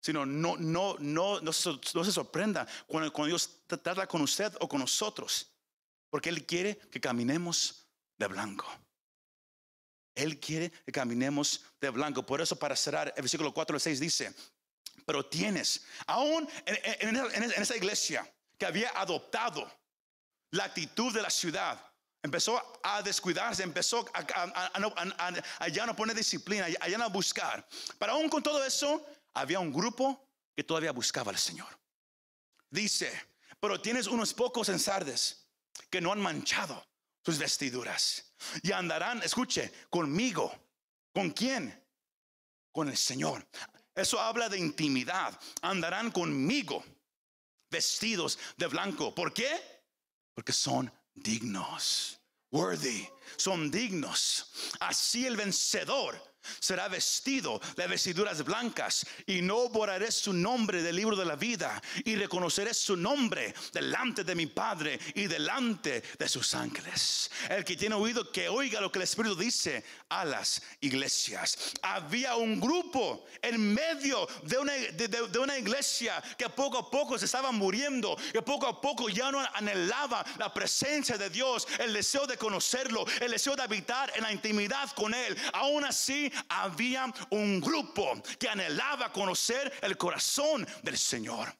Sino 0.00 0.24
no, 0.26 0.56
no, 0.56 0.96
no, 0.98 1.40
no, 1.40 1.52
se, 1.52 1.70
no 1.94 2.04
se 2.04 2.12
sorprenda 2.12 2.66
cuando, 2.86 3.26
Dios 3.26 3.62
trata 3.66 4.06
con 4.06 4.20
usted 4.20 4.54
o 4.60 4.68
con 4.68 4.80
nosotros. 4.80 5.50
Porque 6.10 6.28
Él 6.28 6.46
quiere 6.46 6.76
que 6.76 7.00
caminemos 7.00 7.88
de 8.18 8.26
blanco. 8.26 8.66
Él 10.14 10.38
quiere 10.38 10.70
que 10.70 10.92
caminemos 10.92 11.64
de 11.80 11.90
blanco. 11.90 12.24
Por 12.26 12.40
eso 12.40 12.58
para 12.58 12.76
cerrar, 12.76 13.12
el 13.16 13.22
versículo 13.22 13.54
4 13.54 13.76
al 13.76 13.80
6 13.80 14.00
dice, 14.00 14.34
pero 15.06 15.24
tienes, 15.24 15.84
aún 16.06 16.48
en, 16.66 17.44
esa 17.56 17.76
iglesia 17.76 18.30
que 18.58 18.66
había 18.66 18.90
adoptado 18.90 19.70
la 20.50 20.64
actitud 20.64 21.12
de 21.12 21.22
la 21.22 21.30
ciudad, 21.30 21.80
empezó 22.22 22.60
a 22.82 23.02
descuidarse, 23.02 23.62
empezó 23.62 24.04
a, 24.14 25.68
ya 25.68 25.86
no 25.86 25.94
poner 25.94 26.16
disciplina, 26.16 26.66
a 26.80 26.88
ya 26.88 26.98
no 26.98 27.10
buscar. 27.10 27.66
Pero 27.98 28.12
aún 28.12 28.28
con 28.28 28.42
todo 28.42 28.64
eso, 28.64 29.04
había 29.34 29.60
un 29.60 29.72
grupo 29.72 30.28
que 30.56 30.64
todavía 30.64 30.92
buscaba 30.92 31.30
al 31.30 31.38
Señor. 31.38 31.78
Dice, 32.70 33.10
pero 33.60 33.80
tienes 33.80 34.06
unos 34.06 34.34
pocos 34.34 34.68
en 34.68 34.78
Sardes 34.78 35.46
que 35.90 36.00
no 36.00 36.12
han 36.12 36.20
manchado 36.20 36.84
sus 37.24 37.38
vestiduras 37.38 38.32
y 38.62 38.72
andarán, 38.72 39.22
escuche, 39.22 39.72
conmigo. 39.90 40.52
¿Con 41.12 41.30
quién? 41.30 41.84
Con 42.72 42.88
el 42.88 42.96
Señor. 42.96 43.46
Eso 43.94 44.20
habla 44.20 44.48
de 44.48 44.58
intimidad. 44.58 45.38
Andarán 45.62 46.10
conmigo 46.10 46.84
vestidos 47.70 48.38
de 48.56 48.66
blanco. 48.66 49.14
¿Por 49.14 49.34
qué? 49.34 49.77
Porque 50.38 50.52
son 50.52 50.88
dignos. 51.16 52.20
Worthy. 52.52 53.08
Son 53.36 53.72
dignos. 53.72 54.52
Así 54.78 55.26
el 55.26 55.36
vencedor 55.36 56.14
será 56.60 56.88
vestido 56.88 57.60
de 57.76 57.86
vestiduras 57.86 58.44
blancas 58.44 59.06
y 59.26 59.42
no 59.42 59.68
borraré 59.68 60.10
su 60.10 60.32
nombre 60.32 60.82
del 60.82 60.96
libro 60.96 61.16
de 61.16 61.24
la 61.24 61.36
vida 61.36 61.80
y 62.04 62.16
reconoceré 62.16 62.74
su 62.74 62.96
nombre 62.96 63.54
delante 63.72 64.24
de 64.24 64.34
mi 64.34 64.46
Padre 64.46 64.98
y 65.14 65.26
delante 65.26 66.02
de 66.18 66.28
sus 66.28 66.54
ángeles. 66.54 67.30
El 67.48 67.64
que 67.64 67.76
tiene 67.76 67.94
oído 67.94 68.30
que 68.30 68.48
oiga 68.48 68.80
lo 68.80 68.90
que 68.90 68.98
el 68.98 69.04
Espíritu 69.04 69.36
dice 69.36 69.84
a 70.08 70.24
las 70.24 70.62
iglesias. 70.80 71.74
Había 71.82 72.36
un 72.36 72.60
grupo 72.60 73.26
en 73.42 73.74
medio 73.74 74.26
de 74.42 74.58
una, 74.58 74.72
de, 74.72 75.38
una 75.38 75.58
iglesia 75.58 76.22
que 76.36 76.48
poco 76.48 76.78
a 76.78 76.90
poco 76.90 77.18
se 77.18 77.26
estaba 77.26 77.52
muriendo, 77.52 78.16
que 78.32 78.42
poco 78.42 78.66
a 78.66 78.80
poco 78.80 79.08
ya 79.08 79.30
no 79.30 79.44
anhelaba 79.54 80.24
la 80.38 80.52
presencia 80.52 81.16
de 81.16 81.30
Dios, 81.30 81.66
el 81.78 81.92
deseo 81.92 82.26
de 82.26 82.36
conocerlo, 82.36 83.04
el 83.20 83.30
deseo 83.30 83.56
de 83.56 83.62
habitar 83.62 84.12
en 84.16 84.22
la 84.22 84.32
intimidad 84.32 84.90
con 84.92 85.14
Él. 85.14 85.36
Aún 85.52 85.84
así, 85.84 86.27
había 86.48 87.12
un 87.30 87.60
grupo 87.60 88.20
que 88.38 88.48
anhelaba 88.48 89.12
conocer 89.12 89.72
el 89.82 89.96
corazón 89.96 90.66
del 90.82 90.98
Señor. 90.98 91.52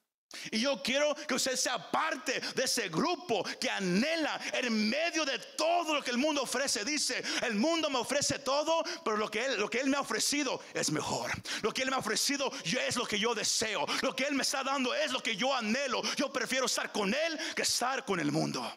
Y 0.50 0.61
yo 0.61 0.83
quiero 0.83 1.14
que 1.14 1.35
usted 1.35 1.57
sea 1.57 1.90
parte 1.90 2.38
de 2.54 2.64
ese 2.64 2.90
grupo 2.90 3.42
que 3.59 3.70
anhela 3.70 4.38
en 4.52 4.90
medio 4.90 5.24
de 5.24 5.38
todo 5.57 5.94
lo 5.94 6.02
que 6.02 6.11
el 6.11 6.18
mundo 6.18 6.42
ofrece. 6.42 6.85
Dice, 6.85 7.22
el 7.42 7.54
mundo 7.54 7.88
me 7.88 7.98
ofrece 7.98 8.38
todo, 8.40 8.85
pero 9.04 9.16
lo 9.16 9.31
que 9.31 9.46
él, 9.46 9.59
lo 9.59 9.70
que 9.70 9.81
él 9.81 9.88
me 9.88 9.96
ha 9.96 10.00
ofrecido 10.00 10.61
es 10.74 10.90
mejor. 10.90 11.31
Lo 11.62 11.72
que 11.72 11.83
él 11.83 11.90
me 11.90 11.96
ha 11.96 12.00
ofrecido 12.00 12.52
es 12.62 12.96
lo 12.96 13.07
que 13.07 13.18
yo 13.18 13.35
deseo. 13.35 13.87
Lo 14.02 14.14
que 14.14 14.24
él 14.24 14.35
me 14.35 14.42
está 14.42 14.62
dando 14.62 14.94
es 14.94 15.12
lo 15.12 15.22
que 15.22 15.35
yo 15.35 15.54
anhelo. 15.54 16.02
Yo 16.16 16.31
prefiero 16.31 16.66
estar 16.66 16.92
con 16.92 17.14
él 17.14 17.38
que 17.57 17.62
estar 17.62 18.04
con 18.04 18.20
el 18.20 18.31
mundo. 18.31 18.70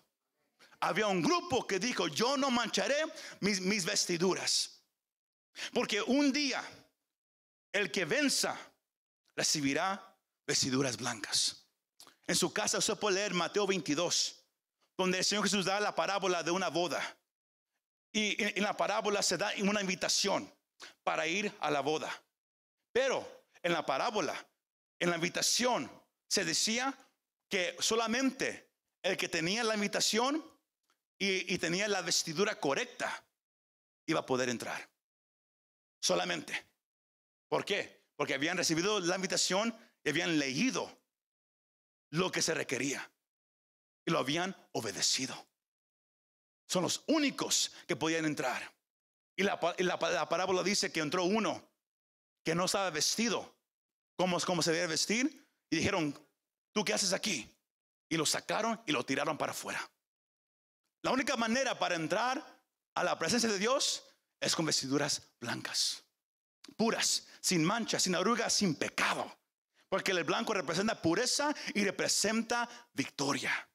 Había 0.79 1.07
un 1.07 1.21
grupo 1.21 1.67
que 1.67 1.79
dijo, 1.79 2.07
yo 2.07 2.37
no 2.37 2.49
mancharé 2.49 2.95
mis, 3.41 3.59
mis 3.59 3.83
vestiduras. 3.83 4.80
Porque 5.73 6.01
un 6.01 6.31
día 6.31 6.63
el 7.71 7.91
que 7.91 8.05
venza 8.05 8.57
recibirá 9.35 10.15
vestiduras 10.45 10.97
blancas. 10.97 11.65
En 12.27 12.35
su 12.35 12.51
casa 12.53 12.77
usted 12.77 12.97
puede 12.97 13.15
leer 13.15 13.33
Mateo 13.33 13.65
22, 13.65 14.43
donde 14.97 15.19
el 15.19 15.25
Señor 15.25 15.45
Jesús 15.45 15.65
da 15.65 15.79
la 15.79 15.95
parábola 15.95 16.43
de 16.43 16.51
una 16.51 16.69
boda. 16.69 17.01
Y 18.13 18.35
en 18.43 18.63
la 18.63 18.75
parábola 18.75 19.21
se 19.21 19.37
da 19.37 19.53
una 19.61 19.81
invitación 19.81 20.51
para 21.03 21.27
ir 21.27 21.53
a 21.61 21.71
la 21.71 21.81
boda. 21.81 22.11
Pero 22.91 23.45
en 23.63 23.71
la 23.71 23.85
parábola, 23.85 24.35
en 24.99 25.09
la 25.09 25.15
invitación, 25.15 25.89
se 26.27 26.43
decía 26.43 26.93
que 27.49 27.75
solamente 27.79 28.69
el 29.01 29.17
que 29.17 29.29
tenía 29.29 29.63
la 29.63 29.75
invitación 29.75 30.43
y, 31.17 31.53
y 31.53 31.57
tenía 31.57 31.87
la 31.87 32.01
vestidura 32.01 32.59
correcta 32.59 33.23
iba 34.05 34.19
a 34.19 34.25
poder 34.25 34.49
entrar 34.49 34.90
solamente. 36.01 36.65
¿Por 37.47 37.63
qué? 37.63 38.01
Porque 38.17 38.33
habían 38.33 38.57
recibido 38.57 38.99
la 38.99 39.15
invitación 39.15 39.73
y 40.03 40.09
habían 40.09 40.37
leído 40.37 40.91
lo 42.09 42.31
que 42.31 42.41
se 42.41 42.53
requería 42.53 43.09
y 44.05 44.11
lo 44.11 44.19
habían 44.19 44.55
obedecido. 44.73 45.47
Son 46.67 46.83
los 46.83 47.03
únicos 47.07 47.71
que 47.87 47.95
podían 47.95 48.25
entrar. 48.25 48.73
Y 49.35 49.43
la, 49.43 49.59
parábola 49.59 50.63
dice 50.63 50.91
que 50.91 50.99
entró 50.99 51.23
uno 51.23 51.69
que 52.43 52.55
no 52.55 52.65
estaba 52.65 52.89
vestido 52.89 53.55
como, 54.15 54.39
como 54.41 54.61
se 54.61 54.71
debe 54.71 54.87
vestir. 54.87 55.47
Y 55.69 55.77
dijeron, 55.77 56.17
¿tú 56.73 56.83
qué 56.83 56.93
haces 56.93 57.13
aquí? 57.13 57.49
Y 58.09 58.17
lo 58.17 58.25
sacaron 58.25 58.81
y 58.85 58.91
lo 58.91 59.05
tiraron 59.05 59.37
para 59.37 59.51
afuera. 59.51 59.89
La 61.01 61.11
única 61.11 61.35
manera 61.37 61.79
para 61.79 61.95
entrar 61.95 62.45
a 62.93 63.03
la 63.03 63.17
presencia 63.17 63.49
de 63.49 63.57
Dios 63.57 64.03
es 64.41 64.55
con 64.55 64.65
vestiduras 64.65 65.21
blancas, 65.39 66.03
puras, 66.75 67.27
sin 67.39 67.63
manchas, 67.63 68.03
sin 68.03 68.15
arrugas, 68.15 68.51
sin 68.51 68.75
pecado. 68.75 69.37
Porque 69.87 70.11
el 70.11 70.23
blanco 70.23 70.53
representa 70.53 71.01
pureza 71.01 71.53
y 71.73 71.83
representa 71.83 72.67
victoria. 72.93 73.69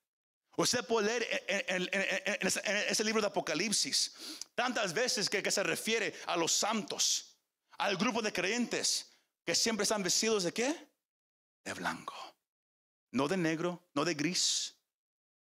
Usted 0.56 0.84
puede 0.86 1.18
leer 1.18 1.44
en, 1.68 1.88
ese, 2.40 3.04
libro 3.04 3.20
de 3.20 3.28
Apocalipsis 3.28 4.14
tantas 4.54 4.92
veces 4.92 5.28
que, 5.28 5.42
que 5.42 5.50
se 5.50 5.62
refiere 5.62 6.14
a 6.26 6.36
los 6.36 6.52
santos, 6.52 7.36
al 7.78 7.96
grupo 7.96 8.22
de 8.22 8.32
creyentes 8.32 9.12
que 9.44 9.54
siempre 9.54 9.84
están 9.84 10.02
vestidos 10.02 10.44
de 10.44 10.52
qué? 10.52 10.88
De 11.64 11.74
blanco. 11.74 12.14
No 13.12 13.28
de 13.28 13.36
negro, 13.36 13.86
no 13.94 14.04
de 14.04 14.14
gris, 14.14 14.76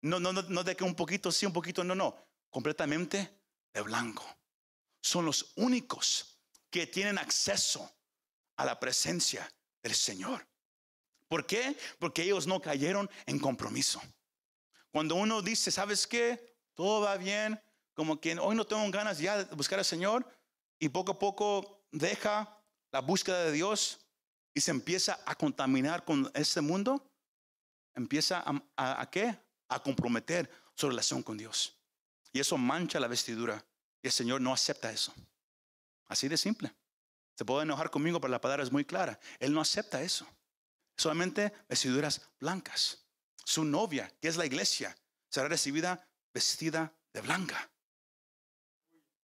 no, 0.02 0.20
no, 0.20 0.32
no, 0.32 0.42
no 0.44 0.64
de 0.64 0.76
que 0.76 0.84
un 0.84 0.96
poquito 0.96 1.32
sí, 1.32 1.46
un 1.46 1.54
poquito 1.54 1.84
no, 1.84 1.96
no. 1.96 2.16
Completamente 2.50 3.42
de 3.74 3.82
blanco. 3.82 4.26
Son 5.08 5.26
los 5.26 5.54
únicos 5.56 6.38
que 6.70 6.86
tienen 6.86 7.18
acceso 7.18 7.90
a 8.58 8.66
la 8.66 8.78
presencia 8.78 9.50
del 9.82 9.96
Señor. 9.96 10.46
¿Por 11.30 11.46
qué? 11.46 11.78
Porque 11.98 12.24
ellos 12.24 12.46
no 12.46 12.60
cayeron 12.62 13.10
en 13.26 13.40
compromiso. 13.40 14.02
Cuando 14.92 15.16
uno 15.16 15.42
dice, 15.42 15.72
¿sabes 15.72 16.06
qué? 16.06 16.58
Todo 16.74 17.02
va 17.02 17.16
bien, 17.16 17.58
como 17.94 18.20
que 18.20 18.38
hoy 18.38 18.54
no 18.56 18.66
tengo 18.66 18.90
ganas 18.92 19.18
ya 19.20 19.46
de 19.46 19.56
buscar 19.56 19.80
al 19.80 19.86
Señor 19.86 20.28
y 20.78 20.90
poco 20.90 21.14
a 21.14 21.20
poco 21.20 21.88
deja 21.92 22.62
la 22.92 23.00
búsqueda 23.00 23.46
de 23.46 23.54
Dios 23.54 24.00
y 24.54 24.60
se 24.60 24.72
empieza 24.72 25.22
a 25.26 25.36
contaminar 25.36 26.04
con 26.04 26.30
este 26.34 26.60
mundo, 26.60 27.10
empieza 27.96 28.40
a, 28.46 28.62
a- 28.76 29.02
¿a 29.02 29.10
qué? 29.10 29.40
A 29.70 29.82
comprometer 29.82 30.50
su 30.76 30.90
relación 30.90 31.24
con 31.24 31.38
Dios. 31.38 31.78
Y 32.34 32.42
eso 32.42 32.58
mancha 32.58 33.00
la 33.00 33.08
vestidura. 33.08 33.64
El 34.08 34.14
Señor 34.14 34.40
no 34.40 34.54
acepta 34.54 34.90
eso. 34.90 35.14
Así 36.08 36.30
de 36.30 36.38
simple. 36.38 36.74
Se 37.36 37.44
puede 37.44 37.64
enojar 37.64 37.90
conmigo, 37.90 38.22
pero 38.22 38.32
la 38.32 38.40
palabra 38.40 38.64
es 38.64 38.72
muy 38.72 38.86
clara. 38.86 39.20
Él 39.38 39.54
no 39.54 39.60
acepta 39.60 40.02
eso. 40.02 40.26
Solamente 40.96 41.52
vestiduras 41.68 42.22
blancas. 42.40 43.06
Su 43.44 43.66
novia, 43.66 44.10
que 44.22 44.30
es 44.30 44.38
la 44.38 44.46
iglesia, 44.46 44.98
será 45.30 45.50
recibida 45.50 46.08
vestida 46.34 46.94
de 47.12 47.20
blanca. 47.20 47.70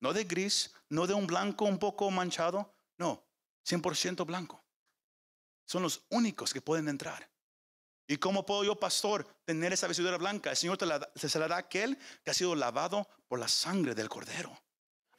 No 0.02 0.12
de 0.12 0.26
gris, 0.26 0.74
no 0.90 1.08
de 1.08 1.14
un 1.14 1.28
blanco 1.28 1.64
un 1.64 1.80
poco 1.80 2.12
manchado, 2.12 2.76
no, 2.98 3.26
100% 3.66 4.26
blanco. 4.26 4.66
Son 5.66 5.82
los 5.82 6.04
únicos 6.10 6.54
que 6.54 6.62
pueden 6.62 6.90
entrar. 6.90 7.32
¿Y 8.06 8.18
cómo 8.18 8.46
puedo 8.46 8.66
yo, 8.66 8.78
pastor, 8.78 9.26
tener 9.46 9.72
esa 9.72 9.88
vestidura 9.88 10.18
blanca? 10.18 10.50
El 10.50 10.58
Señor 10.58 10.78
te 10.78 10.86
la, 10.86 11.10
se 11.16 11.42
aquel 11.42 11.98
que 12.22 12.32
ha 12.32 12.34
sido 12.34 12.54
lavado 12.54 13.08
por 13.30 13.40
la 13.40 13.48
sangre 13.48 13.96
del 13.96 14.10
Cordero. 14.10 14.63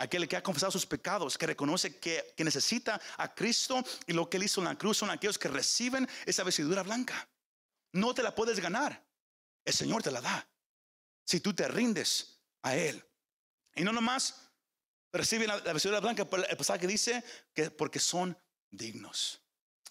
Aquel 0.04 0.28
que 0.28 0.36
ha 0.36 0.42
confesado 0.42 0.70
sus 0.70 0.84
pecados, 0.84 1.38
que 1.38 1.46
reconoce 1.46 1.98
que, 1.98 2.34
necesita 2.38 3.00
a 3.16 3.34
Cristo 3.34 3.82
y 4.06 4.12
lo 4.12 4.28
que 4.28 4.36
Él 4.36 4.42
hizo 4.42 4.60
en 4.60 4.66
la 4.66 4.76
cruz 4.76 4.98
son 4.98 5.08
aquellos 5.08 5.38
que 5.38 5.48
reciben 5.48 6.06
esa 6.26 6.44
vestidura 6.44 6.82
blanca. 6.82 7.26
No 7.92 8.12
te 8.12 8.22
la 8.22 8.34
puedes 8.34 8.60
ganar. 8.60 9.02
El 9.64 9.72
Señor 9.72 10.02
te 10.02 10.10
la 10.10 10.20
da. 10.20 10.46
Si 11.24 11.40
tú 11.40 11.54
te 11.54 11.66
rindes 11.68 12.38
a 12.62 12.76
Él. 12.76 13.02
Y 13.74 13.82
no 13.82 13.92
nomás 13.92 14.50
reciben 15.10 15.48
la, 15.48 15.56
la 15.60 15.72
vestidura 15.72 16.00
blanca, 16.00 16.28
el 16.50 16.56
pasaje 16.58 16.86
dice 16.86 17.24
que 17.54 17.70
porque 17.70 17.98
son 17.98 18.36
dignos. 18.70 19.40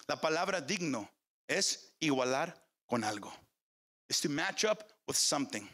La 0.06 0.20
palabra 0.20 0.60
digno 0.60 1.12
es 1.48 1.92
igualar 1.98 2.64
con 2.86 3.02
algo. 3.02 3.34
Es 4.08 4.20
to 4.20 4.28
match 4.28 4.64
up 4.64 4.78
with 5.08 5.16
something. 5.16 5.68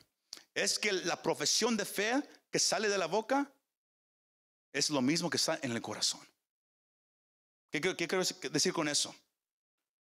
Es 0.55 0.79
que 0.79 0.93
la 0.93 1.21
profesión 1.23 1.77
de 1.77 1.85
fe 1.85 2.23
que 2.51 2.59
sale 2.59 2.89
de 2.89 2.97
la 2.97 3.07
boca 3.07 3.53
es 4.73 4.91
lo 4.91 5.03
mismo 5.03 5.29
que 5.29 5.37
está 5.37 5.59
en 5.63 5.73
el 5.73 5.83
corazón. 5.83 6.21
¿Qué, 7.71 7.81
quiero 7.81 8.25
decir 8.25 8.73
con 8.73 8.89
eso? 8.89 9.15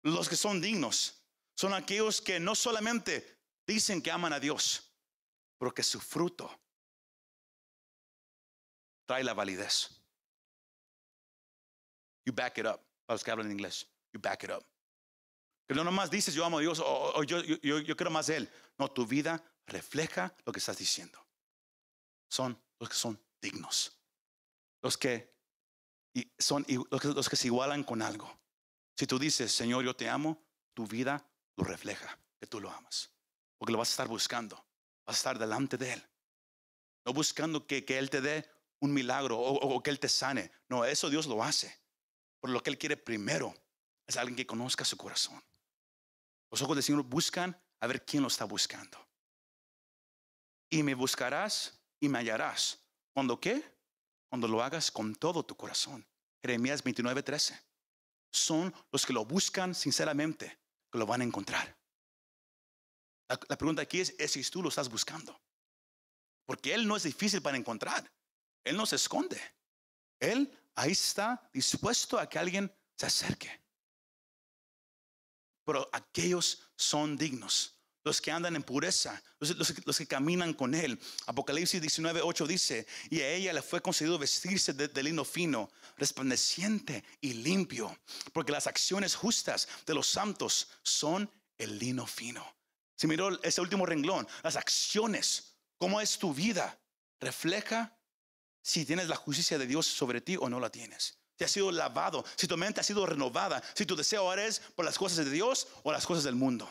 Los 0.02 0.28
que 0.28 0.36
son 0.36 0.60
dignos 0.60 1.22
son 1.54 1.74
aquellos 1.74 2.20
que 2.20 2.40
no 2.40 2.54
solamente 2.54 3.38
dicen 3.66 4.02
que 4.02 4.10
aman 4.10 4.32
a 4.32 4.40
Dios, 4.40 4.90
pero 5.58 5.72
que 5.72 5.82
su 5.82 6.00
fruto 6.00 6.60
trae 9.06 9.22
la 9.22 9.34
validez. 9.34 9.90
You 12.24 12.32
back 12.32 12.58
it 12.58 12.66
up. 12.66 12.80
Para 13.06 13.14
los 13.14 13.24
que 13.24 13.30
hablan 13.30 13.50
inglés, 13.50 13.86
you 14.12 14.20
back 14.20 14.44
it 14.44 14.50
up. 14.50 14.64
Que 15.68 15.74
no 15.74 15.84
nomás 15.84 16.10
dices 16.10 16.34
yo 16.34 16.44
amo 16.44 16.58
a 16.58 16.60
Dios 16.60 16.80
o, 16.84 17.22
yo 17.22 17.96
quiero 17.96 18.10
más 18.10 18.26
de 18.26 18.38
Él. 18.38 18.50
No, 18.78 18.90
tu 18.90 19.06
vida 19.06 19.44
refleja 19.66 20.34
lo 20.44 20.52
que 20.52 20.58
estás 20.58 20.78
diciendo. 20.78 21.24
Son 22.28 22.60
los 22.80 22.88
que 22.88 22.96
son 22.96 23.20
dignos. 23.40 24.01
Los 24.82 24.98
que 24.98 25.32
son 26.38 26.66
los 26.90 27.28
que, 27.28 27.36
se 27.36 27.46
igualan 27.46 27.84
con 27.84 28.02
algo. 28.02 28.38
Si 28.96 29.06
tú 29.06 29.18
dices, 29.18 29.52
Señor, 29.52 29.84
yo 29.84 29.96
te 29.96 30.08
amo, 30.08 30.44
tu 30.74 30.86
vida 30.86 31.26
lo 31.56 31.64
refleja, 31.64 32.18
que 32.38 32.46
tú 32.46 32.60
lo 32.60 32.70
amas. 32.70 33.10
Porque 33.58 33.72
lo 33.72 33.78
vas 33.78 33.88
a 33.88 33.92
estar 33.92 34.08
buscando. 34.08 34.56
Vas 35.06 35.16
a 35.16 35.18
estar 35.18 35.38
delante 35.38 35.78
de 35.78 35.94
Él. 35.94 36.08
No 37.06 37.12
buscando 37.12 37.66
que, 37.66 37.84
que 37.84 37.98
Él 37.98 38.10
te 38.10 38.20
dé 38.20 38.48
un 38.80 38.92
milagro 38.92 39.38
o 39.38 39.82
que 39.82 39.90
Él 39.90 39.98
te 39.98 40.08
sane. 40.08 40.50
No, 40.68 40.84
eso 40.84 41.08
Dios 41.08 41.26
lo 41.26 41.42
hace. 41.42 41.80
Pero 42.40 42.52
lo 42.52 42.62
que 42.62 42.70
Él 42.70 42.78
quiere 42.78 42.96
primero 42.96 43.54
es 44.06 44.16
alguien 44.16 44.36
que 44.36 44.46
conozca 44.46 44.84
su 44.84 44.96
corazón. 44.96 45.42
Los 46.50 46.60
ojos 46.60 46.76
del 46.76 46.84
Señor 46.84 47.02
buscan 47.04 47.58
a 47.80 47.86
ver 47.86 48.04
quién 48.04 48.22
lo 48.22 48.28
está 48.28 48.44
buscando. 48.44 48.98
Y 50.68 50.82
me 50.82 50.94
buscarás 50.94 51.80
y 51.98 52.08
me 52.08 52.18
hallarás. 52.18 52.78
¿Cuándo 53.12 53.40
qué? 53.40 53.62
Cuando 54.32 54.48
lo 54.48 54.62
hagas 54.62 54.90
con 54.90 55.14
todo 55.14 55.44
tu 55.44 55.54
corazón. 55.54 56.06
Jeremías 56.40 56.82
29, 56.82 57.22
13. 57.22 57.62
Son 58.30 58.74
los 58.90 59.04
que 59.04 59.12
lo 59.12 59.26
buscan 59.26 59.74
sinceramente 59.74 60.58
que 60.90 60.96
lo 60.96 61.04
van 61.04 61.20
a 61.20 61.24
encontrar. 61.24 61.76
La, 63.28 63.58
pregunta 63.58 63.82
aquí 63.82 64.00
es, 64.00 64.14
es 64.18 64.30
si 64.32 64.42
tú 64.44 64.62
lo 64.62 64.70
estás 64.70 64.88
buscando. 64.88 65.38
Porque 66.46 66.72
Él 66.72 66.88
no 66.88 66.96
es 66.96 67.02
difícil 67.02 67.42
para 67.42 67.58
encontrar. 67.58 68.10
Él 68.64 68.74
no 68.74 68.86
se 68.86 68.96
esconde. 68.96 69.38
Él 70.18 70.50
ahí 70.76 70.92
está 70.92 71.50
dispuesto 71.52 72.18
a 72.18 72.26
que 72.26 72.38
alguien 72.38 72.74
se 72.96 73.04
acerque. 73.04 73.60
Pero 75.66 75.90
aquellos 75.92 76.70
son 76.74 77.18
dignos. 77.18 77.76
Los 78.04 78.20
que 78.20 78.32
andan 78.32 78.56
en 78.56 78.62
pureza, 78.62 79.22
los, 79.38 79.98
que 79.98 80.06
caminan 80.06 80.54
con 80.54 80.74
Él. 80.74 80.98
Apocalipsis 81.26 81.80
19, 81.80 82.20
8 82.22 82.46
dice, 82.46 82.86
y 83.10 83.20
a 83.20 83.28
ella 83.28 83.52
le 83.52 83.62
fue 83.62 83.80
concedido 83.80 84.18
vestirse 84.18 84.72
de, 84.72 84.88
de 84.88 85.02
lino 85.02 85.24
fino, 85.24 85.70
resplandeciente 85.96 87.04
y 87.20 87.34
limpio, 87.34 87.96
porque 88.32 88.52
las 88.52 88.66
acciones 88.66 89.14
justas 89.14 89.68
de 89.86 89.94
los 89.94 90.08
santos 90.08 90.68
son 90.82 91.30
el 91.58 91.78
lino 91.78 92.06
fino. 92.06 92.44
Si 92.96 93.06
miró 93.06 93.40
ese 93.42 93.60
último 93.60 93.86
renglón, 93.86 94.26
las 94.42 94.56
acciones, 94.56 95.54
cómo 95.78 96.00
es 96.00 96.18
tu 96.18 96.34
vida, 96.34 96.78
refleja 97.20 97.96
si 98.62 98.84
tienes 98.84 99.08
la 99.08 99.16
justicia 99.16 99.58
de 99.58 99.66
Dios 99.66 99.86
sobre 99.86 100.20
ti 100.20 100.36
o 100.36 100.48
no 100.48 100.60
la 100.60 100.70
tienes. 100.70 101.18
Si 101.36 101.44
has 101.44 101.50
sido 101.50 101.72
lavado, 101.72 102.24
si 102.36 102.46
tu 102.46 102.56
mente 102.56 102.80
ha 102.80 102.84
sido 102.84 103.04
renovada, 103.06 103.62
si 103.74 103.86
tu 103.86 103.96
deseo 103.96 104.20
ahora 104.20 104.46
es 104.46 104.60
por 104.60 104.84
las 104.84 104.98
cosas 104.98 105.24
de 105.24 105.30
Dios 105.30 105.66
o 105.82 105.92
las 105.92 106.06
cosas 106.06 106.24
del 106.24 106.36
mundo. 106.36 106.70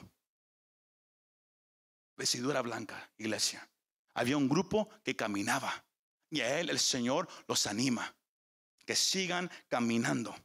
Vestidura 2.22 2.62
blanca, 2.62 3.12
iglesia. 3.18 3.68
Había 4.14 4.38
un 4.38 4.48
grupo 4.48 4.88
que 5.04 5.16
caminaba 5.16 5.84
y 6.30 6.42
a 6.42 6.60
él 6.60 6.70
el 6.70 6.78
Señor 6.78 7.28
los 7.48 7.66
anima. 7.66 8.16
Que 8.86 8.96
sigan 8.96 9.50
caminando. 9.68 10.36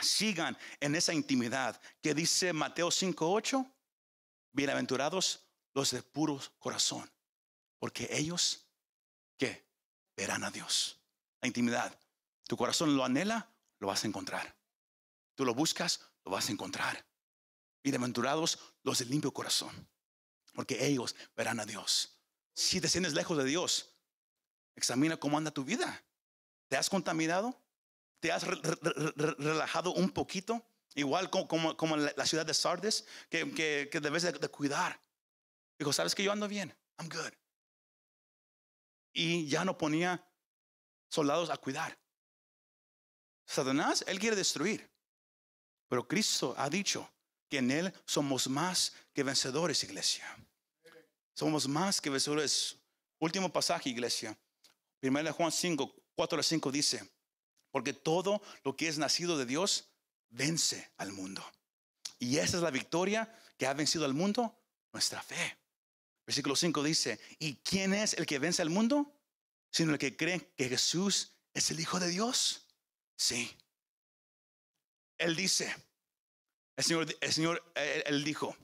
Sigan 0.00 0.58
en 0.80 0.96
esa 0.96 1.14
intimidad 1.14 1.80
que 2.02 2.14
dice 2.14 2.52
Mateo 2.52 2.90
5:8. 2.90 3.64
Bienaventurados 4.50 5.46
los 5.72 5.92
de 5.92 6.02
puro 6.02 6.40
corazón, 6.58 7.08
porque 7.78 8.08
ellos 8.10 8.66
que 9.38 9.64
verán 10.16 10.42
a 10.42 10.50
Dios. 10.50 10.98
La 11.40 11.46
intimidad. 11.46 11.96
Tu 12.42 12.56
corazón 12.56 12.96
lo 12.96 13.04
anhela, 13.04 13.54
lo 13.78 13.86
vas 13.86 14.02
a 14.02 14.08
encontrar. 14.08 14.56
Tú 15.36 15.44
lo 15.44 15.54
buscas, 15.54 16.00
lo 16.24 16.32
vas 16.32 16.48
a 16.48 16.52
encontrar. 16.52 17.06
Bienaventurados 17.84 18.58
los 18.82 18.98
de 18.98 19.04
limpio 19.04 19.32
corazón, 19.32 19.88
porque 20.54 20.86
ellos 20.86 21.14
verán 21.36 21.60
a 21.60 21.66
Dios. 21.66 22.18
Si 22.54 22.80
te 22.80 22.88
sientes 22.88 23.12
lejos 23.12 23.36
de 23.36 23.44
Dios, 23.44 23.94
examina 24.76 25.16
cómo 25.18 25.36
anda 25.36 25.50
tu 25.50 25.64
vida. 25.64 26.04
¿Te 26.68 26.76
has 26.76 26.88
contaminado? 26.88 27.60
¿Te 28.20 28.32
has 28.32 28.44
re- 28.44 28.60
re- 28.62 29.12
re- 29.16 29.34
relajado 29.38 29.92
un 29.92 30.10
poquito? 30.10 30.64
Igual 30.94 31.28
como, 31.28 31.76
como, 31.76 31.96
la, 31.96 32.26
ciudad 32.26 32.46
de 32.46 32.54
Sardes, 32.54 33.04
que, 33.28 33.44
debes 34.00 34.22
de, 34.22 34.32
de 34.32 34.48
cuidar. 34.48 35.00
Dijo, 35.78 35.92
¿sabes 35.92 36.14
que 36.14 36.22
yo 36.22 36.32
ando 36.32 36.48
bien? 36.48 36.74
I'm 36.98 37.08
good. 37.08 37.32
y 39.12 39.46
ya 39.48 39.64
no 39.64 39.76
ponía 39.78 40.24
soldados 41.08 41.50
a 41.50 41.56
cuidar. 41.56 41.98
Satanás, 43.46 44.04
él 44.08 44.18
quiere 44.18 44.36
destruir. 44.36 44.90
Pero 45.88 46.06
Cristo 46.08 46.54
ha 46.56 46.68
dicho 46.68 47.08
que 47.48 47.58
en 47.58 47.70
él 47.70 47.92
somos 48.06 48.48
más 48.48 48.92
que 49.12 49.22
vencedores, 49.22 49.82
iglesia. 49.84 50.24
Somos 51.34 51.68
más 51.68 52.00
que 52.00 52.10
vencedores. 52.10 52.76
Último 53.18 53.52
pasaje, 53.52 53.90
iglesia. 53.90 54.36
Primera 55.00 55.32
Juan 55.32 55.52
5, 55.52 55.94
4 56.14 56.40
a 56.40 56.42
5 56.42 56.72
dice, 56.72 57.10
porque 57.70 57.92
todo 57.92 58.40
lo 58.62 58.76
que 58.76 58.88
es 58.88 58.98
nacido 58.98 59.36
de 59.36 59.46
Dios 59.46 59.88
vence 60.30 60.90
al 60.96 61.12
mundo. 61.12 61.44
Y 62.18 62.38
esa 62.38 62.56
es 62.56 62.62
la 62.62 62.70
victoria 62.70 63.36
que 63.58 63.66
ha 63.66 63.74
vencido 63.74 64.04
al 64.04 64.14
mundo, 64.14 64.56
nuestra 64.92 65.22
fe. 65.22 65.58
Versículo 66.26 66.56
5 66.56 66.82
dice, 66.82 67.20
¿y 67.38 67.56
quién 67.56 67.92
es 67.92 68.14
el 68.14 68.26
que 68.26 68.38
vence 68.38 68.62
al 68.62 68.70
mundo? 68.70 69.12
Sino 69.70 69.92
el 69.92 69.98
que 69.98 70.16
cree 70.16 70.52
que 70.56 70.68
Jesús 70.68 71.32
es 71.52 71.70
el 71.70 71.80
Hijo 71.80 72.00
de 72.00 72.08
Dios. 72.08 72.66
Sí. 73.16 73.54
Él 75.18 75.36
dice, 75.36 75.74
el 76.76 76.84
Señor, 76.84 77.16
el 77.20 77.32
Señor 77.32 77.72
él, 77.74 78.24
dijo, 78.24 78.56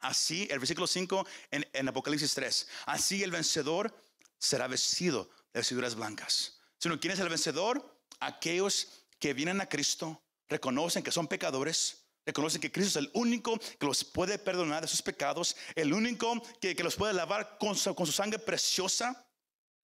así, 0.00 0.48
el 0.50 0.58
versículo 0.58 0.86
5 0.86 1.26
en, 1.50 1.68
en, 1.72 1.88
Apocalipsis 1.88 2.34
3, 2.34 2.68
así 2.86 3.22
el 3.22 3.30
vencedor 3.30 3.94
será 4.38 4.66
vestido 4.66 5.30
de 5.52 5.60
vestiduras 5.60 5.94
blancas. 5.94 6.58
Sino, 6.78 6.98
¿quién 6.98 7.12
es 7.12 7.20
el 7.20 7.28
vencedor? 7.28 7.98
Aquellos 8.20 9.06
que 9.18 9.34
vienen 9.34 9.60
a 9.60 9.68
Cristo, 9.68 10.22
reconocen 10.48 11.02
que 11.02 11.12
son 11.12 11.28
pecadores, 11.28 12.02
Reconocen 12.24 12.60
que 12.60 12.70
Cristo 12.70 12.98
es 12.98 13.04
el 13.04 13.10
único 13.14 13.58
que 13.58 13.86
los 13.86 14.04
puede 14.04 14.38
perdonar 14.38 14.82
de 14.82 14.88
sus 14.88 15.02
pecados, 15.02 15.56
el 15.74 15.92
único 15.92 16.40
que, 16.60 16.74
los 16.74 16.94
puede 16.94 17.12
lavar 17.12 17.58
con 17.58 17.74
su, 17.74 17.94
con 17.94 18.06
su 18.06 18.12
sangre 18.12 18.38
preciosa 18.38 19.26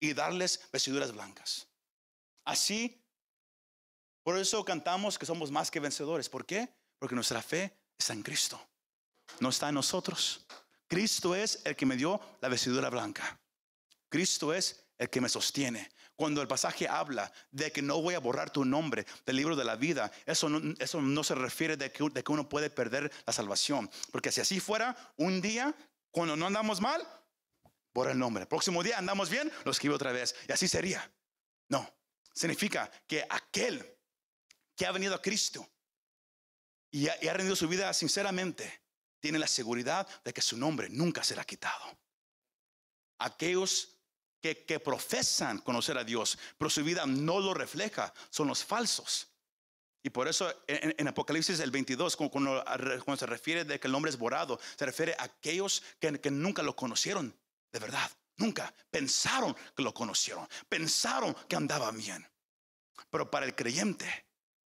y 0.01 0.13
darles 0.13 0.59
vestiduras 0.71 1.13
blancas. 1.13 1.67
Así, 2.43 3.01
por 4.23 4.37
eso 4.37 4.65
cantamos 4.65 5.17
que 5.17 5.25
somos 5.25 5.49
más 5.49 5.71
que 5.71 5.79
vencedores. 5.79 6.27
¿Por 6.27 6.45
qué? 6.45 6.69
Porque 6.99 7.15
nuestra 7.15 7.41
fe 7.41 7.77
está 7.97 8.13
en 8.13 8.23
Cristo, 8.23 8.59
no 9.39 9.49
está 9.49 9.69
en 9.69 9.75
nosotros. 9.75 10.45
Cristo 10.87 11.35
es 11.35 11.61
el 11.65 11.75
que 11.75 11.85
me 11.85 11.95
dio 11.95 12.19
la 12.41 12.49
vestidura 12.49 12.89
blanca. 12.89 13.39
Cristo 14.09 14.53
es 14.53 14.85
el 14.97 15.09
que 15.09 15.21
me 15.21 15.29
sostiene. 15.29 15.89
Cuando 16.15 16.41
el 16.41 16.47
pasaje 16.47 16.87
habla 16.87 17.31
de 17.51 17.71
que 17.71 17.81
no 17.81 18.01
voy 18.01 18.13
a 18.13 18.19
borrar 18.19 18.49
tu 18.49 18.63
nombre 18.63 19.05
del 19.25 19.35
libro 19.35 19.55
de 19.55 19.65
la 19.65 19.75
vida, 19.75 20.11
eso 20.25 20.47
no, 20.47 20.73
eso 20.79 21.01
no 21.01 21.23
se 21.23 21.35
refiere 21.35 21.75
de 21.75 21.91
que, 21.91 22.09
de 22.09 22.23
que 22.23 22.31
uno 22.31 22.47
puede 22.47 22.69
perder 22.69 23.11
la 23.25 23.33
salvación. 23.33 23.89
Porque 24.11 24.31
si 24.31 24.39
así 24.39 24.59
fuera, 24.59 24.95
un 25.17 25.41
día, 25.41 25.75
cuando 26.11 26.37
no 26.37 26.47
andamos 26.47 26.79
mal, 26.79 27.05
borra 27.93 28.11
el 28.11 28.19
nombre. 28.19 28.45
Próximo 28.45 28.81
día 28.83 28.97
andamos 28.97 29.29
bien, 29.29 29.51
lo 29.65 29.71
escribo 29.71 29.95
otra 29.95 30.13
vez. 30.13 30.35
Y 30.47 30.53
así 30.53 30.69
sería. 30.69 31.11
No, 31.67 31.93
significa 32.33 32.89
que 33.07 33.25
aquel 33.29 33.97
que 34.75 34.85
ha 34.85 34.91
venido 34.91 35.15
a 35.15 35.21
Cristo 35.21 35.67
y 36.95 37.09
ha, 37.09 37.33
rendido 37.33 37.57
su 37.57 37.67
vida 37.67 37.93
sinceramente, 37.93 38.81
tiene 39.19 39.37
la 39.37 39.47
seguridad 39.47 40.07
de 40.23 40.33
que 40.33 40.41
su 40.41 40.55
nombre 40.55 40.87
nunca 40.87 41.25
será 41.25 41.43
quitado. 41.43 41.83
Aquellos 43.19 43.97
que, 44.39 44.79
profesan 44.79 45.59
conocer 45.59 45.97
a 45.97 46.05
Dios, 46.05 46.39
pero 46.57 46.69
su 46.69 46.81
vida 46.85 47.05
no 47.05 47.41
lo 47.41 47.53
refleja, 47.53 48.13
son 48.29 48.47
los 48.47 48.63
falsos. 48.63 49.27
Y 50.03 50.09
por 50.09 50.29
eso 50.29 50.49
en, 50.67 51.05
Apocalipsis 51.05 51.59
el 51.59 51.69
22, 51.69 52.15
cuando, 52.15 52.63
se 53.17 53.25
refiere 53.25 53.65
de 53.65 53.77
que 53.77 53.87
el 53.87 53.91
nombre 53.91 54.09
es 54.09 54.17
borrado, 54.17 54.57
se 54.77 54.85
refiere 54.85 55.15
a 55.19 55.23
aquellos 55.23 55.83
que, 55.99 56.21
que 56.21 56.31
nunca 56.31 56.63
lo 56.63 56.77
conocieron 56.77 57.37
de 57.73 57.79
verdad. 57.79 58.09
Nunca 58.37 58.73
pensaron 58.89 59.53
que 59.75 59.83
lo 59.83 59.93
conocieron, 59.93 60.47
pensaron 60.69 61.35
que 61.49 61.57
andaba 61.57 61.91
bien. 61.91 62.25
Pero 63.09 63.29
para 63.29 63.45
el 63.45 63.53
creyente, 63.53 64.24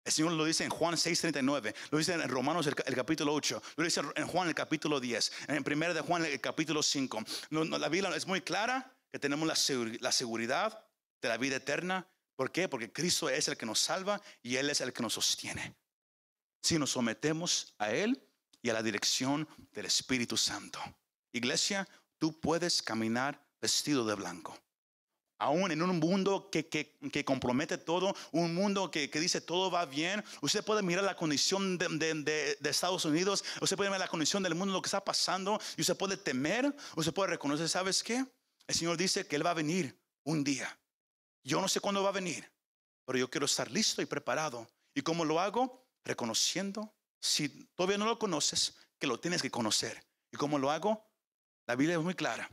el 0.06 0.12
Señor 0.12 0.34
lo 0.34 0.46
dice 0.46 0.64
en 0.64 0.70
Juan 0.70 0.96
6:39, 0.96 1.76
lo 1.90 1.98
dice 1.98 2.14
en 2.14 2.30
Romanos 2.30 2.68
el, 2.68 2.76
capítulo 2.76 3.34
8, 3.34 3.62
lo 3.76 3.84
dice 3.84 4.02
en 4.16 4.28
Juan 4.28 4.48
el 4.48 4.54
capítulo 4.54 5.00
10, 5.00 5.32
en 5.48 5.64
1 5.66 5.94
de 5.96 6.02
Juan 6.02 6.24
el 6.26 6.40
capítulo 6.40 6.84
5. 6.84 7.24
la 7.50 7.90
Biblia 7.90 8.16
es 8.16 8.28
muy 8.28 8.42
clara 8.42 8.96
que 9.12 9.18
tenemos 9.18 9.48
la, 9.48 10.12
seguridad 10.12 10.86
de 11.22 11.28
la 11.28 11.38
vida 11.38 11.56
eterna. 11.56 12.08
¿Por 12.36 12.52
qué? 12.52 12.70
Porque 12.70 12.92
Cristo 12.92 13.30
es 13.30 13.48
el 13.48 13.58
que 13.58 13.66
nos 13.66 13.80
salva 13.80 14.22
y 14.44 14.58
Él 14.58 14.70
es 14.70 14.80
el 14.82 14.94
que 14.94 15.02
nos 15.02 15.14
sostiene. 15.14 15.76
Si 16.62 16.78
nos 16.78 16.92
sometemos 16.92 17.74
a 17.80 17.92
Él 17.92 18.22
y 18.62 18.70
a 18.70 18.74
la 18.74 18.84
dirección 18.84 19.48
del 19.72 19.88
Espíritu 19.88 20.38
Santo. 20.38 20.80
Iglesia, 21.32 21.88
tú 22.20 22.40
puedes 22.40 22.84
caminar 22.84 23.44
vestido 23.60 24.06
de 24.06 24.14
blanco. 24.14 24.65
Aún 25.38 25.72
en 25.72 25.82
un 25.82 26.00
mundo 26.00 26.50
que, 26.50 26.68
que, 26.70 27.26
compromete 27.26 27.78
todo, 27.78 28.16
un 28.32 28.56
mundo 28.56 28.90
que, 28.90 29.10
que, 29.10 29.20
dice 29.20 29.42
todo 29.42 29.70
va 29.70 29.86
bien, 29.86 30.24
usted 30.42 30.64
puede 30.64 30.82
mirar 30.82 31.04
la 31.04 31.18
condición 31.18 31.78
de, 31.78 31.90
de, 31.90 32.58
de, 32.58 32.70
Estados 32.70 33.04
Unidos, 33.04 33.44
usted 33.60 33.76
puede 33.76 33.90
mirar 33.90 34.00
la 34.00 34.08
condición 34.08 34.44
del 34.44 34.56
mundo, 34.56 34.74
lo 34.74 34.82
que 34.82 34.88
está 34.88 35.04
pasando, 35.04 35.60
y 35.76 35.82
usted 35.82 35.98
puede 35.98 36.16
temer, 36.16 36.74
usted 36.96 37.14
puede 37.14 37.32
reconocer, 37.32 37.68
¿sabes 37.68 38.02
qué? 38.02 38.26
El 38.66 38.76
Señor 38.76 38.96
dice 38.96 39.28
que 39.28 39.36
Él 39.36 39.46
va 39.46 39.52
a 39.52 39.56
venir 39.56 40.00
un 40.24 40.44
día. 40.44 40.80
Yo 41.44 41.60
no 41.60 41.68
sé 41.68 41.82
cuándo 41.82 42.02
va 42.02 42.10
a 42.10 42.14
venir, 42.14 42.50
pero 43.06 43.20
yo 43.20 43.30
quiero 43.30 43.46
estar 43.46 43.70
listo 43.70 44.02
y 44.02 44.06
preparado. 44.06 44.68
¿Y 44.94 45.02
cómo 45.02 45.26
lo 45.26 45.42
hago? 45.42 45.86
Reconociendo, 46.06 46.96
si 47.20 47.50
todavía 47.76 47.98
no 47.98 48.06
lo 48.06 48.18
conoces, 48.18 48.78
que 48.98 49.08
lo 49.08 49.20
tienes 49.20 49.42
que 49.42 49.52
conocer. 49.52 50.02
¿Y 50.32 50.38
cómo 50.38 50.58
lo 50.58 50.72
hago? 50.72 51.06
La 51.68 51.76
Biblia 51.76 51.98
es 51.98 52.02
muy 52.02 52.16
clara, 52.16 52.50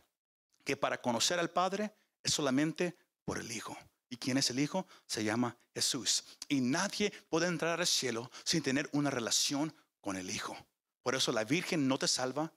que 0.64 0.76
para 0.76 1.00
conocer 1.00 1.38
al 1.38 1.50
Padre 1.50 1.94
es 2.22 2.32
solamente 2.32 2.96
por 3.24 3.38
el 3.38 3.50
Hijo. 3.50 3.76
¿Y 4.08 4.16
quién 4.16 4.36
es 4.36 4.50
el 4.50 4.58
Hijo? 4.58 4.86
Se 5.06 5.24
llama 5.24 5.56
Jesús. 5.74 6.24
Y 6.48 6.60
nadie 6.60 7.10
puede 7.30 7.46
entrar 7.46 7.80
al 7.80 7.86
cielo 7.86 8.30
sin 8.44 8.62
tener 8.62 8.88
una 8.92 9.10
relación 9.10 9.74
con 10.00 10.16
el 10.16 10.30
Hijo. 10.30 10.56
Por 11.02 11.14
eso 11.14 11.32
la 11.32 11.44
Virgen 11.44 11.88
no 11.88 11.98
te 11.98 12.06
salva, 12.08 12.52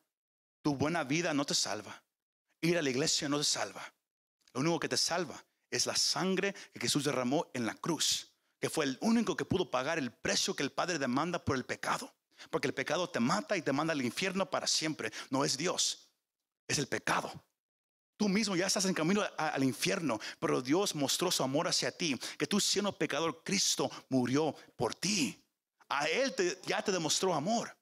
tu 0.62 0.76
buena 0.76 1.04
vida 1.04 1.34
no 1.34 1.46
te 1.46 1.54
salva. 1.54 2.04
Ir 2.62 2.78
a 2.78 2.82
la 2.82 2.90
iglesia 2.90 3.30
no 3.30 3.38
te 3.38 3.44
salva. 3.44 3.94
Lo 4.54 4.62
único 4.62 4.80
que 4.80 4.90
te 4.90 4.98
salva 4.98 5.44
es 5.70 5.86
la 5.86 5.96
sangre 5.96 6.54
que 6.74 6.80
Jesús 6.80 7.04
derramó 7.04 7.48
en 7.54 7.66
la 7.66 7.76
cruz, 7.76 8.32
que 8.60 8.70
fue 8.70 8.86
el 8.86 8.98
único 9.02 9.36
que 9.36 9.46
pudo 9.46 9.70
pagar 9.70 9.98
el 9.98 10.12
precio 10.12 10.56
que 10.56 10.64
el 10.64 10.72
Padre 10.72 11.00
demanda 11.00 11.44
por 11.44 11.56
el 11.56 11.66
pecado. 11.66 12.14
Porque 12.50 12.68
el 12.68 12.74
pecado 12.74 13.10
te 13.10 13.20
mata 13.20 13.56
y 13.56 13.62
te 13.62 13.72
manda 13.72 13.94
al 13.94 14.02
infierno 14.02 14.50
para 14.50 14.68
siempre. 14.68 15.12
No 15.30 15.46
es 15.46 15.58
Dios, 15.58 16.10
es 16.68 16.80
el 16.80 16.88
pecado. 16.88 17.32
Tú 18.18 18.30
mismo 18.30 18.56
ya 18.56 18.68
estás 18.68 18.86
en 18.86 18.94
camino 18.94 19.22
al 19.38 19.64
infierno, 19.64 20.20
pero 20.40 20.62
Dios 20.62 20.96
mostró 20.96 21.32
su 21.32 21.44
amor 21.44 21.68
hacia 21.68 21.92
ti, 21.92 22.18
que 22.38 22.48
tú 22.48 22.60
siendo 22.60 22.98
pecador, 22.98 23.42
Cristo 23.44 23.92
murió 24.10 24.56
por 24.76 24.96
ti. 24.96 25.42
A 25.90 26.08
Él 26.08 26.34
ya 26.66 26.82
te 26.82 26.92
demostró 26.92 27.34
amor. 27.34 27.76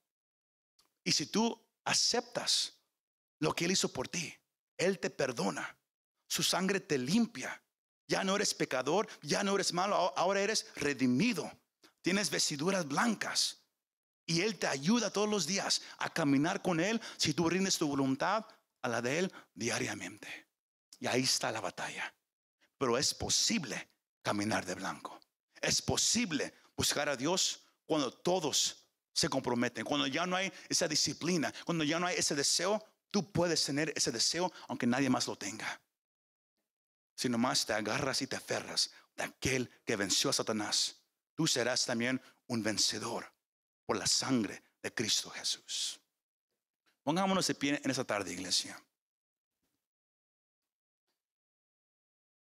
Y 1.04 1.12
si 1.12 1.28
tú 1.28 1.60
aceptas 1.86 2.74
lo 3.40 3.54
que 3.54 3.66
Él 3.66 3.72
hizo 3.72 3.92
por 3.92 4.08
ti, 4.08 4.34
él 4.78 5.00
te 5.00 5.10
perdona. 5.10 5.78
Su 6.28 6.44
sangre 6.44 6.80
te 6.80 6.98
limpia. 6.98 7.62
Ya 8.08 8.24
no 8.24 8.36
eres 8.36 8.54
pecador, 8.54 9.08
ya 9.22 9.44
no 9.44 9.56
eres 9.56 9.74
malo, 9.74 10.14
ahora 10.18 10.42
eres 10.42 10.68
redimido. 10.76 11.50
Tienes 12.02 12.30
vestiduras 12.30 12.88
blancas. 12.88 13.62
Y 14.26 14.42
Él 14.42 14.58
te 14.58 14.68
ayuda 14.68 15.12
todos 15.12 15.30
los 15.30 15.46
días 15.46 15.82
a 15.98 16.12
caminar 16.12 16.62
con 16.62 16.80
Él 16.80 17.02
si 17.18 17.34
tú 17.34 17.50
rindes 17.50 17.78
tu 17.78 17.88
voluntad 17.88 18.46
a 18.84 18.88
la 18.90 19.02
de 19.02 19.20
Él 19.20 19.34
diariamente. 19.54 20.48
Y 21.00 21.08
ahí 21.08 21.24
está 21.24 21.52
la 21.52 21.62
batalla. 21.62 22.14
Pero 22.78 22.98
es 22.98 23.14
posible 23.14 23.90
caminar 24.22 24.66
de 24.66 24.76
blanco. 24.76 25.20
Es 25.60 25.82
posible 25.82 26.54
buscar 26.78 27.10
a 27.10 27.18
Dios 27.18 27.64
cuando 27.86 28.14
todos 28.14 28.88
se 29.12 29.30
comprometen, 29.30 29.84
cuando 29.84 30.08
ya 30.08 30.26
no 30.26 30.36
hay 30.36 30.52
esa 30.70 30.88
disciplina, 30.88 31.54
cuando 31.66 31.84
ya 31.84 32.00
no 32.00 32.08
hay 32.08 32.16
ese 32.18 32.36
deseo 32.36 32.84
Tú 33.14 33.32
puedes 33.32 33.64
tener 33.64 33.94
ese 33.96 34.12
deseo 34.12 34.52
aunque 34.68 34.88
nadie 34.88 35.08
más 35.08 35.28
lo 35.28 35.36
tenga. 35.36 35.80
Si 37.16 37.30
nomás 37.30 37.64
te 37.64 37.74
agarras 37.74 38.24
y 38.24 38.28
te 38.28 38.36
aferras 38.36 38.90
de 39.16 39.26
aquel 39.26 39.70
que 39.86 39.96
venció 39.96 40.32
a 40.32 40.34
Satanás, 40.34 40.96
tú 41.36 41.46
serás 41.46 41.86
también 41.86 42.20
un 42.48 42.64
vencedor 42.64 43.32
por 43.86 43.98
la 43.98 44.08
sangre 44.08 44.64
de 44.82 44.92
Cristo 44.92 45.30
Jesús. 45.30 46.02
Pongámonos 47.04 47.46
de 47.48 47.56
pie 47.56 47.82
en 47.84 47.92
esta 47.92 48.04
tarde, 48.04 48.32
iglesia. 48.32 48.82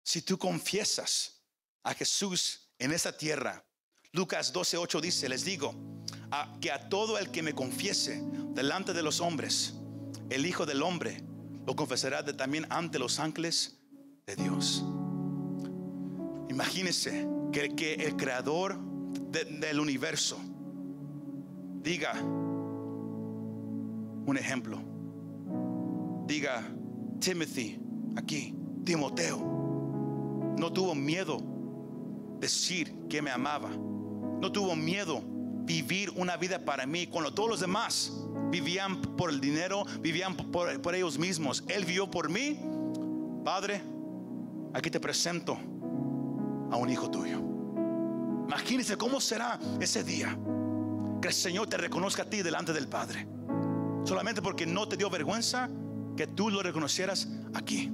Si 0.02 0.20
tú 0.20 0.38
confiesas 0.38 1.40
a 1.82 1.94
Jesús 1.94 2.68
en 2.78 2.92
esta 2.92 3.16
tierra, 3.16 3.64
Lucas 4.12 4.52
12:8 4.52 5.00
dice, 5.00 5.28
les 5.28 5.44
digo, 5.44 5.74
que 6.60 6.70
a 6.70 6.88
todo 6.88 7.18
el 7.18 7.30
que 7.30 7.42
me 7.42 7.54
confiese 7.54 8.20
delante 8.50 8.92
de 8.92 9.02
los 9.02 9.20
hombres, 9.20 9.74
el 10.30 10.46
Hijo 10.46 10.66
del 10.66 10.82
Hombre 10.82 11.22
lo 11.66 11.74
confesará 11.76 12.24
también 12.24 12.66
ante 12.70 12.98
los 12.98 13.18
ángeles 13.18 13.78
de 14.26 14.36
Dios. 14.36 14.82
Imagínese 16.48 17.26
que, 17.52 17.74
que 17.74 17.94
el 17.94 18.16
creador 18.16 18.78
del 19.30 19.80
universo 19.80 20.38
diga 21.82 22.14
un 24.26 24.36
ejemplo. 24.36 24.78
Diga 26.26 26.62
Timothy, 27.20 27.78
aquí, 28.16 28.54
Timoteo, 28.84 29.38
no 30.58 30.72
tuvo 30.72 30.94
miedo 30.94 31.38
decir 32.40 32.94
que 33.08 33.22
me 33.22 33.30
amaba. 33.30 33.70
No 33.70 34.52
tuvo 34.52 34.76
miedo 34.76 35.22
vivir 35.64 36.10
una 36.16 36.36
vida 36.36 36.64
para 36.64 36.86
mí 36.86 37.06
cuando 37.06 37.32
todos 37.32 37.48
los 37.48 37.60
demás 37.60 38.12
vivían 38.50 39.00
por 39.00 39.30
el 39.30 39.40
dinero, 39.40 39.84
vivían 40.00 40.36
por, 40.36 40.80
por 40.80 40.94
ellos 40.94 41.18
mismos. 41.18 41.64
Él 41.68 41.84
vivió 41.84 42.10
por 42.10 42.28
mí. 42.28 42.58
Padre, 43.44 43.82
aquí 44.72 44.90
te 44.90 45.00
presento 45.00 45.58
a 46.70 46.76
un 46.76 46.90
hijo 46.90 47.10
tuyo. 47.10 47.38
Imagínense 48.46 48.96
cómo 48.96 49.20
será 49.20 49.58
ese 49.80 50.04
día 50.04 50.38
que 51.20 51.28
el 51.28 51.34
Señor 51.34 51.68
te 51.68 51.76
reconozca 51.78 52.22
a 52.22 52.30
ti 52.30 52.42
delante 52.42 52.72
del 52.72 52.88
Padre. 52.88 53.26
Solamente 54.04 54.42
porque 54.42 54.66
no 54.66 54.86
te 54.86 54.96
dio 54.96 55.10
vergüenza 55.10 55.68
que 56.16 56.26
tú 56.26 56.50
lo 56.50 56.62
reconocieras 56.62 57.28
aquí. 57.54 57.90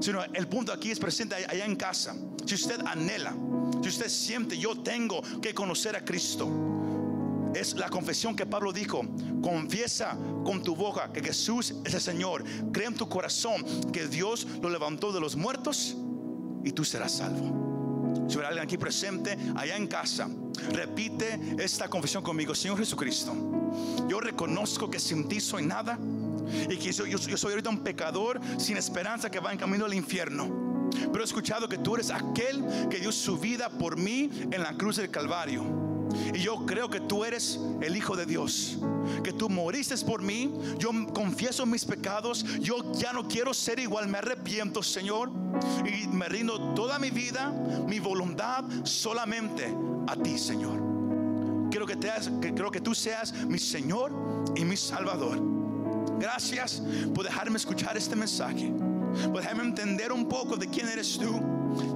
Sino 0.00 0.22
el 0.24 0.48
punto 0.48 0.72
aquí 0.72 0.90
es 0.90 0.98
presente 0.98 1.34
allá 1.34 1.64
en 1.64 1.76
casa. 1.76 2.14
Si 2.44 2.54
usted 2.54 2.80
anhela, 2.86 3.34
si 3.82 3.88
usted 3.88 4.08
siente, 4.08 4.58
yo 4.58 4.76
tengo 4.82 5.22
que 5.40 5.54
conocer 5.54 5.96
a 5.96 6.04
Cristo. 6.04 6.48
Es 7.54 7.74
la 7.74 7.88
confesión 7.88 8.34
que 8.34 8.46
Pablo 8.46 8.72
dijo. 8.72 9.02
Confiesa 9.42 10.16
con 10.44 10.62
tu 10.62 10.74
boca 10.74 11.12
que 11.12 11.22
Jesús 11.22 11.74
es 11.84 11.94
el 11.94 12.00
Señor. 12.00 12.44
Cree 12.72 12.88
en 12.88 12.94
tu 12.94 13.08
corazón 13.08 13.64
que 13.92 14.08
Dios 14.08 14.46
lo 14.60 14.68
levantó 14.68 15.12
de 15.12 15.20
los 15.20 15.36
muertos 15.36 15.96
y 16.64 16.72
tú 16.72 16.84
serás 16.84 17.12
salvo. 17.12 18.24
Si 18.28 18.36
hubiera 18.36 18.48
alguien 18.48 18.64
aquí 18.64 18.76
presente, 18.76 19.38
allá 19.54 19.76
en 19.76 19.86
casa, 19.86 20.28
repite 20.72 21.56
esta 21.58 21.88
confesión 21.88 22.22
conmigo. 22.22 22.54
Señor 22.54 22.78
Jesucristo, 22.78 23.34
yo 24.08 24.20
reconozco 24.20 24.90
que 24.90 24.98
sin 24.98 25.28
ti 25.28 25.40
soy 25.40 25.64
nada 25.64 25.98
y 26.70 26.76
que 26.76 26.92
yo, 26.92 27.18
soy 27.18 27.52
ahorita 27.52 27.70
un 27.70 27.82
pecador 27.82 28.40
sin 28.58 28.76
esperanza 28.76 29.30
que 29.30 29.40
va 29.40 29.52
en 29.52 29.58
camino 29.58 29.84
al 29.84 29.94
infierno. 29.94 30.88
Pero 30.90 31.20
he 31.20 31.24
escuchado 31.24 31.68
que 31.68 31.78
tú 31.78 31.96
eres 31.96 32.10
aquel 32.10 32.64
que 32.90 32.98
dio 32.98 33.10
su 33.10 33.38
vida 33.38 33.68
por 33.68 33.96
mí 33.96 34.30
en 34.50 34.62
la 34.62 34.74
cruz 34.76 34.96
del 34.96 35.10
Calvario. 35.10 35.83
Y 36.34 36.38
yo 36.38 36.66
creo 36.66 36.88
que 36.88 37.00
tú 37.00 37.24
eres 37.24 37.58
el 37.80 37.96
Hijo 37.96 38.16
de 38.16 38.26
Dios. 38.26 38.78
Que 39.22 39.32
tú 39.32 39.48
moriste 39.48 39.94
por 40.04 40.22
mí. 40.22 40.52
Yo 40.78 40.90
confieso 41.12 41.66
mis 41.66 41.84
pecados. 41.84 42.44
Yo 42.60 42.92
ya 42.92 43.12
no 43.12 43.26
quiero 43.28 43.54
ser 43.54 43.78
igual. 43.78 44.08
Me 44.08 44.18
arrepiento, 44.18 44.82
Señor. 44.82 45.30
Y 45.84 46.06
me 46.08 46.28
rindo 46.28 46.74
toda 46.74 46.98
mi 46.98 47.10
vida, 47.10 47.50
mi 47.86 47.98
voluntad 47.98 48.64
solamente 48.84 49.74
a 50.06 50.16
ti, 50.16 50.38
Señor. 50.38 50.80
Quiero 51.70 51.86
que, 51.86 51.96
te, 51.96 52.10
que, 52.40 52.54
creo 52.54 52.70
que 52.70 52.80
tú 52.80 52.94
seas 52.94 53.32
mi 53.32 53.58
Señor 53.58 54.12
y 54.54 54.64
mi 54.64 54.76
Salvador. 54.76 55.40
Gracias 56.18 56.82
por 57.14 57.24
dejarme 57.24 57.56
escuchar 57.56 57.96
este 57.96 58.14
mensaje, 58.14 58.72
por 59.32 59.40
dejarme 59.40 59.64
entender 59.64 60.12
un 60.12 60.28
poco 60.28 60.56
de 60.56 60.68
quién 60.68 60.88
eres 60.88 61.18
tú 61.18 61.40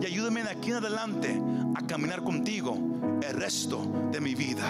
y 0.00 0.06
ayúdame 0.06 0.42
de 0.42 0.50
aquí 0.50 0.70
en 0.70 0.76
adelante 0.76 1.40
a 1.74 1.86
caminar 1.86 2.22
contigo 2.22 2.76
el 3.22 3.36
resto 3.36 4.10
de 4.12 4.20
mi 4.20 4.34
vida, 4.34 4.68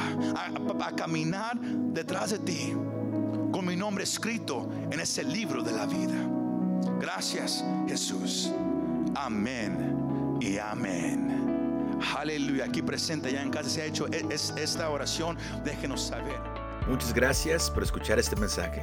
a, 0.81 0.93
caminar 0.93 1.59
detrás 1.61 2.31
de 2.31 2.39
ti 2.39 2.75
con 3.53 3.67
mi 3.67 3.77
nombre 3.77 4.05
escrito 4.05 4.69
en 4.91 5.01
ese 5.01 5.23
libro 5.25 5.63
de 5.63 5.73
la 5.73 5.87
vida. 5.87 6.17
Gracias 7.01 7.65
Jesús. 7.87 8.51
Amén 9.15 10.39
y 10.41 10.59
amén. 10.59 11.99
Aleluya. 12.17 12.67
Aquí 12.67 12.83
presente 12.83 13.33
ya 13.33 13.43
en 13.43 13.51
casa 13.51 13.69
se 13.69 13.83
ha 13.83 13.85
hecho 13.87 14.07
e, 14.09 14.25
esta 14.31 14.89
oración. 14.91 15.37
Déjenos 15.65 16.03
saber. 16.03 16.41
Muchas 16.89 17.13
gracias 17.13 17.71
por 17.71 17.83
escuchar 17.83 18.19
este 18.19 18.37
mensaje. 18.37 18.83